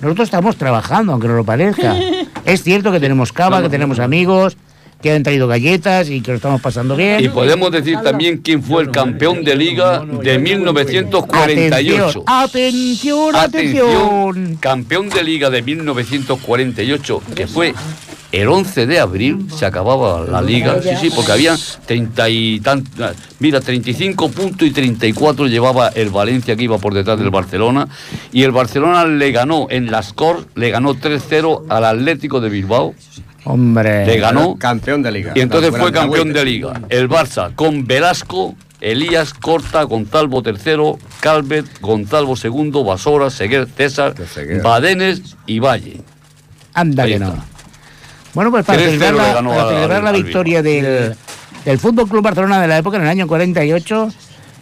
nosotros 0.00 0.26
estamos 0.26 0.56
trabajando, 0.56 1.12
aunque 1.12 1.28
no 1.28 1.34
lo 1.34 1.44
parezca. 1.44 1.94
Es 2.44 2.62
cierto 2.62 2.92
que 2.92 3.00
tenemos 3.00 3.32
cava, 3.32 3.60
que 3.60 3.68
tenemos 3.68 3.98
amigos, 3.98 4.56
que 5.06 5.12
han 5.12 5.22
traído 5.22 5.46
galletas 5.46 6.10
y 6.10 6.20
que 6.20 6.32
lo 6.32 6.36
estamos 6.38 6.60
pasando 6.60 6.96
bien. 6.96 7.22
Y 7.22 7.28
podemos 7.28 7.70
decir 7.70 7.96
también 8.02 8.38
quién 8.38 8.60
fue 8.60 8.82
el 8.82 8.90
campeón 8.90 9.44
de 9.44 9.54
liga 9.54 10.04
de 10.04 10.36
1948. 10.36 12.24
Atención, 12.26 13.36
atención, 13.36 13.36
atención. 13.36 14.56
campeón 14.56 15.08
de 15.08 15.22
liga 15.22 15.48
de 15.48 15.62
1948, 15.62 17.22
que 17.36 17.46
fue 17.46 17.72
el 18.32 18.48
11 18.48 18.86
de 18.86 18.98
abril, 18.98 19.46
se 19.56 19.64
acababa 19.64 20.24
la 20.24 20.42
liga, 20.42 20.82
sí, 20.82 20.88
sí, 21.00 21.10
porque 21.14 21.30
había 21.30 21.56
30 21.86 22.28
y 22.28 22.58
tantos, 22.58 23.14
mira, 23.38 23.60
35 23.60 24.28
puntos 24.30 24.66
y 24.66 24.72
34 24.72 25.46
llevaba 25.46 25.88
el 25.90 26.10
Valencia 26.10 26.56
que 26.56 26.64
iba 26.64 26.78
por 26.78 26.94
detrás 26.94 27.20
del 27.20 27.30
Barcelona, 27.30 27.86
y 28.32 28.42
el 28.42 28.50
Barcelona 28.50 29.04
le 29.04 29.30
ganó 29.30 29.68
en 29.70 29.92
las 29.92 30.12
Cor, 30.12 30.48
le 30.56 30.70
ganó 30.70 30.94
3-0 30.94 31.66
al 31.68 31.84
Atlético 31.84 32.40
de 32.40 32.48
Bilbao, 32.48 32.94
Hombre. 33.46 34.04
le 34.06 34.18
ganó 34.18 34.56
Campeón 34.56 35.02
de 35.02 35.12
Liga. 35.12 35.32
y 35.34 35.40
entonces 35.40 35.70
fue 35.70 35.90
48. 35.92 36.00
campeón 36.02 36.32
de 36.34 36.44
liga. 36.44 36.80
El 36.88 37.08
Barça 37.08 37.54
con 37.54 37.86
Velasco, 37.86 38.54
Elías, 38.80 39.32
Corta, 39.32 39.82
Gonzalvo 39.84 40.42
III, 40.44 41.02
Calvet, 41.20 41.64
Gonzalvo 41.80 42.34
II, 42.42 42.82
Basora, 42.84 43.30
Seguer, 43.30 43.66
César. 43.76 44.14
Badenes 44.62 45.36
y 45.46 45.60
Valle. 45.60 46.00
Anda 46.74 47.04
Ahí 47.04 47.12
que 47.14 47.18
no. 47.20 47.34
Bueno, 48.34 48.50
pues 48.50 48.66
para 48.66 48.78
3-0 48.82 48.84
celebrar, 48.84 49.12
le 49.14 49.18
la, 49.18 49.48
para 49.48 49.62
al- 49.62 49.68
celebrar 49.74 50.02
la 50.02 50.10
al 50.10 50.22
victoria 50.22 50.62
del, 50.62 51.14
del 51.64 51.78
Fútbol 51.78 52.06
Club 52.08 52.22
Barcelona 52.22 52.60
de 52.60 52.68
la 52.68 52.76
época, 52.78 52.98
en 52.98 53.04
el 53.04 53.08
año 53.08 53.26
48, 53.26 54.08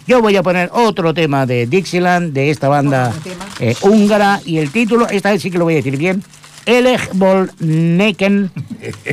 yo 0.07 0.21
voy 0.23 0.37
a 0.37 0.43
poner 0.45 0.71
otro 0.73 1.13
tema 1.13 1.45
de 1.47 1.67
Dixieland, 1.67 2.33
de 2.33 2.51
esta 2.51 2.69
banda 2.69 3.13
eh, 3.59 3.75
húngara, 3.81 4.41
y 4.45 4.59
el 4.59 4.71
título, 4.71 5.09
esta 5.09 5.31
vez 5.33 5.43
sí 5.43 5.51
que 5.51 5.59
lo 5.59 5.65
voy 5.65 5.75
a 5.75 5.77
decir 5.79 5.97
bien, 5.97 6.23
Elegbol 6.67 7.51
Neken 7.61 8.51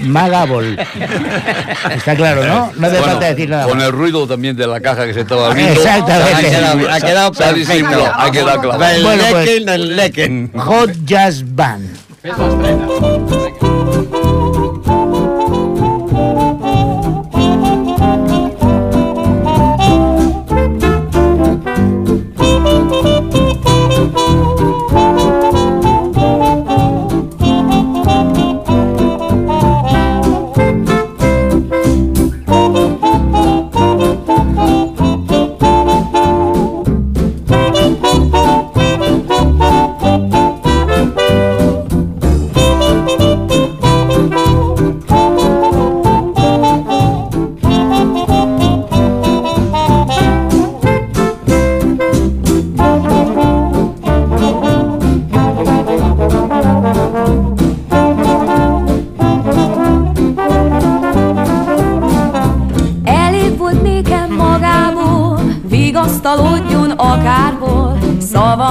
Magabol. 0.04 0.78
Está 1.95 2.16
claro, 2.16 2.43
¿no? 2.45 2.72
No 2.76 2.88
hace 2.88 2.97
Bueno, 2.97 3.06
falta 3.06 3.26
decir 3.28 3.49
nada. 3.49 3.66
Con 3.66 3.78
más. 3.78 3.88
el 3.88 3.91
ruido 3.93 4.28
también 4.28 4.56
de 4.56 4.68
la 4.68 4.80
caja 4.80 5.06
que 5.06 5.14
se 5.14 5.22
estaba 5.22 5.47
abriendo. 5.47 5.74
Exactamente. 5.74 6.34
Ha 6.34 6.39
quedado, 6.49 6.89
ha 6.91 6.99
quedado 6.99 7.32
perfecto. 7.32 8.12
ha 8.16 8.32
quedado 8.32 8.62
claro. 8.62 8.80
Del 8.80 9.04
Bueno, 9.04 9.24
pues- 9.32 9.45
Lecken, 9.45 9.66
del 9.66 9.95
Lecken. 9.95 10.52
Hot 10.56 10.91
Jazz 11.06 11.43
Band. 11.56 11.89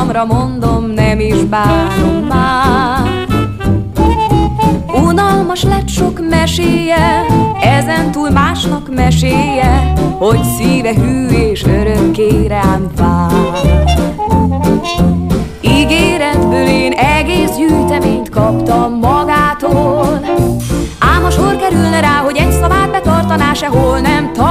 Szavamra 0.01 0.25
mondom, 0.25 0.85
nem 0.85 1.21
is 1.21 1.45
bánom 1.45 2.27
már. 2.29 3.27
Unalmas 5.07 5.63
lett 5.63 5.89
sok 5.89 6.29
meséje, 6.29 7.27
ezen 7.61 8.11
túl 8.11 8.31
másnak 8.31 8.95
meséje, 8.95 9.93
hogy 10.19 10.43
szíve 10.43 10.95
hű 10.95 11.27
és 11.27 11.65
örökké 11.65 12.47
rám 12.47 12.91
vár. 12.97 13.33
Ígéretből 15.61 16.67
én 16.67 16.93
egész 16.93 17.57
gyűjteményt 17.57 18.29
kaptam 18.29 18.99
magától, 18.99 20.21
ám 20.99 21.25
a 21.25 21.31
sor 21.31 21.57
kerülne 21.57 22.01
rá, 22.01 22.23
hogy 22.25 22.37
egy 22.37 22.53
szavát 22.53 22.91
betartaná, 22.91 23.53
sehol 23.53 23.99
nem 23.99 24.33
találom. 24.33 24.50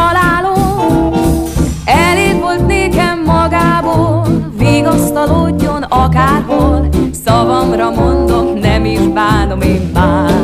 Mondom, 7.91 8.53
nem 8.53 8.85
is 8.85 8.99
bánom 8.99 9.61
én 9.61 9.89
már. 9.93 10.38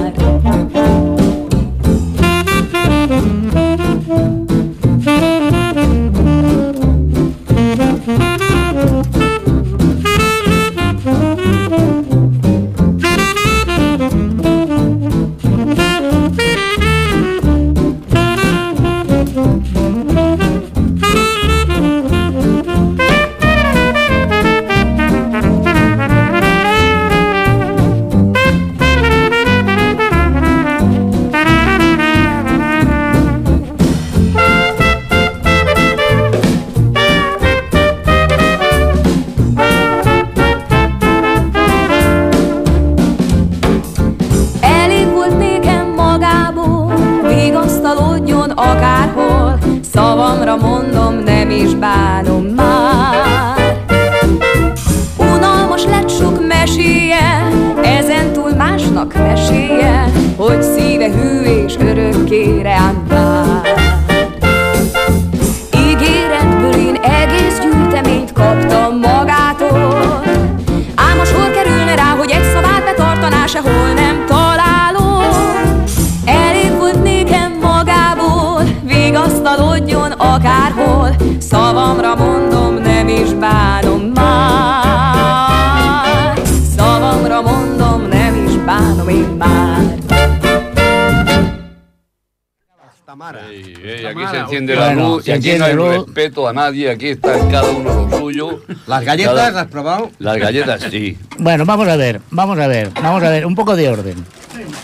Aquí 95.38 95.58
no 95.58 95.66
hay 95.66 95.74
luz. 95.74 96.06
respeto 96.06 96.48
a 96.48 96.54
nadie, 96.54 96.90
aquí 96.90 97.10
está 97.10 97.34
cada 97.50 97.70
uno 97.72 98.08
lo 98.10 98.18
suyo. 98.20 98.62
¿Las 98.88 99.04
galletas 99.04 99.34
Cada- 99.36 99.52
las 99.52 99.62
has 99.64 99.68
probado? 99.72 100.12
Las 100.20 100.38
galletas 100.38 100.82
sí. 100.90 101.18
Bueno, 101.38 101.66
vamos 101.66 101.88
a 101.88 101.96
ver, 101.96 102.22
vamos 102.32 102.58
a 102.60 102.68
ver, 102.68 102.90
vamos 103.02 103.24
a 103.24 103.30
ver, 103.30 103.46
un 103.46 103.56
poco 103.56 103.76
de 103.76 103.90
orden. 103.90 104.26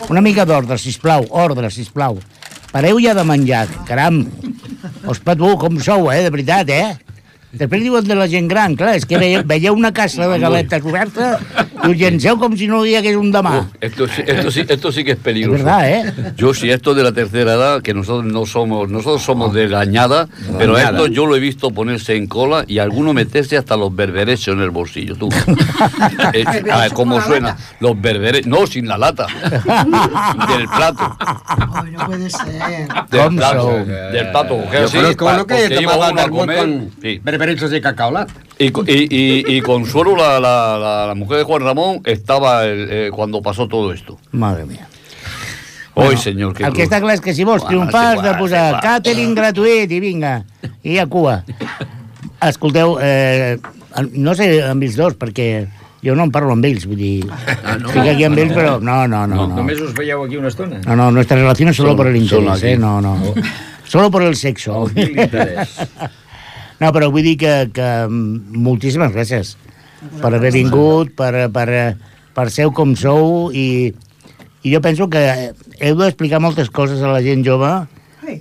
Una 0.10 0.22
mica 0.22 0.46
d'ordre, 0.46 0.78
sisplau, 0.78 1.26
ordre, 1.30 1.70
sisplau. 1.72 2.20
Pareu 2.72 3.00
ja 3.04 3.14
de 3.14 3.24
menjar, 3.24 3.68
caram. 3.86 4.26
Os 5.06 5.20
patbú, 5.20 5.58
com 5.58 5.80
sou, 5.80 6.12
eh, 6.12 6.22
de 6.24 6.30
veritat, 6.32 6.70
eh? 6.70 6.98
Després 7.52 7.84
diuen 7.84 8.06
de 8.08 8.16
la 8.16 8.30
gent 8.32 8.48
gran, 8.48 8.78
clar, 8.80 8.94
és 8.96 9.04
que 9.06 9.18
veieu, 9.20 9.42
veieu 9.44 9.74
una 9.76 9.92
caixa 9.92 10.24
de 10.28 10.40
galetes 10.40 10.86
oberta 10.88 11.34
i 11.84 11.88
us 11.92 11.98
llenceu 11.98 12.38
com 12.38 12.56
si 12.58 12.68
no 12.68 12.86
hi 12.86 12.96
hagués 12.96 13.16
un 13.16 13.32
demà. 13.32 13.68
Esto, 13.82 14.08
sí- 14.08 14.24
esto, 14.26 14.52
sí, 14.52 14.64
esto 14.68 14.92
sí 14.92 15.04
que 15.04 15.12
es 15.14 15.18
peligroso. 15.18 15.58
Es 15.58 15.64
verdad, 15.66 15.90
¿eh? 15.90 16.34
Yo 16.38 16.54
sí, 16.54 16.70
esto 16.70 16.94
de 16.94 17.04
la 17.04 17.12
tercera 17.12 17.54
edad, 17.54 17.82
que 17.82 17.94
nosotros 17.94 18.26
no 18.32 18.46
somos, 18.46 18.90
nosotros 18.90 19.22
somos 19.24 19.54
de 19.54 19.68
la 19.70 19.80
añada, 19.82 20.28
pero 20.58 20.78
esto 20.78 21.08
yo 21.08 21.26
lo 21.26 21.36
he 21.36 21.40
visto 21.40 21.72
ponerse 21.72 22.16
en 22.16 22.28
cola 22.28 22.64
y 22.68 22.80
alguno 22.80 23.14
meterse 23.14 23.58
hasta 23.58 23.76
los 23.78 23.96
berberechos 23.96 24.56
en 24.56 24.62
el 24.62 24.70
bolsillo, 24.70 25.16
tú. 25.16 25.30
Eh, 26.34 26.46
a 26.72 26.78
ver, 26.82 26.94
¿Cómo 26.94 27.22
suena? 27.22 27.58
Los 27.80 28.00
berberechos, 28.00 28.48
no, 28.48 28.66
sin 28.68 28.88
la 28.88 28.98
lata, 28.98 29.28
del 30.48 30.68
plato. 30.68 31.16
Ay, 31.20 31.92
no 31.92 32.06
puede 32.06 32.30
ser. 32.30 32.88
Del 33.10 33.36
plato, 33.36 33.68
del 33.86 34.32
plato. 34.32 34.58
que 34.72 34.78
Yo 34.78 34.86
así, 34.86 34.98
conozco 34.98 35.26
pa- 35.26 35.34
uno 35.36 35.48
que 35.48 35.78
uno 35.78 36.04
a 36.22 36.30
comer, 36.30 36.58
con 36.58 36.92
sí. 37.02 37.20
berberechos 37.24 37.70
de 37.72 37.82
cacao 37.82 38.12
lat. 38.12 38.30
Y, 38.60 38.66
y, 38.68 39.08
y, 39.10 39.58
y 39.58 39.62
Consuelo, 39.62 40.16
la, 40.16 40.40
la, 40.40 40.78
la, 40.78 41.08
la 41.08 41.16
mujer 41.16 41.38
de 41.40 41.44
Juan 41.44 41.64
Ramón, 41.64 42.02
estaba 42.06 42.66
el- 42.66 42.88
eh, 42.92 43.10
cuando 43.12 43.42
pasó 43.42 43.68
todo 43.68 43.92
esto. 43.92 44.20
Madre 44.32 44.66
mía. 44.66 44.88
Hoy, 45.94 46.16
señor, 46.16 46.54
qué 46.54 46.64
El 46.64 46.72
que 46.74 46.84
està 46.88 47.02
clar 47.04 47.16
és 47.18 47.22
que 47.22 47.34
si 47.36 47.44
vols 47.44 47.64
Bueno, 47.66 47.90
triomfar 47.90 48.18
has 48.18 48.24
de 48.24 48.34
posar 48.40 48.62
és 48.64 48.70
igual. 48.70 48.82
catering 48.82 49.34
gratuït 49.36 49.92
i 49.92 50.00
vinga, 50.00 50.46
i 50.84 50.98
a 51.00 51.06
cua. 51.06 51.42
Escolteu, 52.42 52.98
eh, 53.02 53.58
no 54.14 54.34
sé 54.34 54.62
amb 54.64 54.82
ells 54.88 54.96
dos, 54.96 55.18
perquè 55.20 55.68
jo 56.02 56.16
no 56.16 56.24
em 56.24 56.32
parlo 56.32 56.54
amb 56.56 56.64
ells, 56.66 56.86
vull 56.88 56.98
dir, 57.02 57.26
Ah, 57.30 57.76
no? 57.76 57.90
estic 57.92 58.08
aquí 58.14 58.24
amb 58.24 58.40
ells, 58.40 58.54
però 58.56 58.80
no, 58.80 59.06
no, 59.08 59.26
no. 59.28 59.48
no. 59.48 59.56
Només 59.60 59.82
us 59.84 59.92
veieu 59.94 60.24
aquí 60.24 60.38
una 60.40 60.48
estona? 60.48 60.80
No, 60.86 60.96
no, 60.96 61.12
nuestra 61.12 61.36
relación 61.38 61.70
es 61.70 61.76
solo 61.76 61.90
Son- 61.90 61.98
por 61.98 62.08
el 62.08 62.16
interés, 62.16 62.64
eh? 62.64 62.78
No, 62.78 63.02
no. 63.02 63.18
Solo 63.84 64.10
por 64.10 64.24
el 64.24 64.36
sexo. 64.38 64.86
No, 66.82 66.90
però 66.96 67.12
vull 67.14 67.24
dir 67.26 67.36
que, 67.38 67.54
que 67.76 67.90
mm, 68.08 68.58
moltíssimes 68.66 69.14
gràcies 69.14 69.56
per 70.22 70.32
haver 70.34 70.50
vingut, 70.56 71.12
per, 71.16 71.46
per, 71.54 71.68
per 72.34 72.48
ser 72.50 72.66
com 72.74 72.96
sou 72.98 73.52
i, 73.54 73.92
i 74.66 74.72
jo 74.74 74.82
penso 74.82 75.06
que 75.14 75.22
heu 75.78 76.00
d'explicar 76.00 76.40
moltes 76.42 76.72
coses 76.74 77.04
a 77.06 77.12
la 77.14 77.22
gent 77.22 77.46
jove 77.46 77.70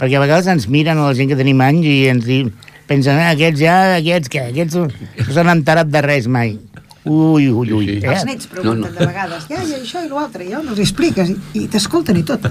perquè 0.00 0.16
a 0.16 0.22
vegades 0.24 0.48
ens 0.48 0.66
miren 0.72 0.98
a 1.00 1.10
la 1.10 1.16
gent 1.18 1.28
que 1.28 1.36
tenim 1.36 1.60
anys 1.64 1.84
i 1.88 1.94
ens 2.08 2.24
diuen, 2.24 2.52
pensen, 2.88 3.18
ah, 3.20 3.30
aquests 3.34 3.60
ja, 3.60 3.76
aquests 3.98 4.32
què, 4.32 4.46
aquests 4.54 4.76
no 4.80 4.88
s'han 5.34 5.52
enterat 5.52 5.90
de 5.92 6.02
res 6.04 6.26
mai. 6.30 6.56
Ui, 7.04 7.46
ui, 7.48 7.70
ui. 7.72 7.86
Els 7.96 8.04
Eh? 8.22 8.24
nets 8.28 8.48
pregunten 8.50 8.92
de 8.92 9.06
vegades, 9.08 9.46
ja, 9.48 9.60
i 9.64 9.72
això 9.78 10.02
i 10.04 10.08
l'altre, 10.12 10.44
i 10.44 10.52
els 10.52 10.78
expliques, 10.84 11.30
i, 11.32 11.36
i 11.62 11.66
t'escolten 11.72 12.18
i 12.20 12.24
tot. 12.28 12.44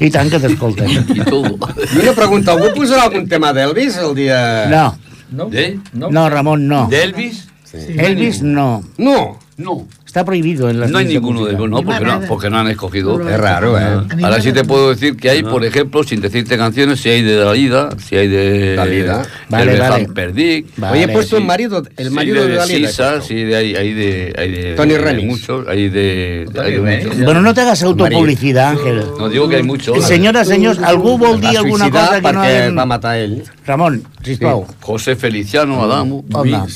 I 0.00 0.08
tant 0.10 0.30
que 0.32 0.40
t'escolten. 0.40 0.88
Y 1.12 1.24
todo. 1.32 1.58
I 1.84 2.00
una 2.00 2.14
pregunta, 2.16 2.54
algú 2.56 2.70
posarà 2.78 3.04
algun 3.10 3.28
tema 3.28 3.52
d'Elvis 3.52 3.98
el 4.00 4.14
dia... 4.16 4.38
No, 4.72 4.86
No? 5.32 5.46
¿De? 5.46 5.80
no, 5.92 6.30
Ramon, 6.30 6.68
no. 6.68 6.88
¿De 6.88 7.02
Elvis? 7.02 7.48
Elvis, 7.72 8.42
no. 8.42 8.84
No. 8.98 9.38
No. 9.56 9.86
Está 10.12 10.26
prohibido 10.26 10.68
en 10.68 10.78
las 10.78 10.90
No 10.90 10.98
hay 10.98 11.06
de 11.06 11.14
ninguno 11.14 11.46
de 11.46 11.54
ellos, 11.54 11.70
no, 11.70 11.82
porque 11.82 12.04
no, 12.04 12.20
porque 12.28 12.50
no 12.50 12.58
han 12.58 12.68
escogido. 12.68 13.26
Es 13.26 13.40
raro, 13.40 13.78
¿eh? 13.78 13.96
Ahora 14.22 14.42
sí 14.42 14.52
te 14.52 14.62
puedo 14.62 14.90
decir 14.90 15.16
que 15.16 15.30
hay, 15.30 15.42
por 15.42 15.64
ejemplo, 15.64 16.04
sin 16.04 16.20
decirte 16.20 16.58
canciones, 16.58 17.00
si 17.00 17.08
hay 17.08 17.22
de 17.22 17.36
Dalida, 17.36 17.88
si 17.96 18.16
hay 18.16 18.28
de 18.28 18.76
Dalida. 18.76 19.22
Vale, 19.48 19.72
de 19.72 19.78
vale. 19.78 20.08
Perdic, 20.08 20.66
Vale. 20.76 20.98
Oye, 20.98 21.04
he 21.04 21.14
puesto 21.14 21.36
sí. 21.36 21.40
el 21.40 21.48
marido, 21.48 21.82
el 21.96 22.08
sí, 22.08 22.14
marido 22.14 22.46
de, 22.46 22.56
Dalida. 22.56 22.88
Sisa, 22.88 23.22
sí, 23.22 23.36
de, 23.36 23.56
hay, 23.56 23.74
hay 23.74 23.94
de, 23.94 24.34
hay 24.36 24.50
de 24.50 24.74
Tony 24.74 24.92
de 24.92 24.98
Remix. 24.98 25.28
muchos, 25.28 25.66
hay 25.66 25.88
de, 25.88 26.46
hay 26.62 26.72
de 26.72 27.04
muchos. 27.04 27.24
Bueno, 27.24 27.40
no 27.40 27.54
te 27.54 27.62
hagas 27.62 27.82
autopublicidad, 27.82 28.72
Ángel. 28.72 29.04
No 29.18 29.30
digo 29.30 29.48
que 29.48 29.56
hay 29.56 29.62
muchos. 29.62 30.04
Senyores, 30.04 30.46
senyors, 30.46 30.78
algú 30.80 31.16
vol 31.16 31.40
dir 31.40 31.54
Va 31.54 31.60
alguna 31.60 31.90
cosa 31.90 32.20
que 32.20 32.70
no 32.70 32.76
va 32.76 32.84
matar 32.84 33.16
ell. 33.16 33.44
Ramon, 33.64 34.02
sisplau. 34.22 34.66
José 34.80 35.16
Feliciano 35.16 35.82
Adamo. 35.82 36.22
Buah, 36.28 36.66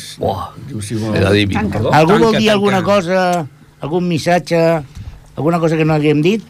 era 1.14 1.32
divino. 1.32 1.91
Algú 1.93 2.18
vol 2.18 2.39
dir 2.39 2.51
alguna 2.51 2.82
cosa, 2.82 3.26
algun 3.81 4.07
missatge, 4.09 4.61
alguna 5.37 5.59
cosa 5.62 5.77
que 5.79 5.85
no 5.85 5.95
haguem 5.97 6.22
dit? 6.24 6.45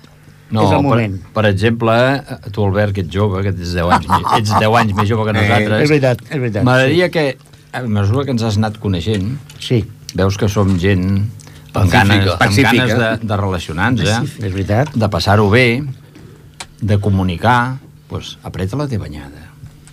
No, 0.50 0.62
és 0.62 0.70
el 0.70 0.76
per, 0.78 0.82
moment. 0.86 1.14
per 1.34 1.42
exemple, 1.48 1.94
tu, 2.54 2.62
Albert, 2.62 2.92
que 2.94 3.02
ets 3.02 3.10
jove, 3.12 3.40
que 3.42 3.50
ets 3.50 3.72
10 3.74 3.90
anys, 3.96 4.12
ets 4.38 4.52
10 4.54 4.76
anys 4.80 4.94
més 4.94 5.08
jove 5.10 5.24
que 5.26 5.34
nosaltres, 5.40 5.82
És 5.82 5.90
veritat, 5.90 6.22
és 6.30 6.38
veritat. 6.38 6.62
m'agradaria 6.68 7.08
que, 7.10 7.24
a 7.74 7.82
mesura 7.82 8.24
que 8.28 8.30
ens 8.36 8.44
has 8.46 8.56
anat 8.60 8.78
coneixent, 8.82 9.32
Sí, 9.58 9.80
veus 10.14 10.38
que 10.38 10.48
som 10.48 10.76
gent 10.78 11.02
amb 11.76 11.90
Pacífica. 11.90 12.04
ganes, 12.06 12.30
amb 12.46 12.60
ganes 12.62 12.94
de, 12.96 13.08
de 13.26 13.36
relacionar-nos, 13.42 14.06
eh? 14.08 14.46
és 14.46 14.52
veritat. 14.54 14.94
de 14.94 15.08
passar-ho 15.12 15.50
bé, 15.50 15.82
de 16.80 16.96
comunicar, 17.02 17.76
doncs 18.08 18.36
apreta 18.46 18.78
la 18.78 18.86
teva 18.88 19.10
anyada. 19.10 19.42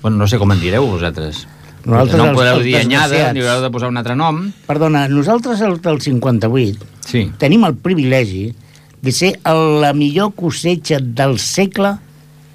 Bueno, 0.03 0.17
no 0.21 0.27
sé 0.27 0.37
com 0.37 0.51
en 0.53 0.59
direu 0.61 0.85
vosaltres. 0.85 1.47
Nosaltres, 1.83 2.19
no 2.19 2.43
els 2.43 2.63
dir 2.63 2.77
anyada, 2.79 3.33
ni 3.35 3.43
haureu 3.43 3.63
de 3.65 3.69
posar 3.73 3.89
un 3.91 3.99
altre 3.99 4.15
nom. 4.15 4.39
Perdona, 4.67 5.07
nosaltres 5.11 5.61
el 5.65 5.81
del 5.83 5.99
58 6.01 6.93
sí. 7.03 7.25
tenim 7.39 7.65
el 7.67 7.75
privilegi 7.75 8.53
de 9.03 9.11
ser 9.11 9.33
la 9.43 9.91
millor 9.93 10.31
cosecha 10.37 10.99
del 11.03 11.37
segle 11.43 11.97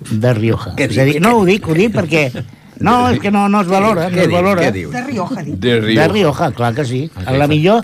de 0.09 0.33
Rioja. 0.33 0.73
Què 0.79 0.89
És 0.89 0.97
a 1.03 1.05
dir, 1.05 1.19
no 1.21 1.37
ho 1.39 1.45
dic, 1.49 1.69
ho 1.69 1.77
dic 1.77 1.93
perquè... 1.95 2.31
No, 2.79 3.09
és 3.11 3.19
que 3.19 3.33
no, 3.35 3.49
no 3.51 3.61
es 3.65 3.67
valora, 3.67 4.05
no 4.09 4.21
es 4.23 4.31
valora. 4.31 4.63
Què 4.63 4.75
dius? 4.77 4.93
De 4.95 5.01
Rioja, 5.03 5.43
dic. 5.43 5.57
De 5.59 5.73
Rioja. 5.81 6.01
De 6.01 6.13
Rioja, 6.13 6.51
clar 6.55 6.75
que 6.77 6.85
sí. 6.87 7.01
La 7.27 7.49
millor 7.51 7.83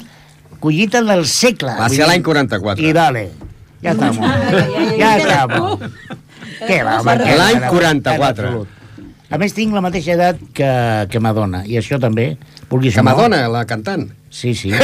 collita 0.62 1.02
del 1.02 1.26
segle. 1.26 1.74
Va 1.80 1.88
ser 1.90 2.06
l'any 2.08 2.22
44. 2.24 2.78
I 2.84 2.92
dale. 2.94 3.24
Ja 3.82 3.92
estamos. 3.96 4.30
Ja 4.96 5.10
estamos. 5.18 5.82
Què 6.64 6.78
va, 6.86 7.00
L'any 7.02 7.60
va, 7.66 7.72
44. 7.74 8.54
A 9.32 9.38
més, 9.40 9.54
tinc 9.56 9.72
la 9.72 9.80
mateixa 9.84 10.12
edat 10.14 10.36
que, 10.56 10.68
que 11.10 11.20
Madonna, 11.22 11.62
i 11.64 11.78
això 11.80 11.96
també, 12.00 12.36
vulguis 12.70 12.94
Que 12.94 13.00
o 13.00 13.04
no. 13.04 13.10
Madonna, 13.10 13.48
la 13.48 13.64
cantant. 13.68 14.04
Sí, 14.34 14.54
sí. 14.58 14.72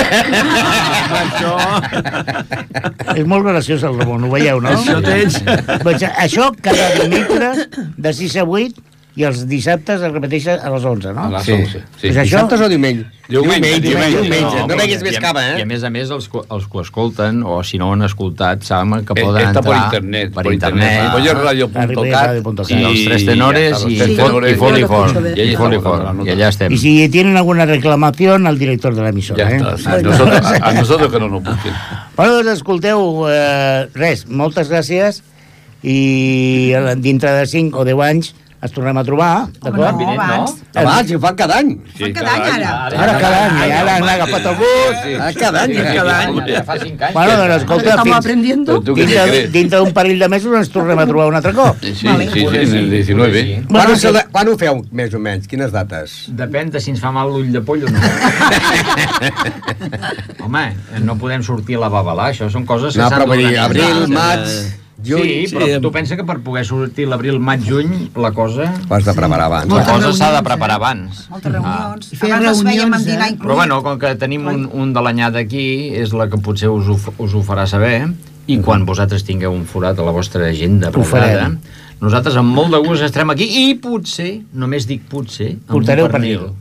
És 3.18 3.26
molt 3.26 3.45
graciós 3.45 3.82
el 3.84 3.99
Ramon, 3.99 4.24
ho 4.24 4.30
veieu, 4.32 4.61
no? 4.62 4.70
Això 4.78 5.01
tens. 5.05 5.41
Doncs 5.82 6.05
això 6.09 6.53
cada 6.62 6.86
dimecres 7.01 7.66
de 7.99 8.12
6 8.22 8.36
a 8.41 8.45
8 8.47 8.89
i 9.21 9.25
els 9.29 9.45
dissabtes 9.51 10.01
es 10.01 10.12
repeteix 10.14 10.47
a 10.57 10.71
les 10.73 10.85
11, 10.85 11.12
no? 11.14 11.27
A 11.29 11.31
les 11.37 11.45
Sí. 11.47 11.53
11, 11.53 11.71
sí. 11.73 11.81
Pues 12.01 12.16
això... 12.16 12.23
Dissabtes 12.41 12.61
o 12.64 12.68
diumenge? 12.73 13.05
Diumenge, 13.31 13.77
diumenge. 13.79 14.23
diumenge. 14.25 14.57
No 14.59 14.64
home, 14.64 14.77
veguis 14.81 15.03
més 15.07 15.12
i 15.12 15.18
a- 15.18 15.21
cava, 15.23 15.43
I 15.45 15.51
a 15.53 15.59
eh? 15.62 15.66
més 15.71 15.85
a 15.87 15.91
més, 15.95 16.11
els, 16.11 16.27
els 16.51 16.64
que 16.66 16.79
ho 16.79 16.83
escolten, 16.83 17.45
o 17.47 17.61
si 17.62 17.79
no 17.79 17.91
ho 17.91 17.93
han 17.95 18.03
escoltat, 18.03 18.64
saben 18.66 19.05
que 19.07 19.14
Eh, 19.14 19.23
poden 19.23 19.53
por 19.55 19.61
entrar 19.71 19.85
internet, 19.85 20.33
per 20.35 20.43
por 20.43 20.53
internet. 20.53 20.83
internet. 20.83 21.05
Ripollerradio.cat 21.11 21.89
Ripollerradio.cat. 21.91 22.66
Sí, 22.66 22.75
els 22.83 23.05
tres 23.05 23.27
tenores 23.27 23.85
i, 23.87 23.93
i, 23.93 23.97
i 23.97 24.01
ahí 24.03 24.11
I 24.11 25.57
la 25.57 26.14
I 26.25 26.31
allà 26.35 26.49
estem. 26.49 26.73
Y 26.73 26.79
si 26.79 27.09
tienen 27.09 27.37
alguna 27.37 27.66
reclamación, 27.66 28.47
al 28.47 28.59
director 28.59 28.95
de 28.95 29.03
l'emissora. 29.03 29.49
Ya 29.49 29.57
eh? 29.57 29.77
sí. 29.77 29.89
Nosotros, 30.03 30.47
a, 30.47 30.68
a 30.68 30.73
nosotros 30.81 31.12
que 31.12 31.21
no 31.21 31.29
nos 31.29 31.43
busquen. 31.45 31.73
Bueno, 32.16 32.35
doncs 32.35 32.53
escolteu, 32.59 33.27
eh, 33.31 33.87
res, 33.95 34.27
moltes 34.29 34.71
gràcies 34.71 35.23
i 35.83 36.73
eh, 36.75 36.95
dintre 36.99 37.31
de 37.33 37.47
5 37.47 37.79
o 37.79 37.85
10 37.85 38.01
anys 38.05 38.35
es 38.63 38.73
tornem 38.77 38.97
a 39.01 39.03
trobar, 39.05 39.47
d'acord? 39.63 40.01
no, 40.03 40.11
abans. 40.13 40.51
Abans, 40.77 41.07
si 41.09 41.15
ho 41.17 41.21
fan 41.23 41.35
cada 41.37 41.55
any. 41.63 41.71
Sí, 41.97 42.11
cada 42.13 42.35
any, 42.35 42.43
ara. 42.59 42.73
Ara 42.93 43.15
cada 43.19 43.39
any, 43.47 43.73
ara 43.73 43.95
han 43.97 44.09
agafat 44.15 44.45
el 44.51 44.57
bus. 44.59 44.97
Sí. 45.05 45.13
Cada 45.41 45.63
any, 45.63 45.73
Sí, 45.73 45.77
sí, 45.81 45.85
cada 45.97 46.13
sí, 46.21 46.27
any. 46.27 46.35
Ja 46.51 46.61
fa 46.69 46.77
cinc 46.83 47.01
anys. 47.09 47.15
Bueno, 47.17 47.33
doncs 47.41 47.55
escolta, 47.63 47.89
Estamos 47.95 48.05
fins, 48.11 48.19
aprendiendo. 48.19 48.73
Però 48.85 49.25
dintre, 49.55 49.79
d'un 49.81 49.93
parell 49.97 50.19
de 50.21 50.29
mesos 50.29 50.53
ens 50.61 50.69
tornem 50.75 50.99
a 51.01 51.07
trobar 51.09 51.29
un 51.33 51.37
altre 51.41 51.55
cop. 51.57 51.77
Sí, 51.81 51.95
sí, 51.95 52.05
sí, 52.05 52.09
en 52.45 52.77
el 52.83 52.91
19. 52.91 53.65
Quan, 53.71 53.87
ho, 53.97 54.15
quan 54.37 54.47
ho 54.53 54.59
feu, 54.61 54.85
més 54.93 55.15
o 55.17 55.19
menys? 55.25 55.49
Quines 55.49 55.73
dates? 55.73 56.27
Depèn 56.29 56.69
de 56.75 56.81
si 56.85 56.91
ens 56.93 57.01
fa 57.01 57.11
mal 57.17 57.33
l'ull 57.33 57.49
de 57.53 57.61
poll 57.65 57.85
o 57.89 57.91
no. 57.91 58.01
Home, 60.45 60.65
no 61.05 61.15
podem 61.21 61.43
sortir 61.47 61.77
a 61.79 61.81
la 61.87 61.91
babalà, 61.93 62.25
això 62.35 62.47
són 62.53 62.65
coses 62.69 62.95
que 62.97 63.01
No, 63.03 63.09
s'han 63.09 63.19
però 63.23 63.27
vull 63.31 63.39
dir, 63.43 63.47
d'organitzar. 63.57 63.71
abril, 63.71 63.97
Sí, 64.07 64.13
maig, 64.13 64.41
juny... 65.05 65.47
Sí, 65.47 65.55
però 65.55 65.69
sí. 65.69 65.81
tu 65.85 65.93
pensa 65.95 66.17
que 66.19 66.25
per 66.29 66.39
poder 66.45 66.65
sortir 66.69 67.07
l'abril, 67.11 67.39
maig, 67.43 67.65
juny, 67.67 68.11
la 68.21 68.33
cosa... 68.37 68.71
Ho 68.89 68.97
has 68.97 69.07
de 69.07 69.15
preparar 69.17 69.49
abans. 69.51 69.73
La 69.73 69.85
cosa 69.89 70.13
s'ha 70.13 70.31
de 70.31 70.41
reunions, 70.41 70.49
preparar 70.49 70.79
abans. 70.81 71.23
Moltes 71.33 71.55
reunions. 71.55 72.11
I 72.11 72.21
fer 72.21 72.33
Abans 72.33 72.65
fèiem 72.65 72.67
reunions, 72.67 72.97
amb 72.99 73.13
dinar 73.13 73.29
eh? 73.29 73.35
inclòs. 73.35 73.47
Però 73.47 73.61
bueno, 73.61 73.81
com 73.87 74.01
que 74.03 74.15
tenim 74.21 74.49
un, 74.51 74.67
un 74.73 74.93
de 74.97 75.05
l'anyada 75.07 75.43
aquí, 75.45 75.67
és 76.01 76.15
la 76.17 76.29
que 76.33 76.41
potser 76.43 76.73
us 76.73 76.91
ho, 76.91 76.99
us 77.19 77.37
ho 77.37 77.45
farà 77.47 77.67
saber, 77.71 77.95
i 78.51 78.59
quan 78.65 78.87
vosaltres 78.89 79.25
tingueu 79.27 79.55
un 79.55 79.67
forat 79.69 80.01
a 80.01 80.07
la 80.07 80.15
vostra 80.15 80.49
agenda 80.49 80.91
Ho 80.91 80.99
preparada, 80.99 81.47
farem. 81.47 81.59
Nosaltres 82.01 82.37
amb 82.41 82.55
molt 82.55 82.71
de 82.73 82.79
gust 82.87 83.03
estarem 83.05 83.31
aquí 83.31 83.47
i 83.69 83.75
potser, 83.75 84.41
només 84.53 84.87
dic 84.89 85.03
potser, 85.09 85.57
Portareu 85.69 86.07
un 86.07 86.13
pernil. 86.13 86.47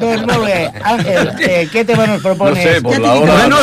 Doncs 0.00 0.22
molt 0.26 0.44
bé, 0.44 0.70
Ángel, 0.84 1.30
eh, 1.40 1.68
¿qué 1.70 1.84
tema 1.84 2.06
nos 2.06 2.16
No 2.18 2.22
propones? 2.22 2.62
sé, 2.62 2.82
por 2.82 2.98
la 2.98 3.14
hora, 3.14 3.32
bueno, 3.32 3.56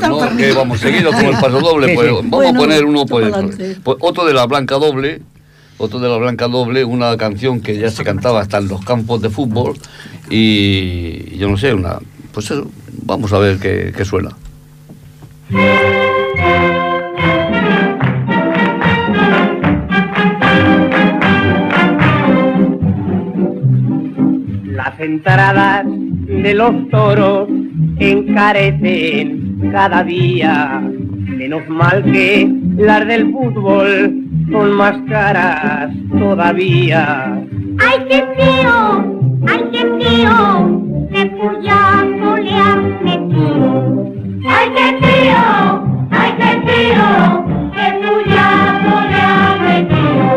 no, 0.00 0.08
no, 0.08 0.18
pernil. 0.18 0.46
que 0.46 0.52
vamos 0.52 0.80
seguido 0.80 1.10
con 1.12 1.24
el 1.26 1.34
paso 1.36 1.60
doble, 1.60 1.88
Sí, 1.88 1.94
pues 1.94 2.08
sí. 2.08 2.14
vamos 2.14 2.30
Bueno, 2.30 2.50
a 2.58 2.62
poner 2.62 2.84
uno, 2.84 3.00
más 3.00 3.08
pues, 3.10 3.78
pues, 3.82 3.96
otro 4.00 4.24
de 4.24 4.34
la 4.34 4.46
Blanca 4.46 4.76
Doble, 4.76 5.22
otro 5.78 5.98
de 5.98 6.08
la 6.08 6.16
Blanca 6.16 6.48
Doble, 6.48 6.84
una 6.84 7.16
canción 7.16 7.60
que 7.60 7.78
ya 7.78 7.90
se 7.90 8.04
cantaba 8.04 8.40
hasta 8.40 8.58
en 8.58 8.68
los 8.68 8.84
campos 8.84 9.20
de 9.22 9.30
fútbol 9.30 9.76
y 10.30 11.36
yo 11.38 11.48
no 11.48 11.56
sé, 11.56 11.72
una, 11.74 11.98
pues 12.32 12.50
eso, 12.50 12.66
vamos 13.04 13.32
a 13.32 13.38
ver 13.38 13.58
qué, 13.58 13.92
qué 13.96 14.04
suena. 14.04 14.30
Las 24.88 25.00
entradas 25.00 25.84
de 25.86 26.54
los 26.54 26.88
toros 26.88 27.46
encarecen 27.98 29.68
cada 29.70 30.02
día. 30.02 30.80
Menos 30.80 31.68
mal 31.68 32.02
que 32.04 32.50
las 32.78 33.06
del 33.06 33.30
fútbol 33.30 34.24
son 34.50 34.72
más 34.72 34.96
caras 35.06 35.92
todavía. 36.18 37.38
¡Ay, 37.78 37.98
qué 38.08 38.24
tío! 38.38 39.04
¡Ay, 39.46 39.62
qué 39.72 39.84
tío! 40.00 40.36
¡Qué 41.12 41.26
puyazo 41.36 42.36
le 42.38 42.54
han 42.54 43.04
metido! 43.04 44.10
¡Ay, 44.48 44.68
qué 44.74 44.88
tío! 45.02 45.44
¡Ay, 46.12 46.32
qué 46.38 46.52
tío! 46.66 47.08
¡Qué 47.74 47.86
puyazo 48.00 48.94
le 49.10 49.20
han 49.20 49.56
metido! 49.68 50.28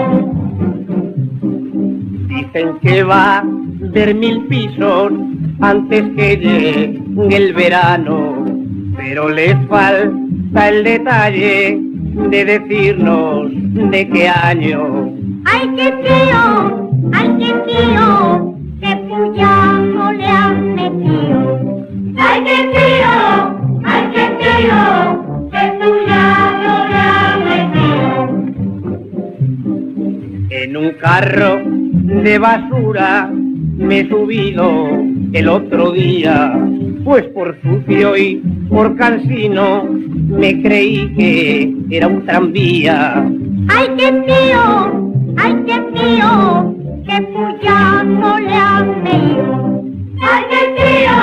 Dicen 2.27 2.67
que 2.81 3.03
va 3.03 3.45
a 3.91 3.93
ver 3.93 4.15
mil 4.15 4.45
pisos 4.45 5.11
antes 5.59 6.03
que 6.15 6.37
llegue 6.37 7.01
el 7.29 7.53
verano, 7.53 8.45
pero 8.95 9.27
les 9.27 9.53
falta 9.67 10.69
el 10.69 10.83
detalle 10.85 11.77
de 12.29 12.45
decirnos 12.45 13.51
de 13.51 14.09
qué 14.09 14.29
año. 14.29 15.11
¡Ay, 15.43 15.69
qué 15.75 15.91
tío! 16.03 16.89
¡Ay, 17.11 17.35
qué 17.37 17.53
tío! 17.67 18.55
¡Qué 18.79 18.95
puyazo 19.09 20.11
le 20.13 20.27
han 20.27 20.75
metido! 20.75 21.59
¡Ay, 22.17 22.43
qué 22.45 22.57
tío! 22.73 23.13
¡Ay, 23.83 24.03
qué 24.13 24.25
tío! 24.39 24.79
¡Qué 25.51 25.63
puyazo 25.79 26.73
le 26.87 26.95
han 26.95 27.39
metido! 27.43 28.11
En 30.49 30.77
un 30.77 30.91
carro 30.93 31.51
de 32.23 32.37
basura 32.39 33.29
me 33.81 33.99
he 34.01 34.09
subido 34.09 35.03
el 35.33 35.49
otro 35.49 35.91
día, 35.91 36.57
pues 37.03 37.23
por 37.29 37.59
sucio 37.61 38.15
y 38.15 38.41
por 38.69 38.95
cansino 38.95 39.83
me 39.83 40.61
creí 40.61 41.13
que 41.15 41.73
era 41.89 42.07
un 42.07 42.25
tranvía. 42.25 43.25
¡Ay, 43.67 43.87
qué 43.97 44.11
tío! 44.11 45.15
¡Ay, 45.37 45.55
qué 45.65 45.79
tío! 45.93 46.75
¡Qué 47.05 47.21
puyazo 47.33 48.39
le 48.39 48.53
han 48.53 49.03
metido! 49.03 49.83
¡Ay, 50.21 50.43
qué 50.49 50.63
tío! 50.77 51.17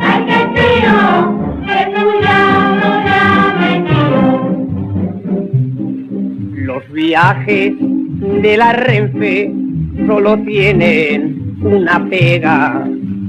¡Ay, 0.00 0.24
qué 0.26 0.40
tío! 0.60 0.96
¡Qué 1.66 1.78
puyazo 1.94 2.90
le 3.04 3.14
han 3.14 3.52
metido! 3.60 4.22
Los 6.64 6.82
viajes 6.92 7.72
de 8.42 8.56
la 8.56 8.72
Renfe 8.72 9.52
solo 10.06 10.38
tienen 10.38 11.41
una 11.62 12.04
pega, 12.10 12.84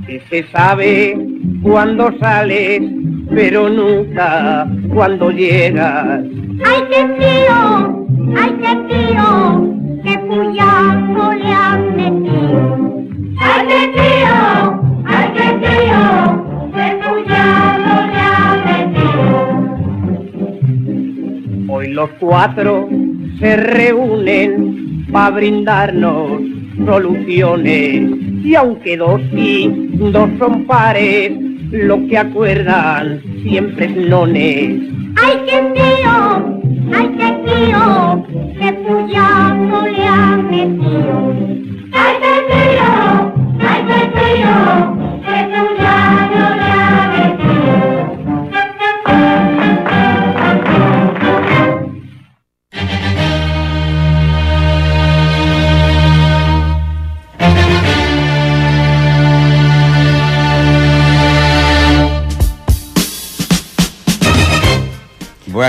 que 0.05 0.21
se 0.29 0.43
sabe 0.51 1.17
cuando 1.61 2.11
sales, 2.19 2.81
pero 3.29 3.69
nunca 3.69 4.67
cuando 4.93 5.31
llegas. 5.31 6.23
¡Ay, 6.65 6.83
qué 6.89 7.03
tío! 7.19 8.05
¡Ay, 8.35 8.51
qué 8.61 8.75
tío! 8.89 9.27
¡Qué 10.03 10.19
puyazo 10.19 11.33
le 11.33 11.53
han 11.53 11.95
metido! 11.95 13.03
¡Ay, 13.39 13.67
qué 13.67 13.81
tío! 13.93 14.37
¡Ay, 15.05 15.27
qué 15.35 15.49
tío! 15.63 16.01
¡Qué 16.73 16.87
puyazo 17.03 17.95
le 18.07 18.19
han 18.19 18.57
metido! 18.65 19.33
Hoy 21.73 21.85
los 21.93 22.09
cuatro 22.19 22.89
se 23.39 23.55
reúnen 23.55 25.05
para 25.11 25.35
brindarnos 25.35 26.52
soluciones. 26.85 28.11
Y 28.43 28.55
aunque 28.55 28.97
dos 28.97 29.21
y 29.35 29.67
dos 29.93 30.29
son 30.37 30.65
pares, 30.65 31.31
lo 31.71 32.05
que 32.07 32.17
acuerdan 32.17 33.21
siempre 33.43 33.85
es 33.85 33.95
nones. 34.09 34.93
¡Ay, 35.15 35.37
qué 35.45 35.61
tío! 35.73 36.13
¡Ay, 36.93 37.09
qué 37.17 37.29
tío! 37.45 38.25
¡Qué 38.59 38.73
puyazo 38.73 39.87
le 39.87 40.07
han 40.07 40.49
metido! 40.49 41.33
¡Ay, 41.93 42.15
qué 42.21 42.35
tío! 42.53 43.33
¡Ay, 43.59 43.81
qué 43.87 44.01
tío! 44.19 44.92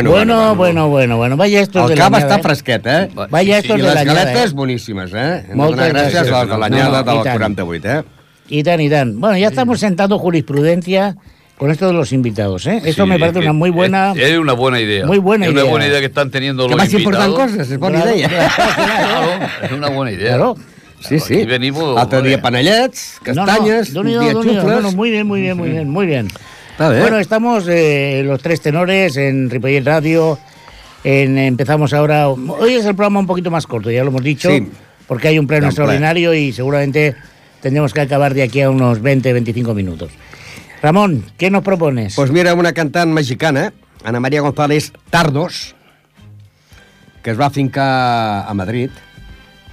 Bueno, 0.03 0.11
bueno, 0.11 0.55
bueno, 0.57 0.89
bueno, 0.89 1.17
bueno. 1.17 1.37
Vaya 1.37 1.61
estos 1.61 1.91
El 1.91 1.97
de 1.97 2.03
l'anyada, 2.03 2.19
està 2.37 2.43
fresquet, 2.43 2.87
eh? 2.87 3.09
Vaya 3.31 3.59
estos 3.59 3.79
I 3.79 3.83
de 3.83 3.87
les 3.87 3.95
l'anyada, 3.95 4.25
galetes 4.25 4.51
eh? 4.51 4.55
boníssimes, 4.55 5.11
eh? 5.15 5.45
Hem 5.45 5.49
de 5.49 5.55
Moltes 5.55 5.93
gràcies 5.93 6.13
gràcies. 6.13 6.33
a 6.33 6.41
les 6.43 6.51
de 6.51 6.59
l'anyada 6.59 7.03
No, 7.03 7.05
no, 7.05 7.13
i 7.13 7.15
del 7.15 7.23
tant. 7.25 7.39
48, 7.39 7.89
eh? 7.89 8.03
Y 8.49 8.63
tan 8.63 8.81
y 8.81 8.91
tan. 8.91 9.21
Bueno, 9.21 9.37
ya 9.39 9.49
estamos 9.49 9.81
sentando 9.81 10.19
jurisprudencia 10.19 11.17
con 11.57 11.71
esto 11.71 11.87
de 11.87 11.93
los 11.93 12.13
invitados, 12.13 12.67
¿eh? 12.67 12.83
Esto 12.85 13.05
Sí, 13.05 13.09
me 13.09 13.15
es 13.15 13.21
parece 13.21 13.39
una 13.39 13.53
muy 13.53 13.71
buena... 13.71 14.13
Es, 14.13 14.33
es 14.33 14.39
una 14.39 14.53
buena 14.55 14.81
idea. 14.81 15.07
Muy 15.07 15.19
buena 15.19 15.47
es 15.47 15.53
idea. 15.53 15.63
una 15.63 15.71
buena 15.71 15.87
idea 15.87 16.01
que 16.01 16.07
están 16.07 16.31
teniendo 16.31 16.67
Que 16.67 16.75
los 16.75 16.93
invitados. 16.93 17.15
important 17.15 17.35
coses, 17.37 17.71
és 17.71 17.79
bona 17.79 18.03
Claro, 18.03 18.17
idea. 18.17 18.29
claro. 18.29 19.31
Es 19.63 19.73
una 19.73 19.89
buena 19.89 20.11
idea. 20.13 20.29
Claro. 20.37 20.57
Sí, 21.01 21.21
sí. 21.21 21.35
Aquí 21.35 21.45
venimos, 21.47 21.99
Altre 22.01 22.23
dia 22.23 22.41
panellets, 22.41 23.21
castanyes, 23.23 23.93
no, 23.93 24.01
un 24.01 24.07
no, 24.07 24.11
dia 24.11 24.33
Déu-n'hi-do, 24.33 24.43
Déu-n'hi-do. 24.43 24.61
xufles... 24.63 24.75
No, 24.77 24.81
no, 24.81 24.93
muy 24.93 25.11
bien, 25.11 25.27
muy 25.27 25.41
bien, 25.43 25.57
muy 25.57 25.69
bien, 25.71 25.89
muy 25.91 26.07
bien. 26.07 26.29
Bueno, 26.79 27.19
estamos 27.19 27.67
eh, 27.69 28.23
los 28.25 28.43
tres 28.43 28.61
tenores 28.61 29.17
en 29.17 29.49
Ripollet 29.49 29.85
Radio. 29.85 30.39
En, 31.05 31.39
empezamos 31.39 31.93
ahora. 31.93 32.29
Hoy 32.29 32.75
es 32.75 32.85
el 32.87 32.95
programa 32.95 33.21
un 33.21 33.27
poquito 33.27 33.51
más 33.51 33.67
corto, 33.67 33.91
ya 33.91 34.03
lo 34.03 34.11
hemos 34.11 34.23
dicho, 34.23 34.51
Sí. 34.51 34.69
porque 35.07 35.29
hay 35.29 35.39
un 35.39 35.47
pleno 35.47 35.67
extraordinario 35.67 36.35
y 36.35 36.53
seguramente 36.53 37.15
tendremos 37.61 37.93
que 37.93 38.01
acabar 38.01 38.35
de 38.35 38.43
aquí 38.43 38.61
a 38.63 38.71
unos 38.71 39.01
20-25 39.03 39.75
minutos. 39.75 40.11
Ramón, 40.83 41.25
¿qué 41.39 41.51
nos 41.51 41.63
propones? 41.63 42.15
Pues 42.17 42.31
mira, 42.31 42.55
una 42.55 42.73
cantant 42.73 43.13
mexicana, 43.13 43.73
Ana 44.03 44.19
María 44.21 44.41
González 44.41 44.93
Tardos, 45.11 45.75
que 47.23 47.31
es 47.31 47.41
va 47.41 47.51
fincar 47.51 48.47
a 48.49 48.53
Madrid, 48.55 48.91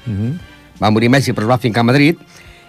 Mhm. 0.05 0.39
va 0.81 0.91
morir 0.91 1.09
a 1.09 1.17
Mèxic 1.17 1.33
però 1.35 1.43
es 1.43 1.49
va 1.49 1.57
fincar 1.57 1.81
a 1.81 1.83
Madrid, 1.83 2.15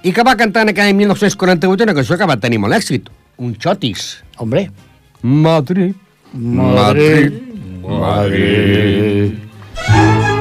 i 0.02 0.12
que 0.12 0.22
va 0.22 0.36
cantar 0.36 0.62
en 0.62 0.70
aquell 0.70 0.86
any 0.88 0.94
1948 0.96 1.84
una 1.84 1.94
cançó 1.94 2.16
que 2.18 2.26
va 2.26 2.36
tenir 2.36 2.58
molt 2.58 2.74
èxit, 2.74 3.08
un 3.38 3.54
xotis. 3.58 4.22
Hombre. 4.38 4.70
Madrid. 5.22 5.94
Madrid. 6.32 7.32
Madrid. 7.82 9.34
Cuando 9.86 10.31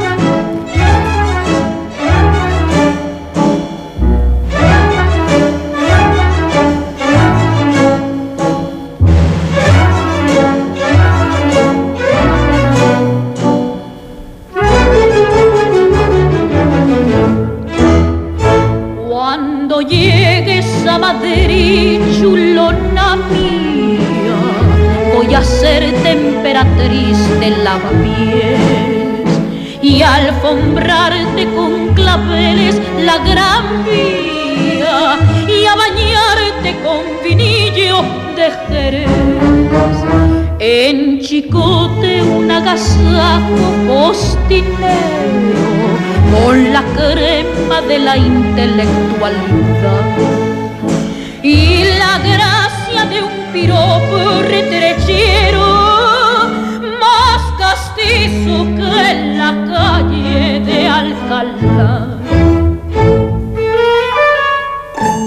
mía, 23.16 24.38
voy 25.14 25.34
a 25.34 25.44
ser 25.44 25.94
temperatriz 26.04 27.18
de 27.40 27.50
lavapiés 27.64 29.30
y 29.82 30.02
alfombrarte 30.02 31.46
con 31.56 31.94
claveles 31.94 32.82
la 33.00 33.18
gran 33.20 33.84
vía 33.86 35.18
y 35.48 35.66
a 35.66 35.76
bañarte 35.76 36.76
con 36.84 37.02
vinillo 37.24 38.04
de 38.36 38.52
Jerez. 38.68 39.10
En 40.60 41.20
Chicote 41.20 42.22
un 42.22 42.52
agasajo 42.52 43.58
postinero 43.88 45.52
con 46.32 46.72
la 46.72 46.84
crema 46.84 47.82
de 47.88 48.00
la 48.00 48.16
intelectualidad 48.18 49.72
y 51.44 51.84
la 51.98 52.20
gracia 52.92 53.06
de 53.06 53.22
un 53.24 53.54
piropo 53.54 54.42
retrechero 54.48 55.66
más 57.00 57.42
castizo 57.58 58.66
que 58.76 59.12
en 59.12 59.38
la 59.38 59.52
calle 59.72 60.60
de 60.60 60.88
Alcalá 60.88 62.08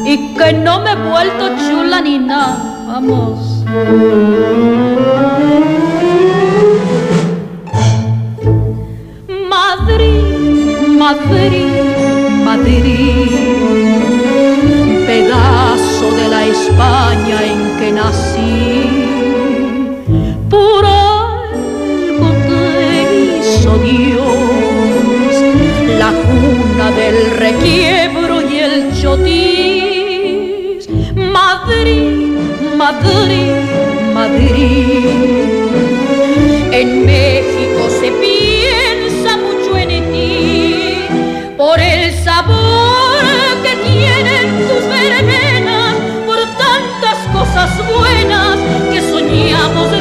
y 0.07 0.35
que 0.35 0.53
no 0.53 0.81
me 0.81 0.93
he 0.93 0.97
vuelto 0.97 1.49
chula 1.59 2.01
ni 2.01 2.19
nada, 2.19 2.85
vamos. 2.87 3.65
Madrid, 9.49 10.89
Madrid, 10.99 11.67
Madrid, 12.45 14.04
España 16.75 17.39
en 17.45 17.61
que 17.79 17.93
nací. 17.93 18.91
Por 20.51 20.85
algo 20.85 22.29
te 22.49 22.93
hizo 23.39 23.79
Dios 23.79 25.35
la 26.01 26.11
cuna 26.27 26.87
del 26.91 27.31
requiebro 27.31 28.35
y 28.51 28.59
el 28.59 28.93
chotis. 29.01 30.89
Madrid, 31.15 32.33
Madrid, 32.77 33.53
Madrid. 34.13 35.07
En 36.73 37.07
México 37.07 37.89
se 38.01 38.11
piensa 38.11 38.54
cosas 47.65 47.87
buenas 47.95 48.59
que 48.91 49.01
soñamos 49.01 49.94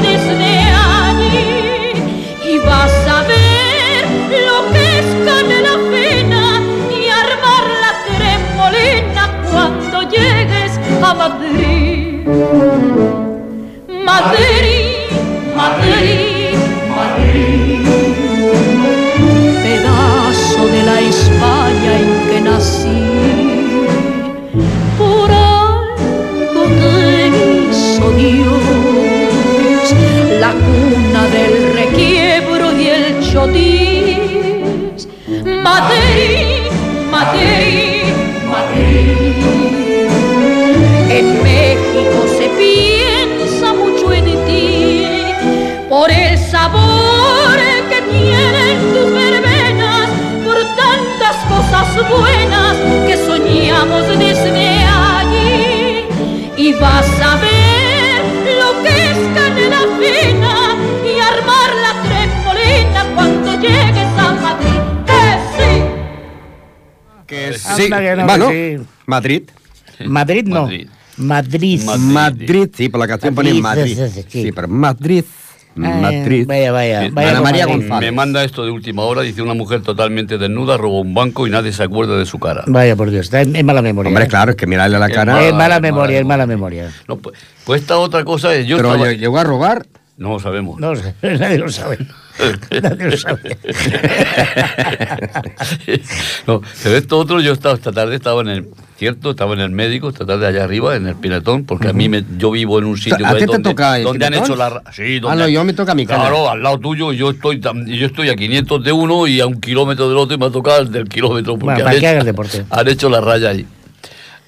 Y 56.73 56.79
vas 56.81 57.19
a 57.21 57.35
ver 57.35 58.23
lo 58.57 58.81
que 58.81 58.89
es 58.89 59.17
canela 59.35 59.81
fina 59.99 60.75
y 61.05 61.19
armar 61.19 61.69
la 61.75 62.01
tremolina 62.01 63.05
cuando 63.15 63.53
llegues 63.59 64.17
a 64.17 64.33
Madrid. 64.33 64.79
¡Que 65.05 65.33
sí! 65.53 65.71
Que 67.27 67.53
sí. 67.59 67.83
Anda 67.83 67.99
que 67.99 68.15
no, 68.15 68.25
bueno, 68.25 68.49
que 68.49 68.79
sí. 68.79 68.85
Madrid. 69.05 69.43
Madrid 70.05 70.45
no. 70.47 70.69
Madrid. 71.17 71.79
Madrid, 71.85 72.69
sí, 72.75 72.89
por 72.89 72.99
la 72.99 73.07
canción 73.07 73.35
ponen 73.35 73.61
Madrid. 73.61 73.97
Madrid, 73.99 74.25
Sí, 74.27 74.51
pero 74.51 74.67
Madrid. 74.67 75.23
Madrid. 75.75 76.45
vaya, 76.47 76.71
vaya, 76.71 77.09
vaya 77.11 77.29
Ana 77.29 77.37
con 77.39 77.43
María. 77.43 77.65
González. 77.65 77.99
Me 77.99 78.11
manda 78.15 78.43
esto 78.43 78.63
de 78.63 78.71
última 78.71 79.03
hora, 79.03 79.21
dice 79.21 79.41
una 79.41 79.53
mujer 79.53 79.81
totalmente 79.81 80.37
desnuda, 80.37 80.77
robó 80.77 81.01
un 81.01 81.13
banco 81.13 81.47
y 81.47 81.49
nadie 81.49 81.71
se 81.73 81.83
acuerda 81.83 82.17
de 82.17 82.25
su 82.25 82.39
cara. 82.39 82.63
Vaya 82.67 82.95
por 82.95 83.09
Dios, 83.09 83.31
en 83.33 83.65
mala 83.65 83.81
memoria. 83.81 84.09
Hombre, 84.09 84.25
¿eh? 84.25 84.27
claro, 84.27 84.51
es 84.51 84.57
que 84.57 84.67
mirarle 84.67 84.99
la 84.99 85.09
cara. 85.09 85.33
mala- 85.33 85.45
Es 85.47 85.51
mala 85.53 85.63
mala 85.63 85.79
memoria, 85.79 86.19
es 86.19 86.25
mala 86.25 86.45
memoria. 86.45 86.91
No, 87.07 87.17
pues, 87.17 87.37
pues 87.65 87.81
esta 87.81 87.97
otra 87.97 88.23
cosa 88.23 88.53
es 88.53 88.67
yo 88.67 88.77
Pero 88.77 88.93
estaba- 88.93 89.11
llegó 89.13 89.37
a 89.39 89.43
robar. 89.43 89.85
No 90.15 90.29
lo 90.33 90.39
sabemos. 90.39 90.79
No, 90.79 90.93
nadie 91.21 91.57
lo 91.57 91.69
sabe. 91.69 91.97
Nadie 92.81 93.09
lo 93.11 93.17
sabe. 93.17 93.57
no, 96.47 96.61
pero 96.83 96.97
esto 96.97 97.17
otro, 97.17 97.41
yo 97.41 97.53
estaba 97.53 97.75
esta 97.75 97.91
tarde, 97.91 98.15
estaba 98.15 98.41
en 98.41 98.47
el, 98.49 98.67
cierto, 98.97 99.31
estaba 99.31 99.53
en 99.53 99.59
el 99.59 99.69
médico, 99.71 100.09
esta 100.09 100.25
tarde 100.25 100.47
allá 100.47 100.63
arriba, 100.63 100.95
en 100.95 101.07
el 101.07 101.15
Pinetón, 101.15 101.65
porque 101.65 101.89
a 101.89 101.93
mí 101.93 102.09
me, 102.09 102.23
yo 102.37 102.51
vivo 102.51 102.79
en 102.79 102.85
un 102.85 102.97
sitio 102.97 103.25
¿A 103.25 103.33
ti 103.33 103.39
te 103.41 103.45
donde, 103.45 103.69
toca 103.69 103.97
el 103.97 104.03
donde 104.03 104.25
han 104.25 104.33
hecho 104.33 104.55
la... 104.55 104.81
Sí, 104.91 105.17
Ah, 105.17 105.19
donde 105.21 105.43
no, 105.43 105.49
yo 105.49 105.63
me 105.63 105.73
toca 105.73 105.95
mi 105.95 106.05
cara. 106.05 106.21
Claro, 106.21 106.49
al 106.49 106.63
lado 106.63 106.79
tuyo, 106.79 107.11
yo 107.13 107.31
estoy, 107.31 107.59
yo 107.59 108.05
estoy 108.07 108.29
a 108.29 108.35
500 108.35 108.83
de 108.83 108.91
uno 108.91 109.27
y 109.27 109.39
a 109.41 109.47
un 109.47 109.59
kilómetro 109.59 110.09
del 110.09 110.17
otro 110.17 110.35
y 110.35 110.39
me 110.39 110.45
ha 110.47 110.51
tocado 110.51 110.81
el 110.81 110.91
del 110.91 111.07
kilómetro. 111.09 111.53
Porque 111.57 111.65
Bueno, 111.65 111.79
han 111.79 111.83
para 111.85 111.91
que 111.93 111.97
hecho- 111.99 112.09
hagas 112.09 112.25
deporte. 112.25 112.65
Han 112.69 112.87
hecho 112.87 113.09
la 113.09 113.21
raya 113.21 113.49
ahí. 113.49 113.65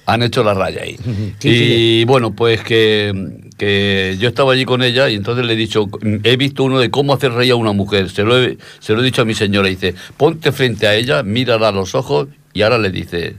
Han 0.06 0.22
hecho 0.22 0.44
la 0.44 0.54
raya 0.54 0.82
ahí. 0.82 0.96
Y 1.42 2.04
bueno, 2.04 2.32
pues 2.32 2.62
que, 2.62 3.12
que 3.56 4.16
yo 4.18 4.28
estaba 4.28 4.52
allí 4.52 4.64
con 4.64 4.82
ella 4.82 5.08
y 5.08 5.14
entonces 5.14 5.44
le 5.46 5.52
he 5.54 5.56
dicho, 5.56 5.86
he 6.24 6.36
visto 6.36 6.64
uno 6.64 6.78
de 6.78 6.90
cómo 6.90 7.14
hacer 7.14 7.32
reír 7.32 7.52
a 7.52 7.56
una 7.56 7.72
mujer. 7.72 8.10
Se 8.10 8.22
lo 8.22 8.38
he, 8.42 8.58
se 8.80 8.92
lo 8.94 9.00
he 9.00 9.04
dicho 9.04 9.22
a 9.22 9.24
mi 9.24 9.34
señora. 9.34 9.68
Dice, 9.68 9.94
ponte 10.16 10.52
frente 10.52 10.86
a 10.86 10.94
ella, 10.94 11.22
mírala 11.22 11.68
a 11.68 11.72
los 11.72 11.94
ojos 11.94 12.28
y 12.52 12.62
ahora 12.62 12.78
le 12.78 12.90
dice, 12.90 13.36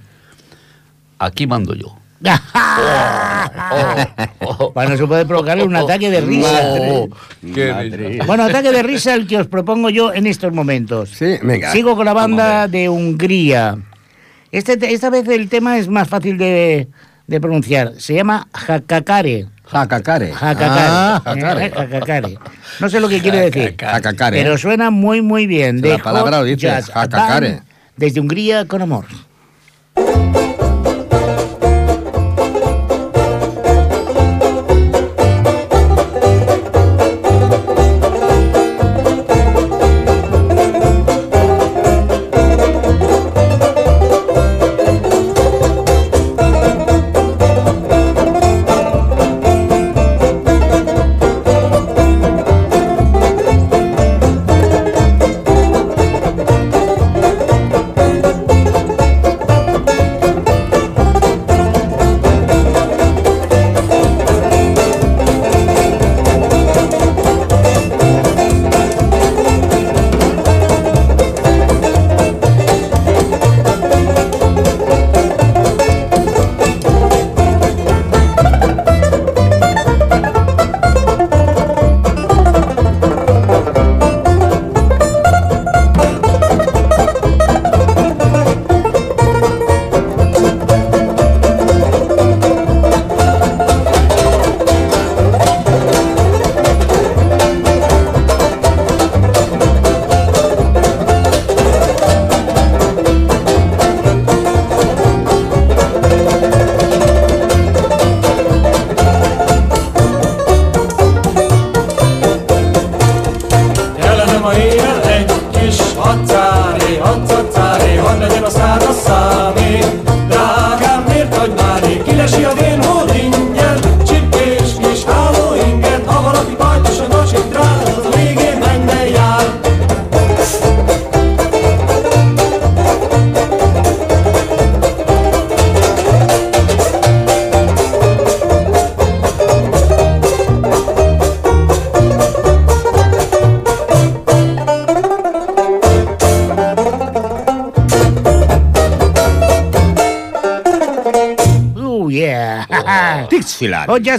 aquí 1.20 1.46
mando 1.48 1.74
yo. 1.76 1.96
Bueno, 4.74 4.94
eso 4.96 5.08
puede 5.08 5.26
provocarle 5.26 5.64
un 5.64 5.76
ataque 5.76 6.10
de 6.10 6.22
risa. 6.22 6.48
Oh, 6.90 7.08
qué. 7.54 8.22
Bueno, 8.26 8.44
ataque 8.44 8.72
de 8.72 8.82
risa 8.84 9.14
el 9.14 9.28
que 9.28 9.38
os 9.38 9.48
propongo 9.48 9.90
yo 9.90 10.14
en 10.14 10.26
estos 10.28 10.54
momentos. 10.54 11.10
Sí, 11.10 11.36
venga. 11.44 11.72
Sigo 11.72 11.96
con 11.96 12.06
la 12.06 12.14
banda 12.14 12.68
de 12.68 12.90
Hungría. 12.90 13.78
Este, 14.52 14.78
te- 14.78 14.94
esta 14.94 15.10
vez 15.10 15.28
el 15.28 15.50
tema 15.50 15.78
es 15.78 15.88
más 15.90 16.08
fácil 16.08 16.38
de, 16.38 16.88
de 17.28 17.42
pronunciar. 17.42 17.94
Se 17.98 18.14
llama 18.16 18.48
Hakakare. 18.54 19.48
Hakakare. 19.70 20.32
Hakakare. 20.32 20.88
Ah, 20.90 21.22
Eh, 21.26 21.30
Hakakare. 21.30 21.72
Hakakare. 21.76 22.38
No 22.80 22.90
sé 22.90 23.00
lo 23.00 23.10
que 23.10 23.20
quiere 23.22 23.50
decir. 23.50 23.76
Hakakare. 23.86 24.42
Pero 24.42 24.58
suena 24.58 24.90
muy, 24.90 25.22
muy 25.22 25.46
bien. 25.46 25.82
La 25.82 25.90
De 25.90 26.00
palabra 26.00 26.38
Hot 26.38 26.42
lo 26.42 26.44
dice, 26.46 26.58
Jazz 26.68 26.90
Hakakare. 26.94 27.62
Desde 27.98 28.20
Hungría 28.22 28.66
con 28.66 28.82
amor. 28.82 29.06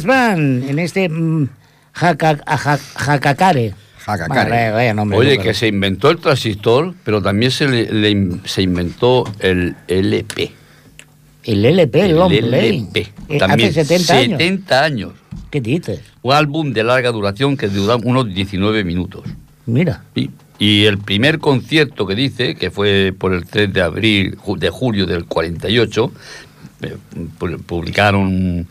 Band, 0.06 0.68
en 0.68 0.78
este 0.78 1.08
mm, 1.08 1.48
Hakakare. 1.94 2.42
Hakakare. 2.96 3.74
Vaya, 4.06 4.72
vaya 4.72 4.94
nombre, 4.94 5.18
Oye, 5.18 5.36
¿no? 5.36 5.42
que 5.42 5.52
se 5.52 5.66
inventó 5.68 6.08
el 6.10 6.16
transistor, 6.18 6.94
pero 7.04 7.20
también 7.20 7.50
se, 7.50 7.68
le- 7.68 7.92
le 7.92 8.38
se 8.46 8.62
inventó 8.62 9.24
el 9.40 9.74
LP. 9.86 10.52
El 11.44 11.64
LP, 11.64 12.00
el 12.06 12.16
long 12.16 12.32
El 12.32 12.46
play. 12.46 12.78
LP. 12.78 13.06
Eh, 13.28 13.38
También 13.38 13.68
hace 13.70 13.84
70 13.84 14.14
años. 14.14 14.38
70 14.38 14.84
años. 14.84 15.12
¿Qué 15.50 15.60
dices? 15.60 16.00
Un 16.22 16.32
álbum 16.34 16.72
de 16.72 16.84
larga 16.84 17.10
duración 17.12 17.56
que 17.56 17.68
dura 17.68 17.96
unos 17.96 18.32
19 18.34 18.84
minutos. 18.84 19.24
Mira. 19.66 20.02
Y, 20.14 20.30
y 20.58 20.84
el 20.84 20.98
primer 20.98 21.38
concierto 21.38 22.06
que 22.06 22.14
dice, 22.14 22.54
que 22.54 22.70
fue 22.70 23.14
por 23.18 23.32
el 23.34 23.44
3 23.46 23.72
de 23.72 23.80
abril, 23.82 24.38
de 24.56 24.70
julio 24.70 25.04
del 25.06 25.24
48, 25.26 26.12
eh, 26.82 26.96
pu- 27.38 27.62
publicaron 27.62 28.66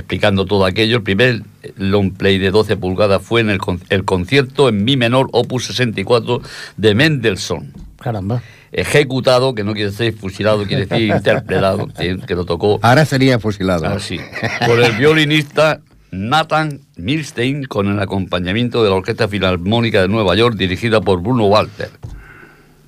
explicando 0.00 0.46
todo 0.46 0.64
aquello. 0.64 0.96
El 0.96 1.02
primer 1.02 1.42
long 1.76 2.12
play 2.12 2.38
de 2.38 2.50
12 2.50 2.76
pulgadas 2.76 3.22
fue 3.22 3.40
en 3.40 3.50
el, 3.50 3.58
con- 3.58 3.80
el 3.88 4.04
concierto 4.04 4.68
en 4.68 4.84
mi 4.84 4.96
menor, 4.96 5.28
opus 5.32 5.66
64, 5.66 6.40
de 6.76 6.94
Mendelssohn. 6.94 7.72
Caramba. 8.00 8.42
Ejecutado, 8.72 9.54
que 9.54 9.64
no 9.64 9.72
quiere 9.74 9.90
decir 9.90 10.16
fusilado, 10.16 10.64
quiere 10.64 10.86
decir 10.86 11.08
interpretado, 11.16 11.88
que, 11.88 12.34
lo 12.34 12.44
tocó 12.44 12.78
Ahora 12.82 13.04
sería 13.04 13.38
fusilado. 13.38 13.86
así, 13.86 14.18
por 14.66 14.80
el 14.80 14.92
violinista 14.92 15.80
Nathan 16.12 16.80
Milstein 16.96 17.64
con 17.64 17.88
el 17.88 17.98
acompañamiento 18.00 18.82
de 18.82 18.90
la 18.90 18.96
Orquesta 18.96 19.28
Filarmónica 19.28 20.02
de 20.02 20.08
Nueva 20.08 20.34
York 20.36 20.56
dirigida 20.56 21.00
por 21.00 21.20
Bruno 21.20 21.46
Walter. 21.46 21.90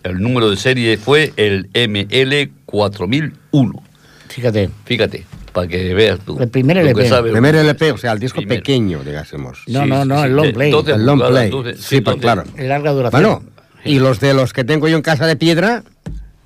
El 0.05 0.21
número 0.21 0.51
de 0.51 0.57
serie 0.57 0.97
fue 0.99 1.33
el 1.37 1.71
ML4001. 1.73 3.81
Fíjate. 4.29 4.71
Fíjate, 4.85 5.25
para 5.53 5.69
que 5.69 5.95
veas 5.95 6.19
tú. 6.21 6.39
El 6.41 6.49
primer 6.49 6.79
LP. 6.79 7.09
sabe- 7.09 7.31
Primer 7.33 7.55
LP, 7.55 7.93
o 7.93 7.99
sea, 7.99 8.13
el 8.13 8.19
disco 8.19 8.41
pequeño, 8.47 9.03
digásemos. 9.05 9.63
No, 9.69 9.87
no, 9.87 10.05
no, 10.05 10.25
el 10.25 10.35
long 10.35 10.53
play. 10.53 10.71
12 10.71 10.93
El 10.93 11.07
long 11.07 11.21
play. 11.29 11.51
12, 11.51 11.75
Sí, 11.77 12.01
pues 12.01 12.17
12. 12.17 12.21
claro. 12.21 12.45
De 12.57 12.69
larga 12.69 12.93
duración. 12.93 13.23
Bueno, 13.23 13.43
y 13.85 13.99
los 13.99 14.21
de 14.21 14.35
los 14.35 14.53
que 14.53 14.65
tengo 14.65 14.89
yo 14.89 14.97
en 14.97 15.03
casa 15.03 15.27
de 15.27 15.37
piedra, 15.37 15.83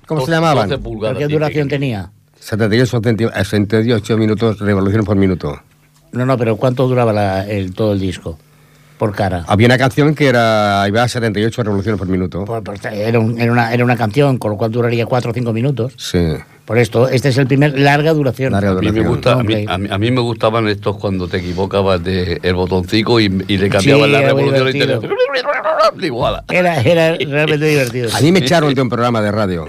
¿cómo 0.05 0.21
se 0.21 0.31
12 0.31 0.31
llamaban? 0.31 0.81
pulgadas, 0.81 1.17
¿Qué 1.17 1.27
duración 1.27 1.67
tenía? 1.67 2.11
78, 2.39 2.85
70, 3.01 3.43
78 3.43 4.17
minutos 4.17 4.59
revoluciones 4.59 5.05
por 5.05 5.15
minuto. 5.17 5.59
No, 6.11 6.25
no, 6.25 6.37
pero 6.37 6.55
¿cuánto 6.55 6.87
duraba 6.87 7.11
la- 7.13 7.47
el, 7.47 7.73
todo 7.73 7.93
el 7.93 7.99
disco? 7.99 8.39
Por 8.97 9.13
cara. 9.13 9.43
Había 9.47 9.67
una 9.67 9.77
canción 9.77 10.15
que 10.15 10.25
era 10.27 10.83
iba 10.87 11.03
a 11.03 11.07
78 11.07 11.61
revoluciones 11.63 11.99
por 11.99 12.07
minuto. 12.07 12.45
Por- 12.45 12.63
por- 12.63 12.77
era, 12.91 13.19
un- 13.19 13.39
era 13.39 13.51
una, 13.51 13.71
era 13.73 13.83
una 13.83 13.95
canción, 13.95 14.37
con 14.39 14.51
lo 14.51 14.57
cual 14.57 14.71
duraría 14.71 15.05
4 15.05 15.29
o 15.29 15.33
5 15.33 15.53
minutos. 15.53 15.93
Sí. 15.97 16.19
Por 16.65 16.79
esto, 16.79 17.07
este 17.07 17.29
es 17.29 17.37
el 17.37 17.47
primer 17.47 17.77
larga 17.79 18.11
duración. 18.13 18.51
Larga 18.51 18.71
A 18.71 18.73
mí, 18.73 18.79
me 18.81 18.87
duración. 19.03 19.07
gusta, 19.13 19.31
a, 19.33 19.43
mí, 19.43 19.65
a 19.67 19.77
mí- 19.77 19.87
a 19.91 19.97
mí 19.97 20.11
me 20.11 20.19
gustaban 20.21 20.67
estos 20.67 20.97
cuando 20.97 21.27
te 21.27 21.37
equivocabas 21.37 22.03
de 22.03 22.39
el 22.41 22.55
botoncito 22.55 23.19
y, 23.19 23.25
y 23.47 23.57
le 23.57 23.69
cambiabas 23.69 24.05
Sí, 24.07 24.11
la 24.11 24.21
revolución 24.21 24.67
y 24.69 24.71
te. 24.73 24.83
Era, 26.49 26.81
era 26.81 27.15
realmente 27.17 27.65
divertido. 27.69 28.09
A 28.15 28.19
mí 28.21 28.31
me 28.31 28.39
echaron 28.39 28.73
de 28.73 28.81
un 28.81 28.89
programa 28.89 29.21
de 29.21 29.31
radio 29.31 29.65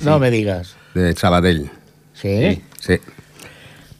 No 0.00 0.18
me 0.18 0.30
digas. 0.30 0.76
de 0.94 1.14
Sabadell. 1.14 1.70
¿Sí? 2.14 2.62
Sí. 2.80 2.98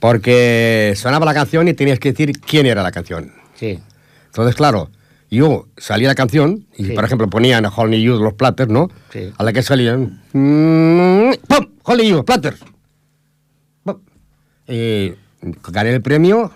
Porque 0.00 0.94
sonaba 0.96 1.24
la 1.26 1.34
canción 1.34 1.68
y 1.68 1.74
tenías 1.74 1.98
que 1.98 2.10
decir 2.12 2.32
quién 2.40 2.66
era 2.66 2.82
la 2.82 2.90
canción. 2.90 3.32
Sí. 3.62 3.78
Entonces, 4.26 4.56
claro, 4.56 4.90
yo 5.30 5.68
salía 5.76 6.08
la 6.08 6.16
canción 6.16 6.66
y, 6.76 6.86
Sí. 6.86 6.92
por 6.94 7.04
ejemplo, 7.04 7.28
ponían 7.30 7.64
a 7.64 7.70
You 8.02 8.18
los 8.20 8.34
Platters, 8.34 8.68
¿no? 8.72 8.90
Sí. 9.12 9.32
A 9.38 9.44
la 9.44 9.52
que 9.52 9.62
salían... 9.62 10.20
mm, 10.32 11.34
¡Pum! 11.46 11.66
Holly 11.84 12.08
You, 12.08 12.24
Platters. 12.24 12.58
Pum. 13.84 14.00
Y 14.66 15.12
gané 15.70 15.90
el 15.90 16.02
premio 16.02 16.50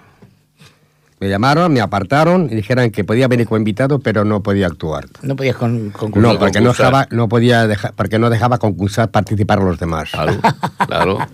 Me 1.18 1.28
llamaron, 1.30 1.72
me 1.72 1.80
apartaron 1.80 2.48
y 2.50 2.54
dijeron 2.56 2.90
que 2.90 3.02
podía 3.02 3.26
venir 3.26 3.46
como 3.46 3.56
invitado, 3.56 3.98
pero 4.00 4.24
no 4.26 4.42
podía 4.42 4.66
actuar. 4.66 5.06
No 5.22 5.34
podías 5.34 5.56
con, 5.56 5.90
concursar. 5.90 6.32
No, 6.34 6.38
porque 6.38 6.60
no 6.60 6.68
dejaba, 6.70 7.08
no 7.10 7.28
podía 7.28 7.66
dejar, 7.66 7.94
porque 7.94 8.18
no 8.18 8.28
dejaba 8.28 8.58
concursar 8.58 9.10
participar 9.10 9.60
a 9.60 9.64
los 9.64 9.78
demás. 9.78 10.10
Claro, 10.10 10.38
claro. 10.86 11.18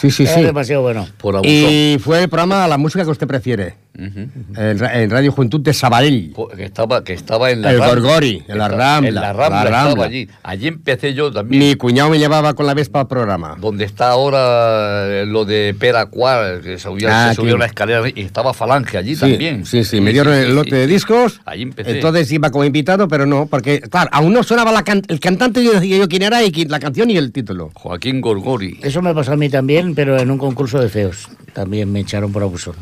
Sí, 0.00 0.12
sí, 0.12 0.22
Era 0.22 0.34
sí. 0.34 0.42
demasiado 0.42 0.82
bueno. 0.82 1.08
Por. 1.20 1.44
Y 1.44 1.98
fue 2.00 2.22
el 2.22 2.28
programa 2.28 2.68
La 2.68 2.78
música 2.78 3.02
que 3.04 3.10
usted 3.10 3.26
prefiere. 3.26 3.74
en, 3.96 4.78
ra- 4.78 4.96
en 5.02 5.10
Radio 5.10 5.32
Juventud 5.32 5.60
de 5.60 5.72
Sabadell. 5.74 6.32
Que 6.56 6.62
estaba, 6.62 7.02
que 7.02 7.14
estaba 7.14 7.50
en 7.50 7.62
la 7.62 7.72
El 7.72 7.80
Rambla. 7.80 7.94
Gorgori, 8.00 8.44
en 8.46 8.58
la 8.58 8.68
Rambla, 8.68 9.08
En 9.08 9.14
la 9.16 9.32
Rambla, 9.32 9.48
la 9.48 9.64
estaba 9.64 9.84
Rambla. 9.86 10.04
allí. 10.04 10.28
Allí 10.44 10.68
empecé 10.68 11.14
yo 11.14 11.32
también. 11.32 11.60
Mi 11.60 11.74
cuñado 11.74 12.10
me 12.10 12.20
llevaba 12.20 12.54
con 12.54 12.66
la 12.66 12.74
Vespa 12.74 13.00
al 13.00 13.08
programa. 13.08 13.56
Donde 13.58 13.84
está 13.84 14.10
ahora 14.10 15.04
eh, 15.08 15.26
lo 15.26 15.44
de 15.44 15.74
Pera 15.76 16.06
Cuar, 16.06 16.60
que 16.60 16.78
se 16.78 16.84
subió, 16.84 17.08
Ah, 17.10 17.30
se 17.30 17.34
subió 17.34 17.56
la 17.58 17.66
escalera 17.66 18.02
y 18.14 18.20
estaba 18.20 18.54
Falange 18.54 18.98
allí 18.98 19.16
también. 19.20 19.64
Sí, 19.66 19.84
sí, 19.84 20.00
me 20.00 20.12
dieron 20.12 20.34
sí, 20.34 20.40
el 20.40 20.54
lote 20.54 20.70
sí. 20.70 20.76
de 20.76 20.86
discos. 20.86 21.40
Ahí 21.44 21.62
empecé. 21.62 21.90
Entonces 21.92 22.30
iba 22.32 22.50
como 22.50 22.64
invitado, 22.64 23.08
pero 23.08 23.26
no, 23.26 23.46
porque, 23.46 23.80
claro, 23.80 24.10
aún 24.12 24.32
no 24.32 24.42
sonaba 24.42 24.72
la 24.72 24.82
can- 24.82 25.02
el 25.08 25.20
cantante, 25.20 25.62
yo 25.64 25.72
decía 25.72 25.98
yo 25.98 26.08
quién 26.08 26.22
era 26.22 26.42
y 26.44 26.50
quién- 26.52 26.70
la 26.70 26.78
canción 26.80 27.10
y 27.10 27.16
el 27.16 27.32
título. 27.32 27.70
Joaquín 27.74 28.20
Gorgori. 28.20 28.78
Eso 28.82 29.02
me 29.02 29.14
pasó 29.14 29.32
a 29.32 29.36
mí 29.36 29.48
también, 29.48 29.94
pero 29.94 30.18
en 30.18 30.30
un 30.30 30.38
concurso 30.38 30.78
de 30.80 30.88
feos. 30.88 31.28
También 31.52 31.90
me 31.90 32.00
echaron 32.00 32.30
por 32.32 32.42
abusón. 32.42 32.74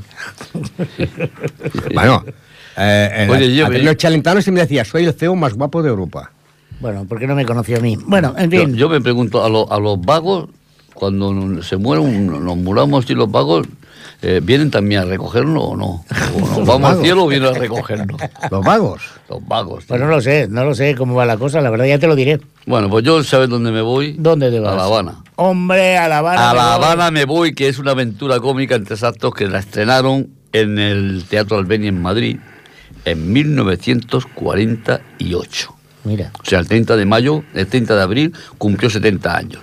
Bueno, 1.95 2.25
eh, 2.77 3.27
Oye, 3.31 3.55
yo- 3.55 3.69
los 3.69 3.97
chalentanos 3.97 4.47
y 4.47 4.51
me 4.53 4.61
decía, 4.61 4.85
soy 4.85 5.05
el 5.05 5.13
CEO 5.15 5.35
más 5.35 5.55
guapo 5.55 5.83
de 5.83 5.89
Europa. 5.91 6.31
Bueno, 6.81 7.07
porque 7.09 7.27
no 7.27 7.35
me 7.35 7.47
conoció 7.47 7.79
a 7.79 7.81
mí. 7.81 7.97
Bueno, 8.07 8.35
en 8.37 8.51
Yo, 8.51 8.61
fin. 8.67 8.75
yo 8.77 8.89
me 8.89 9.01
pregunto, 9.01 9.43
a, 9.45 9.49
lo- 9.49 9.71
a 9.73 9.81
los 9.81 10.01
vagos, 10.01 10.49
cuando 10.93 11.63
se 11.63 11.77
mueren, 11.79 12.27
nos 12.27 12.57
muramos 12.57 13.09
y 13.09 13.15
los 13.15 13.31
vagos, 13.31 13.67
eh, 14.23 14.41
¿vienen 14.43 14.71
también 14.71 15.03
a 15.03 15.05
recogernos 15.05 15.65
o 15.65 15.77
no? 15.77 16.05
¿O 16.57 16.65
vamos 16.65 16.93
al 16.93 17.03
cielo 17.03 17.25
o 17.25 17.29
vienen 17.29 17.55
a 17.55 17.59
recogernos? 17.59 18.21
¿Los 18.51 18.65
vagos? 18.65 19.03
Los 19.29 19.47
vagos. 19.47 19.85
Pues 19.87 20.01
no 20.01 20.07
lo 20.07 20.21
sé, 20.21 20.49
no 20.49 20.65
lo 20.65 20.75
sé 20.75 20.95
cómo 20.95 21.15
va 21.15 21.27
la 21.27 21.37
cosa, 21.37 21.61
la 21.61 21.71
verdad 21.71 21.87
ya 21.87 21.99
te 21.99 22.07
lo 22.07 22.17
diré. 22.17 22.41
Bueno, 22.67 22.89
pues 22.89 23.05
yo, 23.05 23.23
¿sabes 23.23 23.49
dónde 23.49 23.71
me 23.71 23.83
voy? 23.83 24.17
¿Dónde 24.19 24.51
te 24.51 24.61
vas? 24.61 24.73
A 24.73 24.77
La 24.77 24.85
Habana. 24.85 25.23
Hombre, 25.37 25.99
a 25.99 26.09
La 26.09 26.19
Habana. 26.19 26.51
A 26.51 26.55
La. 26.55 26.75
Habana 26.75 27.11
me 27.11 27.25
voy, 27.25 27.55
que 27.55 27.69
es 27.69 27.79
una 27.79 27.93
aventura 27.93 28.41
cómica 28.41 28.75
en 28.75 28.85
tres 28.85 29.03
actos 29.03 29.35
que 29.35 29.47
la 29.47 29.59
estrenaron 29.59 30.29
en 30.53 30.79
el 30.79 31.25
Teatro 31.29 31.59
Albeni 31.59 31.89
en 31.89 32.01
Madrid 32.01 32.39
en 33.05 33.33
1948. 33.33 35.75
Mira. 36.05 36.31
O 36.41 36.45
sea, 36.45 36.59
el 36.59 36.69
30 36.69 36.97
de 36.97 37.07
mayo, 37.07 37.43
el 37.55 37.67
30 37.67 37.97
de 37.97 38.03
abril, 38.03 38.33
cumplió 38.59 38.91
70 38.91 39.37
años. 39.37 39.61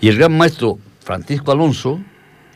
Y 0.00 0.08
el 0.08 0.16
gran 0.16 0.36
maestro 0.36 0.78
Francisco 1.00 1.52
Alonso 1.52 2.00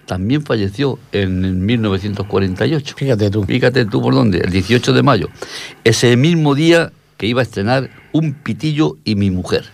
también 0.07 0.43
falleció 0.43 0.99
en, 1.13 1.45
el 1.45 1.55
1948. 1.55 2.95
Fíjate 2.97 3.31
tú. 3.31 3.45
Fíjate 3.45 3.85
tú 3.87 4.03
por 4.03 4.15
dónde, 4.15 4.39
el 4.39 4.51
18 4.51 4.93
de 4.93 5.03
mayo. 5.03 5.29
Ese 5.85 6.17
mismo 6.17 6.55
día 6.55 6.93
que 7.17 7.27
iba 7.27 7.41
a 7.41 7.45
estrenar 7.45 7.91
Un 8.13 8.35
pitillo 8.35 8.97
y 9.05 9.17
mi 9.17 9.31
mujer. 9.31 9.65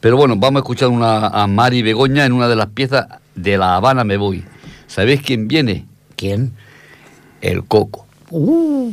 Pero 0.00 0.16
bueno, 0.16 0.36
vamos 0.36 0.60
a 0.60 0.62
escuchar 0.62 0.88
una, 0.88 1.26
a 1.26 1.46
Mari 1.46 1.82
Begoña 1.82 2.24
en 2.24 2.32
una 2.32 2.48
de 2.48 2.56
las 2.56 2.68
piezas 2.68 3.06
de 3.34 3.58
La 3.58 3.76
Habana 3.76 4.04
Me 4.04 4.16
Voy. 4.16 4.44
¿Sabéis 4.86 5.22
quién 5.22 5.48
viene? 5.48 5.86
¿Quién? 6.16 6.52
El 7.40 7.64
Coco. 7.64 8.06
Uh. 8.30 8.92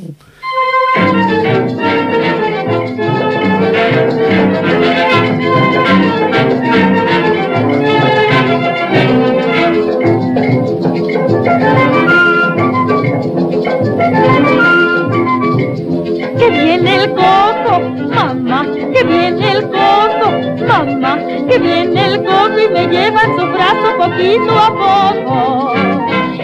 Que 16.37 16.49
viene 16.49 16.95
el 16.95 17.09
coco, 17.11 17.79
mamá, 18.13 18.65
que 18.93 19.03
viene 19.03 19.51
el 19.51 19.63
coco, 19.69 20.31
mamá, 20.67 21.17
que 21.47 21.57
viene 21.57 22.05
el 22.07 22.23
coco 22.25 22.59
y 22.59 22.69
me 22.73 22.87
lleva 22.87 23.21
en 23.23 23.39
su 23.39 23.45
brazo 23.47 23.97
poquito 23.97 24.51
a 24.51 24.69
poco. 24.83 25.73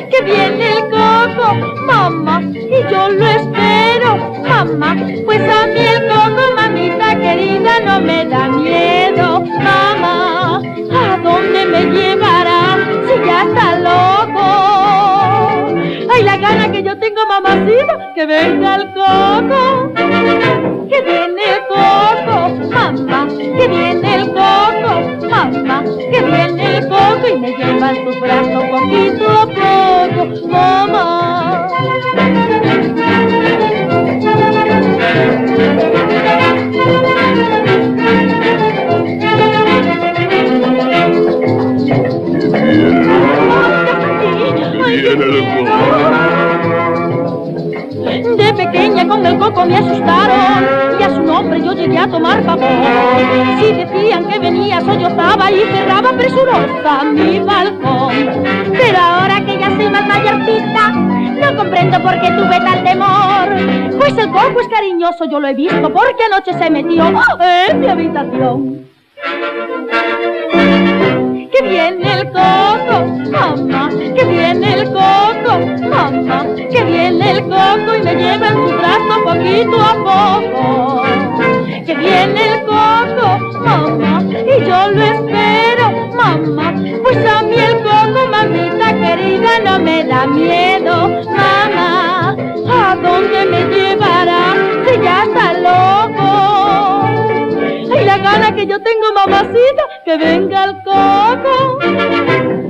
Que 0.09 0.21
viene 0.23 0.77
el 0.77 0.83
coco, 0.89 1.55
mamá, 1.85 2.41
y 2.43 2.81
yo 2.89 3.09
lo 3.09 3.27
espero, 3.27 4.17
mamá, 4.47 4.95
pues 5.25 5.41
a 5.41 5.67
mí 5.67 5.79
el 5.79 6.07
coco, 6.07 6.55
mamita 6.55 7.19
querida, 7.19 7.79
no 7.85 7.99
me 7.99 8.25
da 8.25 8.47
miedo, 8.47 9.41
mamá, 9.41 10.61
¿a 10.93 11.17
dónde 11.21 11.65
me 11.65 11.85
llevará 11.85 12.77
si 13.07 13.25
ya 13.25 13.43
está 13.43 13.70
gana 16.51 16.71
que 16.71 16.83
yo 16.83 16.97
tengo, 16.97 17.25
mamacita, 17.27 18.13
que 18.13 18.25
venga 18.25 18.75
el 18.75 18.87
coco. 18.93 19.93
Que 20.89 21.01
viene 21.01 21.41
el 21.55 21.61
coco, 21.67 22.35
mamá, 22.69 23.27
que 23.29 23.67
viene 23.67 24.15
el 24.15 24.27
coco, 24.27 25.29
mamá, 25.29 25.83
que 26.11 26.21
viene 26.21 26.77
el 26.77 26.87
coco 26.89 27.27
y 27.33 27.39
me 27.39 27.51
lleva 27.55 27.91
en 27.91 28.13
su 28.13 28.19
brazo 28.19 28.59
poquito 28.69 29.29
a 29.29 29.47
poco, 29.47 30.47
mamá. 30.47 31.67
De 45.01 46.40
pequeña 48.71 49.07
con 49.07 49.25
el 49.25 49.37
coco 49.37 49.65
me 49.65 49.77
asustaron 49.77 50.99
y 50.99 51.03
a 51.03 51.09
su 51.09 51.21
nombre 51.21 51.61
yo 51.61 51.73
llegué 51.73 51.97
a 51.97 52.07
tomar 52.07 52.41
pavor. 52.43 52.69
Si 53.59 53.73
decían 53.73 54.25
que 54.27 54.39
venía, 54.39 54.81
sollozaba 54.81 55.51
y 55.51 55.59
cerraba 55.59 56.11
presurosa 56.13 57.03
mi 57.03 57.39
balcón. 57.39 58.11
Pero 58.71 58.97
ahora 58.97 59.41
que 59.45 59.59
ya 59.59 59.75
soy 59.75 59.89
más 59.89 60.07
mayorcita, 60.07 60.91
no 60.91 61.57
comprendo 61.57 62.01
por 62.01 62.13
qué 62.21 62.31
tuve 62.31 62.59
tal 62.59 62.83
temor. 62.83 63.99
Pues 63.99 64.17
el 64.17 64.31
coco 64.31 64.61
es 64.61 64.67
cariñoso, 64.69 65.25
yo 65.25 65.39
lo 65.39 65.47
he 65.47 65.53
visto 65.53 65.91
porque 65.91 66.23
anoche 66.31 66.53
se 66.53 66.69
metió 66.69 67.11
en 67.69 67.79
mi 67.79 67.87
habitación. 67.87 68.85
Que 71.51 71.67
viene 71.67 72.13
el 72.13 72.27
coco, 72.27 73.05
mamá, 73.29 73.89
que 73.89 74.23
viene 74.23 74.73
el 74.73 74.85
coco, 74.85 75.59
mamá, 75.89 76.45
que 76.55 76.83
viene 76.83 77.31
el 77.31 77.41
coco 77.43 77.95
y 77.97 78.03
me 78.03 78.15
lleva 78.15 78.47
en 78.47 78.53
su 78.53 78.77
brazo 78.77 79.23
poquito 79.25 79.81
a 79.81 79.93
poco. 79.95 81.03
Que 81.85 81.95
viene 81.95 82.53
el 82.53 82.61
coco, 82.63 83.39
mamá, 83.65 84.23
y 84.23 84.65
yo 84.65 84.91
lo 84.91 85.03
espero, 85.03 86.09
mamá, 86.15 86.73
pues 87.03 87.25
a 87.25 87.43
mí 87.43 87.55
el 87.55 87.77
coco, 87.83 88.27
mamita 88.31 88.93
querida, 88.93 89.59
no 89.65 89.79
me 89.79 90.03
da 90.05 90.25
miedo, 90.27 91.09
mamá, 91.25 92.35
¿a 92.69 92.95
dónde 92.95 93.45
me 93.45 93.65
llevará 93.75 94.53
si 94.85 95.01
ya 95.01 95.27
Que 98.55 98.67
yo 98.67 98.79
tengo, 98.81 99.13
mamacita, 99.15 99.83
que 100.05 100.17
venga 100.17 100.65
el 100.65 100.83
coco. 100.83 101.77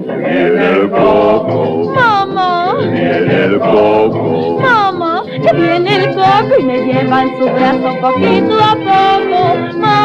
Viene 0.05 0.65
el 0.71 0.89
coco, 0.89 1.91
Mamá, 1.95 2.75
viene 2.79 3.43
el 3.45 3.59
coco. 3.59 4.59
mamá, 4.61 5.23
que 5.25 5.53
viene 5.57 5.95
el 5.95 6.15
coco 6.15 6.59
y 6.59 6.63
me 6.63 6.77
lleva 6.85 7.23
en 7.23 7.37
su 7.37 7.45
brazo 7.49 7.99
poquito 7.99 8.59
a 8.63 8.75
poco. 8.75 9.57
Mamá. 9.77 10.00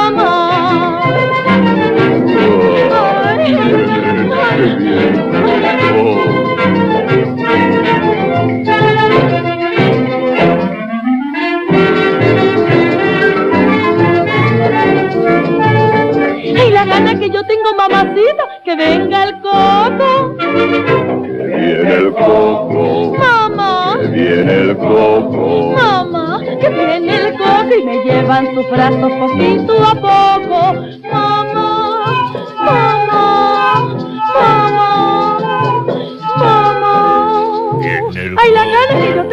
Gana 16.98 17.18
que 17.18 17.28
yo 17.30 17.44
tengo, 17.44 17.74
mamacita, 17.76 18.44
que 18.64 18.74
venga 18.74 19.24
el 19.24 19.40
coco. 19.40 20.34
Viene 20.38 21.94
el 21.94 22.12
coco, 22.12 23.14
Mamá, 23.18 23.96
viene 24.10 24.52
el 24.54 24.76
coco. 24.76 25.74
mamá, 25.76 26.40
que 26.60 26.68
viene 26.68 27.14
el 27.16 27.32
coco 27.36 27.74
y 27.78 27.84
me 27.84 28.04
lleva 28.04 28.38
en 28.38 28.54
sus 28.54 28.70
brazos 28.70 29.12
poquito 29.12 29.72
a 29.84 29.94
poco. 29.94 30.74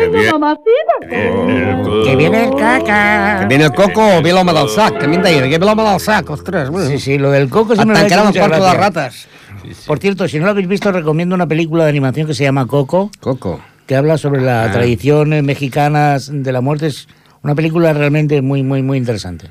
Gana 0.09 0.23
que 0.23 0.31
mamacita. 0.31 2.15
Viene 2.17 2.43
el 2.45 2.55
caca. 2.55 3.39
Que 3.41 3.45
viene 3.47 3.63
el 3.65 3.73
coco 3.73 4.17
o 4.17 4.21
ve 4.21 4.31
l'home 4.31 4.53
del 4.53 4.69
sac, 4.69 4.97
que 4.99 5.05
a 5.05 5.07
mi 5.07 5.15
em 5.17 5.21
deia, 5.23 5.41
que 5.49 5.57
ve 5.57 5.65
l'home 5.65 5.84
del 5.84 5.99
sac, 5.99 6.30
ostres. 6.30 6.69
Bueno. 6.69 6.88
Sí, 6.89 6.99
sí, 6.99 7.17
lo 7.17 7.31
del 7.31 7.49
coco 7.49 7.75
se 7.75 7.85
me 7.85 7.93
Hasta 7.93 8.03
ha 8.27 8.30
hecho 8.30 8.47
de 8.47 8.73
ratas. 8.73 9.27
Por 9.88 9.99
cierto, 9.99 10.27
si 10.27 10.39
no 10.39 10.45
lo 10.45 10.51
habéis 10.51 10.67
visto, 10.67 10.91
recomiendo 10.91 11.35
una 11.35 11.47
película 11.47 11.84
de 11.85 11.89
animación 11.89 12.27
que 12.27 12.34
se 12.34 12.43
llama 12.43 12.65
Coco. 12.67 13.09
Coco. 13.19 13.59
que 13.85 13.95
habla 13.97 14.17
sobre 14.17 14.39
la 14.41 14.63
Ah. 14.65 14.71
tradición 14.71 15.34
eh, 15.34 15.41
mexicana 15.41 16.17
de 16.17 16.51
la 16.53 16.61
muerte. 16.61 16.88
Es 16.88 17.07
una 17.41 17.53
película 17.53 17.91
realmente 17.91 18.41
muy, 18.41 18.63
muy, 18.63 18.81
muy 18.81 18.97
interesante. 18.97 19.49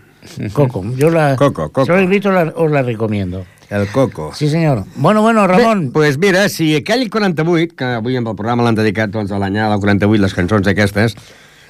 Coco. 0.52 0.84
Yo 0.96 1.10
la, 1.10 1.36
Coco, 1.36 1.68
Coco. 1.70 1.84
Si 1.84 1.90
no 1.90 1.96
l'he 1.98 2.06
vist, 2.06 2.26
la- 2.26 2.52
os 2.56 2.70
la 2.70 2.82
recomiendo. 2.82 3.44
El 3.70 3.86
Coco. 3.88 4.32
Sí, 4.34 4.48
senyor. 4.50 4.84
Bueno, 4.96 5.22
bueno, 5.22 5.46
Ramon. 5.46 5.86
Bé, 5.86 5.92
pues 5.92 6.18
mira, 6.18 6.48
si 6.48 6.74
aquell 6.76 7.08
48, 7.10 7.74
que 7.74 7.84
avui 7.84 8.16
amb 8.16 8.28
el 8.28 8.36
programa 8.36 8.62
l'han 8.66 8.76
dedicat 8.76 9.10
doncs, 9.10 9.32
a 9.32 9.38
l'any 9.40 9.56
del 9.58 9.80
48, 9.80 10.20
les 10.22 10.34
cançons 10.36 10.68
aquestes, 10.68 11.16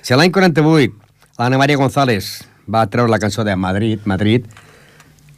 si 0.03 0.15
l'any 0.19 0.33
48 0.35 0.93
l'Anna 1.39 1.59
Maria 1.59 1.77
González 1.79 2.43
va 2.69 2.85
treure 2.91 3.11
la 3.11 3.19
cançó 3.23 3.45
de 3.45 3.55
Madrid, 3.57 4.01
Madrid, 4.05 4.45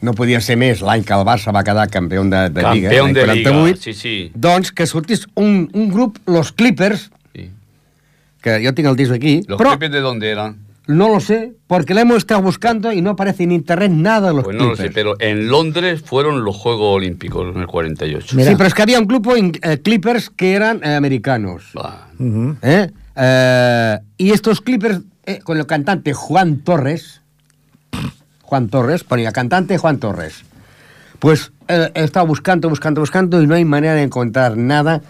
no 0.04 0.12
podia 0.16 0.40
ser 0.40 0.56
més 0.60 0.80
l'any 0.84 1.04
que 1.04 1.14
el 1.16 1.22
Barça 1.24 1.52
va 1.54 1.62
quedar 1.64 1.86
campió 1.92 2.24
de, 2.24 2.48
de 2.50 2.64
Lliga, 2.72 2.88
Campeón 2.90 3.12
l'any 3.12 3.14
de 3.14 3.24
48, 3.24 3.64
Liga, 3.68 3.78
sí, 3.84 3.92
sí. 3.94 4.16
doncs 4.34 4.72
que 4.72 4.86
sortís 4.86 5.26
un, 5.34 5.68
un 5.72 5.90
grup, 5.92 6.18
los 6.26 6.50
Clippers, 6.52 7.10
que 8.42 8.62
yo 8.62 8.74
tengo 8.74 8.90
el 8.90 8.96
disco 8.96 9.14
aquí, 9.14 9.42
¿Los 9.48 9.58
però 9.58 9.70
Clippers 9.70 9.92
de 9.92 10.00
dónde 10.00 10.30
eran? 10.30 10.63
No 10.86 11.08
lo 11.08 11.18
sé, 11.20 11.54
porque 11.66 11.94
lo 11.94 12.00
hemos 12.00 12.18
estado 12.18 12.42
buscando 12.42 12.92
y 12.92 13.00
no 13.00 13.10
aparece 13.10 13.44
en 13.44 13.52
internet 13.52 13.90
nada 13.90 14.28
de 14.28 14.34
los 14.34 14.44
Pues 14.44 14.56
no 14.56 14.64
lo 14.64 14.70
Clippers. 14.72 14.88
sé, 14.90 14.94
pero 14.94 15.14
en 15.18 15.48
Londres 15.48 16.02
fueron 16.04 16.44
los 16.44 16.56
Juegos 16.56 16.96
Olímpicos 16.96 17.54
en 17.54 17.60
el 17.62 17.66
48. 17.66 18.26
Sí, 18.28 18.36
pero 18.56 18.66
es 18.66 18.74
que 18.74 18.82
había 18.82 18.98
un 19.00 19.06
grupo 19.06 19.34
en 19.36 19.52
eh, 19.62 19.78
Clippers 19.82 20.28
que 20.30 20.54
eran 20.54 20.80
eh, 20.84 20.94
americanos. 20.94 21.64
¿eh? 22.62 22.90
Eh, 23.16 23.98
y 24.18 24.30
estos 24.32 24.60
Clippers, 24.60 25.00
eh, 25.24 25.38
con 25.42 25.56
el 25.58 25.66
cantante 25.66 26.12
Juan 26.12 26.58
Torres, 26.58 27.22
Juan 28.42 28.68
Torres, 28.68 29.04
ponía 29.04 29.32
cantante 29.32 29.78
Juan 29.78 29.98
Torres. 29.98 30.44
Pues 31.18 31.52
eh, 31.68 31.90
he 31.94 32.04
estado 32.04 32.26
buscando, 32.26 32.68
buscando, 32.68 33.00
buscando 33.00 33.40
y 33.40 33.46
no 33.46 33.54
hay 33.54 33.64
manera 33.64 33.94
de 33.94 34.02
encontrar 34.02 34.56
nada 34.58 35.00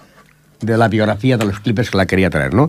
de 0.65 0.77
la 0.77 0.89
biografía 0.89 1.37
de 1.37 1.45
los 1.45 1.61
Clippers 1.61 1.91
que 1.91 1.97
la 1.97 2.07
quería 2.07 2.31
traer, 2.31 2.55
¿no? 2.55 2.69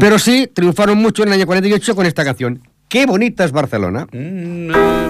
Pero 0.00 0.18
sí, 0.18 0.48
triunfaron 0.52 0.98
mucho 0.98 1.22
en 1.22 1.28
el 1.28 1.34
año 1.34 1.46
48 1.46 1.94
con 1.94 2.06
esta 2.06 2.24
canción. 2.24 2.60
Qué 2.88 3.06
bonita 3.06 3.44
es 3.44 3.52
Barcelona. 3.52 4.06
Qué 4.10 5.08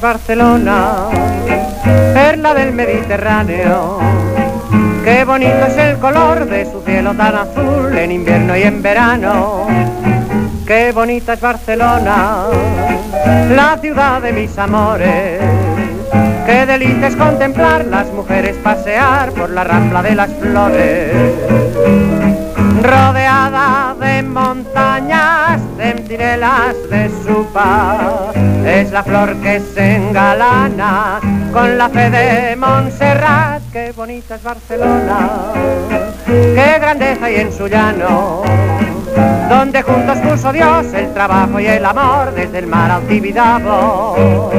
Barcelona, 0.00 1.08
perla 2.14 2.54
del 2.54 2.72
Mediterráneo. 2.72 3.98
Qué 5.04 5.24
bonito 5.24 5.66
es 5.66 5.76
el 5.76 5.98
color 5.98 6.46
de 6.46 6.64
su 6.70 6.82
cielo 6.82 7.14
tan 7.14 7.34
azul 7.34 7.96
en 7.96 8.10
invierno 8.10 8.56
y 8.56 8.62
en 8.62 8.82
verano. 8.82 9.66
Qué 10.66 10.90
bonita 10.92 11.34
es 11.34 11.40
Barcelona, 11.40 12.46
la 13.54 13.78
ciudad 13.80 14.20
de 14.20 14.32
mis 14.32 14.58
amores. 14.58 15.40
Qué 16.44 16.66
delicia 16.66 17.06
es 17.06 17.16
contemplar 17.16 17.84
las 17.86 18.12
mujeres 18.12 18.56
pasear 18.56 19.30
por 19.32 19.50
la 19.50 19.62
rambla 19.62 20.02
de 20.02 20.14
las 20.16 20.30
flores. 20.30 21.12
Rodeada 22.82 23.94
de 24.00 24.22
montañas, 24.24 25.60
centinelas 25.76 26.74
de 26.90 27.10
su 27.24 27.46
paz, 27.52 28.25
es 28.66 28.90
la 28.90 29.02
flor 29.02 29.36
que 29.36 29.60
se 29.60 29.94
engalana 29.96 31.20
con 31.52 31.78
la 31.78 31.88
fe 31.88 32.10
de 32.10 32.56
Montserrat. 32.56 33.62
Qué 33.72 33.92
bonita 33.92 34.34
es 34.34 34.42
Barcelona, 34.42 35.52
qué 36.26 36.78
grandeza 36.80 37.26
hay 37.26 37.36
en 37.36 37.52
su 37.52 37.68
llano, 37.68 38.42
donde 39.48 39.82
juntos 39.82 40.18
puso 40.18 40.52
Dios 40.52 40.92
el 40.94 41.14
trabajo 41.14 41.60
y 41.60 41.66
el 41.66 41.84
amor 41.84 42.34
desde 42.34 42.58
el 42.58 42.66
mar 42.66 42.90
al 42.90 43.02
Tibidabo. 43.02 44.50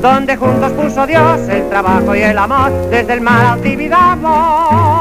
Donde 0.00 0.36
juntos 0.36 0.72
puso 0.72 1.06
Dios 1.06 1.40
el 1.48 1.68
trabajo 1.68 2.14
y 2.14 2.22
el 2.22 2.38
amor 2.38 2.70
desde 2.90 3.12
el 3.14 3.20
mar 3.20 3.44
al 3.44 3.60
Tibidabo. 3.60 4.99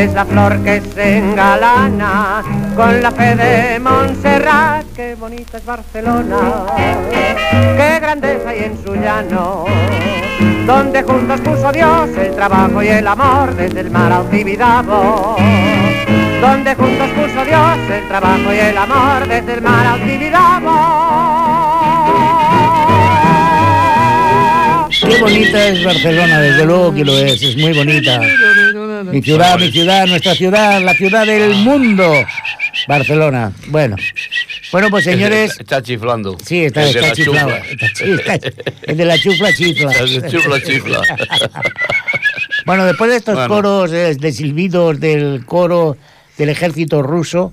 Es 0.00 0.14
la 0.14 0.24
flor 0.24 0.58
que 0.64 0.80
se 0.80 1.18
engalana 1.18 2.42
con 2.74 3.02
la 3.02 3.10
fe 3.10 3.36
de 3.36 3.78
Montserrat. 3.80 4.86
Qué 4.96 5.14
bonita 5.14 5.58
es 5.58 5.66
Barcelona, 5.66 6.64
qué 7.76 8.00
grandeza 8.00 8.48
hay 8.48 8.60
en 8.60 8.82
su 8.82 8.94
llano. 8.94 9.66
Donde 10.66 11.02
juntos 11.02 11.38
puso 11.42 11.70
Dios 11.72 12.08
el 12.16 12.34
trabajo 12.34 12.82
y 12.82 12.88
el 12.88 13.06
amor 13.06 13.54
desde 13.54 13.80
el 13.80 13.90
mar 13.90 14.10
al 14.10 14.30
Tibidabo. 14.30 15.36
Donde 16.40 16.74
juntos 16.74 17.08
puso 17.10 17.44
Dios 17.44 17.78
el 17.92 18.08
trabajo 18.08 18.54
y 18.54 18.58
el 18.58 18.78
amor 18.78 19.28
desde 19.28 19.52
el 19.52 19.60
mar 19.60 19.98
Tibidabo. 19.98 21.10
Qué 24.98 25.20
bonita 25.20 25.68
es 25.68 25.84
Barcelona, 25.84 26.40
desde 26.40 26.64
luego 26.64 26.94
que 26.94 27.04
lo 27.04 27.12
es, 27.18 27.42
es 27.42 27.56
muy 27.56 27.72
bonita. 27.74 28.18
Mi 29.12 29.22
ciudad, 29.22 29.58
mi 29.58 29.70
ciudad, 29.70 30.06
nuestra 30.06 30.34
ciudad, 30.34 30.80
la 30.82 30.94
ciudad 30.94 31.26
del 31.26 31.54
mundo. 31.56 32.12
Barcelona. 32.86 33.52
Bueno. 33.68 33.96
Bueno, 34.72 34.88
pues 34.90 35.04
señores. 35.04 35.58
Está, 35.58 35.82
chiflando. 35.82 36.36
Sí, 36.44 36.64
está, 36.64 36.84
está 36.84 37.00
la 37.00 37.12
chiflado. 37.12 37.48
chufla. 37.50 37.70
Está 37.70 37.92
chi- 37.92 38.12
está- 38.12 38.62
el 38.82 38.96
de 38.96 39.04
la 39.04 39.18
chufla 39.18 39.52
chifla. 39.52 39.92
El 39.98 40.20
de 40.22 40.30
chufla 40.30 40.62
chifla. 40.62 41.00
Bueno, 42.66 42.84
después 42.84 43.10
de 43.10 43.16
estos 43.16 43.34
Bueno. 43.34 43.54
coros 43.54 43.90
eh, 43.92 44.14
de 44.14 44.32
silbidos 44.32 45.00
del 45.00 45.44
coro 45.46 45.96
del 46.36 46.50
ejército 46.50 47.02
ruso. 47.02 47.52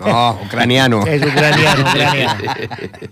Oh, 0.00 0.38
ucraniano. 0.46 1.04
Es 1.06 1.20
ucraniano, 1.22 1.82
ucraniano. 1.82 2.44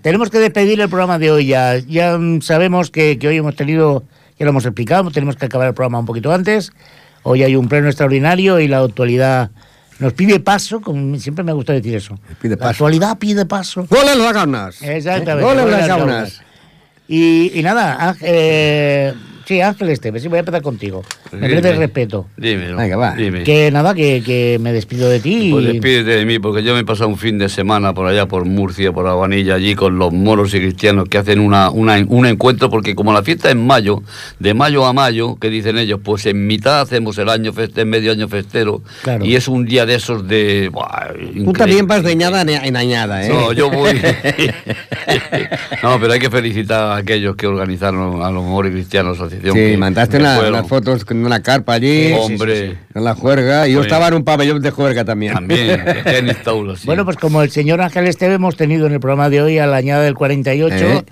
Tenemos 0.01 0.29
que 0.29 0.39
despedir 0.39 0.79
el 0.79 0.87
programa 0.87 1.19
de 1.19 1.31
hoy 1.31 1.47
ya. 1.47 1.77
Ya 1.79 2.17
sabemos 2.41 2.91
que, 2.91 3.19
que 3.19 3.27
hoy 3.27 3.37
hemos 3.37 3.55
tenido, 3.55 4.03
ya 4.39 4.45
lo 4.45 4.49
hemos 4.51 4.65
explicado, 4.65 5.11
tenemos 5.11 5.35
que 5.35 5.45
acabar 5.45 5.67
el 5.67 5.73
programa 5.73 5.99
un 5.99 6.05
poquito 6.05 6.33
antes. 6.33 6.71
Hoy 7.27 7.41
hay 7.41 7.55
un 7.55 7.67
pleno 7.67 7.87
extraordinario 7.87 8.59
y 8.59 8.67
la 8.67 8.79
actualidad 8.81 9.49
nos 9.97 10.13
pide 10.13 10.39
paso, 10.39 10.79
como 10.79 11.17
siempre 11.17 11.43
me 11.43 11.53
gusta 11.53 11.73
decir 11.73 11.95
eso. 11.95 12.19
Pide 12.39 12.51
La 12.55 12.57
paso. 12.57 12.69
actualidad 12.69 13.17
pide 13.17 13.45
paso. 13.47 13.87
¡Gol 13.89 14.07
en 14.13 14.19
las 14.19 14.31
gaunas! 14.33 14.81
Exactamente. 14.83 15.43
¡Gol 15.43 15.57
en 15.57 15.63
gol 15.65 15.73
en 15.73 15.79
las 15.79 15.87
gaunas. 15.87 16.41
Y, 17.07 17.51
y 17.59 17.63
nada, 17.63 18.15
eh, 18.21 19.11
Sí, 19.45 19.61
Ángel 19.61 19.89
Esteves, 19.89 20.23
sí, 20.23 20.27
voy 20.27 20.37
a 20.37 20.39
empezar 20.39 20.61
contigo. 20.63 21.03
Me 21.31 21.37
Dime. 21.47 21.49
merece 21.61 21.75
respeto. 21.75 22.25
Dímelo. 22.35 22.77
Venga, 22.77 22.97
va. 22.97 23.15
Dime. 23.15 23.43
Que 23.43 23.69
nada, 23.71 23.93
que, 23.93 24.23
que 24.25 24.57
me 24.59 24.73
despido 24.73 25.07
de 25.07 25.19
ti. 25.19 25.49
Pues 25.51 25.65
despídete 25.65 26.09
de 26.17 26.25
mí, 26.25 26.39
porque 26.39 26.63
yo 26.63 26.73
me 26.73 26.79
he 26.79 26.83
pasado 26.85 27.09
un 27.09 27.17
fin 27.17 27.37
de 27.37 27.47
semana 27.47 27.93
por 27.93 28.07
allá, 28.07 28.25
por 28.27 28.45
Murcia, 28.45 28.91
por 28.91 29.05
Aguanilla, 29.07 29.53
allí 29.55 29.75
con 29.75 29.99
los 29.99 30.11
moros 30.11 30.53
y 30.55 30.59
cristianos 30.59 31.07
que 31.09 31.19
hacen 31.19 31.39
una, 31.39 31.69
una- 31.69 32.03
un 32.07 32.25
encuentro, 32.25 32.69
porque 32.71 32.95
como 32.95 33.13
la 33.13 33.21
fiesta 33.21 33.49
es 33.49 33.53
en 33.55 33.65
mayo, 33.67 34.01
de 34.39 34.53
mayo 34.55 34.83
a 34.85 34.93
mayo, 34.93 35.35
que 35.35 35.49
dicen 35.51 35.77
ellos, 35.77 35.99
pues 36.03 36.25
en 36.25 36.47
mitad 36.47 36.81
hacemos 36.81 37.17
el 37.19 37.29
año 37.29 37.53
feste, 37.53 37.85
medio 37.85 38.11
año 38.11 38.27
festero, 38.27 38.81
Claro. 39.03 39.23
y 39.25 39.35
es 39.35 39.47
un 39.47 39.65
día 39.65 39.85
de 39.85 39.95
esos 39.95 40.27
de... 40.27 40.69
buah, 40.73 41.13
Tú 41.45 41.53
también 41.53 41.85
vas 41.85 42.01
de 42.03 42.15
ñada 42.15 42.41
en 42.41 42.75
añada, 42.75 43.23
¿eh? 43.25 43.29
No, 43.29 43.53
yo 43.53 43.69
voy. 43.69 43.91
no, 45.83 45.99
pero 45.99 46.13
hay 46.13 46.19
que 46.19 46.29
felicitar 46.29 46.81
a 46.83 46.95
aquellos 46.97 47.35
que 47.35 47.47
organizaron 47.47 48.21
a 48.23 48.31
los 48.31 48.43
moros 48.43 48.71
y 48.71 48.73
cristianos 48.75 49.19
asociación. 49.37 49.53
Sí, 49.55 49.71
que- 49.71 49.77
mandaste 49.77 50.17
una- 50.17 50.39
unas 50.49 50.67
fotos 50.67 51.05
con 51.05 51.25
una 51.25 51.41
carpa 51.41 51.73
allí. 51.73 52.13
Hombre. 52.13 52.77
En 52.93 53.03
la 53.03 53.15
juerga. 53.15 53.67
Y 53.67 53.73
yo 53.73 53.81
estaba 53.81 54.07
en 54.07 54.15
un 54.15 54.23
pabellón 54.23 54.61
de 54.61 54.71
juerga 54.71 55.05
también. 55.05 55.33
También, 55.33 55.83
tenis 56.03 56.41
taulas, 56.43 56.79
sí. 56.79 56.85
Bueno, 56.87 57.05
pues 57.05 57.17
como 57.17 57.41
el 57.41 57.51
señor 57.51 57.81
Ángel 57.81 58.07
Esteve 58.07 58.35
hemos 58.35 58.55
tenido 58.55 58.87
en 58.87 58.93
el 58.93 58.99
programa 58.99 59.29
de 59.29 59.41
hoy 59.41 59.57
a 59.59 59.67
la 59.67 59.77
añada 59.77 60.03
del 60.03 60.15
48, 60.15 60.75
Eh. 60.75 61.03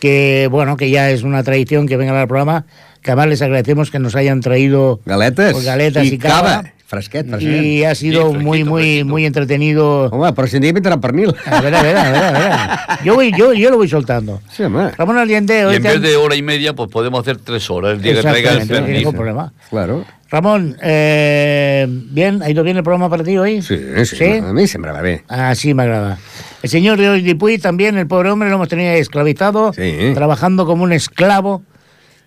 que 0.00 0.48
bueno, 0.50 0.76
que 0.76 0.90
ya 0.90 1.10
es 1.10 1.22
una 1.22 1.42
tradición 1.42 1.86
que 1.86 1.96
vengan 1.96 2.16
al 2.16 2.28
programa, 2.28 2.64
que 3.02 3.10
además 3.10 3.28
les 3.28 3.42
agradecemos 3.42 3.90
que 3.90 3.98
nos 3.98 4.14
hayan 4.16 4.40
traído 4.40 5.00
Galetes. 5.06 5.52
pues, 5.52 5.64
galetas 5.64 6.04
y, 6.04 6.14
I 6.14 6.18
cava. 6.18 6.42
cava. 6.62 6.72
Fresquet, 6.88 7.28
fresquet. 7.28 7.62
Y 7.62 7.84
ha 7.84 7.94
sido 7.94 8.32
muy, 8.32 8.64
muy, 8.64 9.04
muy 9.04 9.26
entretenido. 9.26 10.06
Home, 10.06 10.32
però 10.32 10.48
si 10.48 10.56
en 10.56 10.62
dia 10.62 10.72
vindrà 10.72 10.96
pernil. 10.96 11.34
A 11.44 11.60
ver, 11.60 11.74
a 11.74 11.82
ver, 11.82 11.96
a 11.98 12.10
ver, 12.10 12.24
a 12.24 12.32
ver. 12.32 13.04
Yo, 13.04 13.14
voy, 13.14 13.30
yo, 13.36 13.52
yo 13.52 13.68
lo 13.68 13.76
voy 13.76 13.88
soltando. 13.90 14.40
Sí, 14.50 14.62
home. 14.62 14.92
Ramón 14.96 15.18
Allende, 15.18 15.60
Y 15.60 15.64
hoy 15.64 15.76
en 15.76 15.82
vez 15.82 16.00
de 16.00 16.16
hora 16.16 16.34
y 16.34 16.40
media, 16.40 16.72
pues 16.72 16.88
podemos 16.90 17.20
hacer 17.20 17.36
tres 17.36 17.68
horas 17.68 17.92
el 17.92 18.00
día 18.00 18.14
que 18.14 18.22
traiga 18.22 18.52
el 18.52 18.56
Exactamente, 18.62 18.72
no 18.72 18.76
hay 18.78 18.82
permiso. 18.84 18.98
ningún 19.00 19.14
problema. 19.14 19.52
Claro. 19.68 20.04
Ramón, 20.30 20.76
eh, 20.82 21.86
bien, 21.88 22.42
¿ha 22.42 22.48
ido 22.50 22.62
bien 22.62 22.78
el 22.78 22.82
programa 22.82 23.10
para 23.10 23.22
ti 23.22 23.36
hoy? 23.36 23.60
Sí, 23.60 23.78
sí, 24.04 24.24
a 24.24 24.52
mi 24.54 24.66
sempre 24.66 24.90
va 24.92 25.02
bé. 25.02 25.24
Así 25.28 25.74
me 25.74 25.82
agrada. 25.82 26.18
El 26.62 26.70
señor 26.70 26.98
de 26.98 27.08
hoy 27.08 27.20
Dipuy 27.22 27.58
también, 27.58 27.96
el 27.98 28.06
pobre 28.06 28.30
hombre, 28.30 28.48
lo 28.48 28.56
hemos 28.56 28.68
tenido 28.68 28.92
esclavizado, 28.92 29.72
trabajando 30.14 30.64
como 30.66 30.84
un 30.84 30.92
esclavo. 30.92 31.62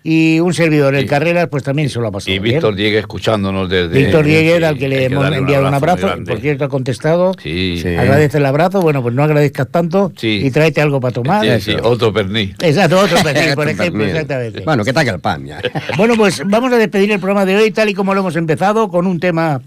Y 0.04 0.40
un 0.40 0.52
servidor 0.52 0.96
en 0.96 1.06
carreras, 1.06 1.48
pues 1.48 1.62
también 1.62 1.88
se 1.88 2.00
lo 2.00 2.08
ha 2.08 2.10
pasado. 2.10 2.34
Y. 2.34 2.40
Víctor 2.40 2.74
Diegue 2.74 2.98
escuchándonos 2.98 3.68
desde... 3.68 3.96
Víctor 3.96 4.24
Dieguer, 4.24 4.58
Sí, 4.58 4.64
al 4.64 4.78
que 4.78 4.88
le 4.88 5.04
hemos 5.04 5.32
enviado 5.32 5.68
un 5.68 5.74
abrazo, 5.74 6.08
grande. 6.08 6.32
por 6.32 6.40
cierto 6.40 6.64
ha 6.64 6.68
contestado. 6.68 7.32
Sí. 7.40 7.82
Agradece 7.98 8.38
el 8.38 8.46
abrazo, 8.46 8.82
bueno, 8.82 9.00
pues 9.00 9.14
no 9.14 9.22
agradezcas 9.22 9.68
tanto 9.68 10.12
y 10.20 10.50
tráete 10.50 10.80
algo 10.80 11.00
para 11.00 11.12
tomar. 11.12 11.44
Sí, 11.60 11.72
sí, 11.72 11.76
otro 11.82 12.12
pernil. 12.12 12.54
Exacto, 12.60 12.98
otro 12.98 13.16
pernil, 13.22 13.54
por 13.54 13.68
ejemplo, 13.68 14.04
exactamente. 14.04 14.60
Bueno, 14.64 14.84
que 14.84 14.92
taca 14.92 15.12
el 15.12 15.20
pan, 15.20 15.46
ja. 15.46 15.60
Bueno, 15.96 16.14
pues 16.16 16.42
vamos 16.46 16.72
a 16.72 16.78
despedir 16.78 17.12
el 17.12 17.20
programa 17.20 17.44
de 17.44 17.56
hoy 17.56 17.70
tal 17.70 17.88
y 17.88 17.94
como 17.94 18.12
lo 18.14 18.20
hemos 18.20 18.34
empezado 18.34 18.88
con 18.88 19.06
un 19.06 19.20
tema 19.20 19.62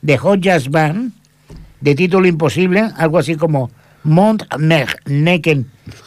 de 0.00 0.16
Hot 0.16 0.40
Jazz 0.40 0.70
Band 0.70 1.12
de 1.80 1.94
título 1.94 2.26
imposible, 2.26 2.88
algo 2.96 3.18
así 3.18 3.34
como 3.34 3.70
Mont 4.04 4.42
Neken 5.06 5.66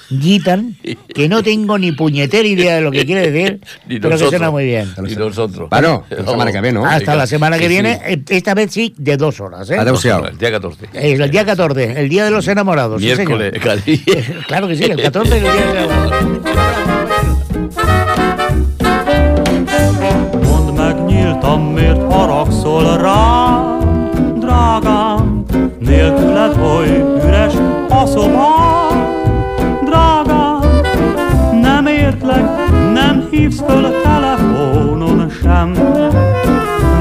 Gitan, 0.09 0.77
que 1.13 1.27
no 1.27 1.43
tengo 1.43 1.77
ni 1.77 1.91
puñetera 1.91 2.47
idea 2.47 2.75
de 2.75 2.81
lo 2.81 2.91
que 2.91 3.05
quiere 3.05 3.29
decir, 3.29 3.59
Ni 3.87 3.99
pero 3.99 4.17
que 4.17 4.25
suena 4.29 4.49
muy 4.49 4.63
bien. 4.65 4.89
Y 5.05 5.15
nosotros. 5.15 5.69
Bueno, 5.69 6.05
la 6.09 6.25
semana 6.25 6.51
que 6.51 6.61
ve, 6.61 6.71
¿no? 6.71 6.85
Hasta 6.85 7.13
la 7.15 7.27
semana 7.27 7.57
que 7.57 7.63
Sí, 7.63 7.69
viene, 7.69 7.95
sí. 7.95 8.01
eh, 8.13 8.23
esta 8.29 8.53
vez 8.53 8.71
sí, 8.71 8.93
de 8.97 9.17
dos 9.17 9.39
horas. 9.41 9.69
¿eh? 9.69 9.77
Adéu-siau. 9.77 10.25
El 10.27 10.37
día 10.37 10.51
14. 10.51 10.85
Es 10.93 11.19
el 11.19 11.29
día 11.29 11.45
14, 11.45 11.99
el 11.99 12.07
día 12.09 12.23
de 12.25 12.31
los 12.31 12.47
enamorados. 12.47 13.01
sí. 13.01 13.07
Miércoles, 13.07 13.51
Cali. 13.61 13.97
Claro 14.47 14.67
que 14.69 14.75
sí, 14.77 14.83
el 14.85 15.01
14 15.01 15.37
es 15.37 15.43
el 15.43 15.51
día 15.51 15.65
de 15.67 15.73
los 15.73 15.83
enamorados. 15.83 17.47
Szobám, 28.07 29.07
drágám, 29.85 30.59
nem 31.61 31.85
értlek, 31.85 32.45
nem 32.93 33.27
hívsz 33.31 33.61
föl 33.67 34.01
telefonon 34.01 35.29
sem, 35.41 35.71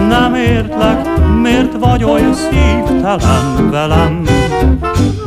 nem 0.08 0.34
értlek, 0.34 1.08
miért 1.42 1.72
vagy 1.78 2.04
oly 2.04 2.32
szívtelen 2.32 3.70
velem. 3.70 4.22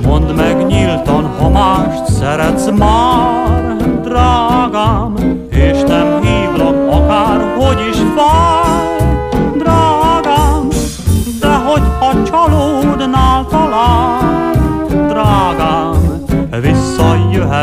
Mondd 0.06 0.34
meg 0.36 0.66
nyíltan, 0.66 1.26
ha 1.40 1.50
mást 1.50 2.06
szeretsz 2.06 2.70
már, 2.78 3.39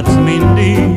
that's 0.03 0.15
me, 0.17 0.39
Mindy. 0.39 0.96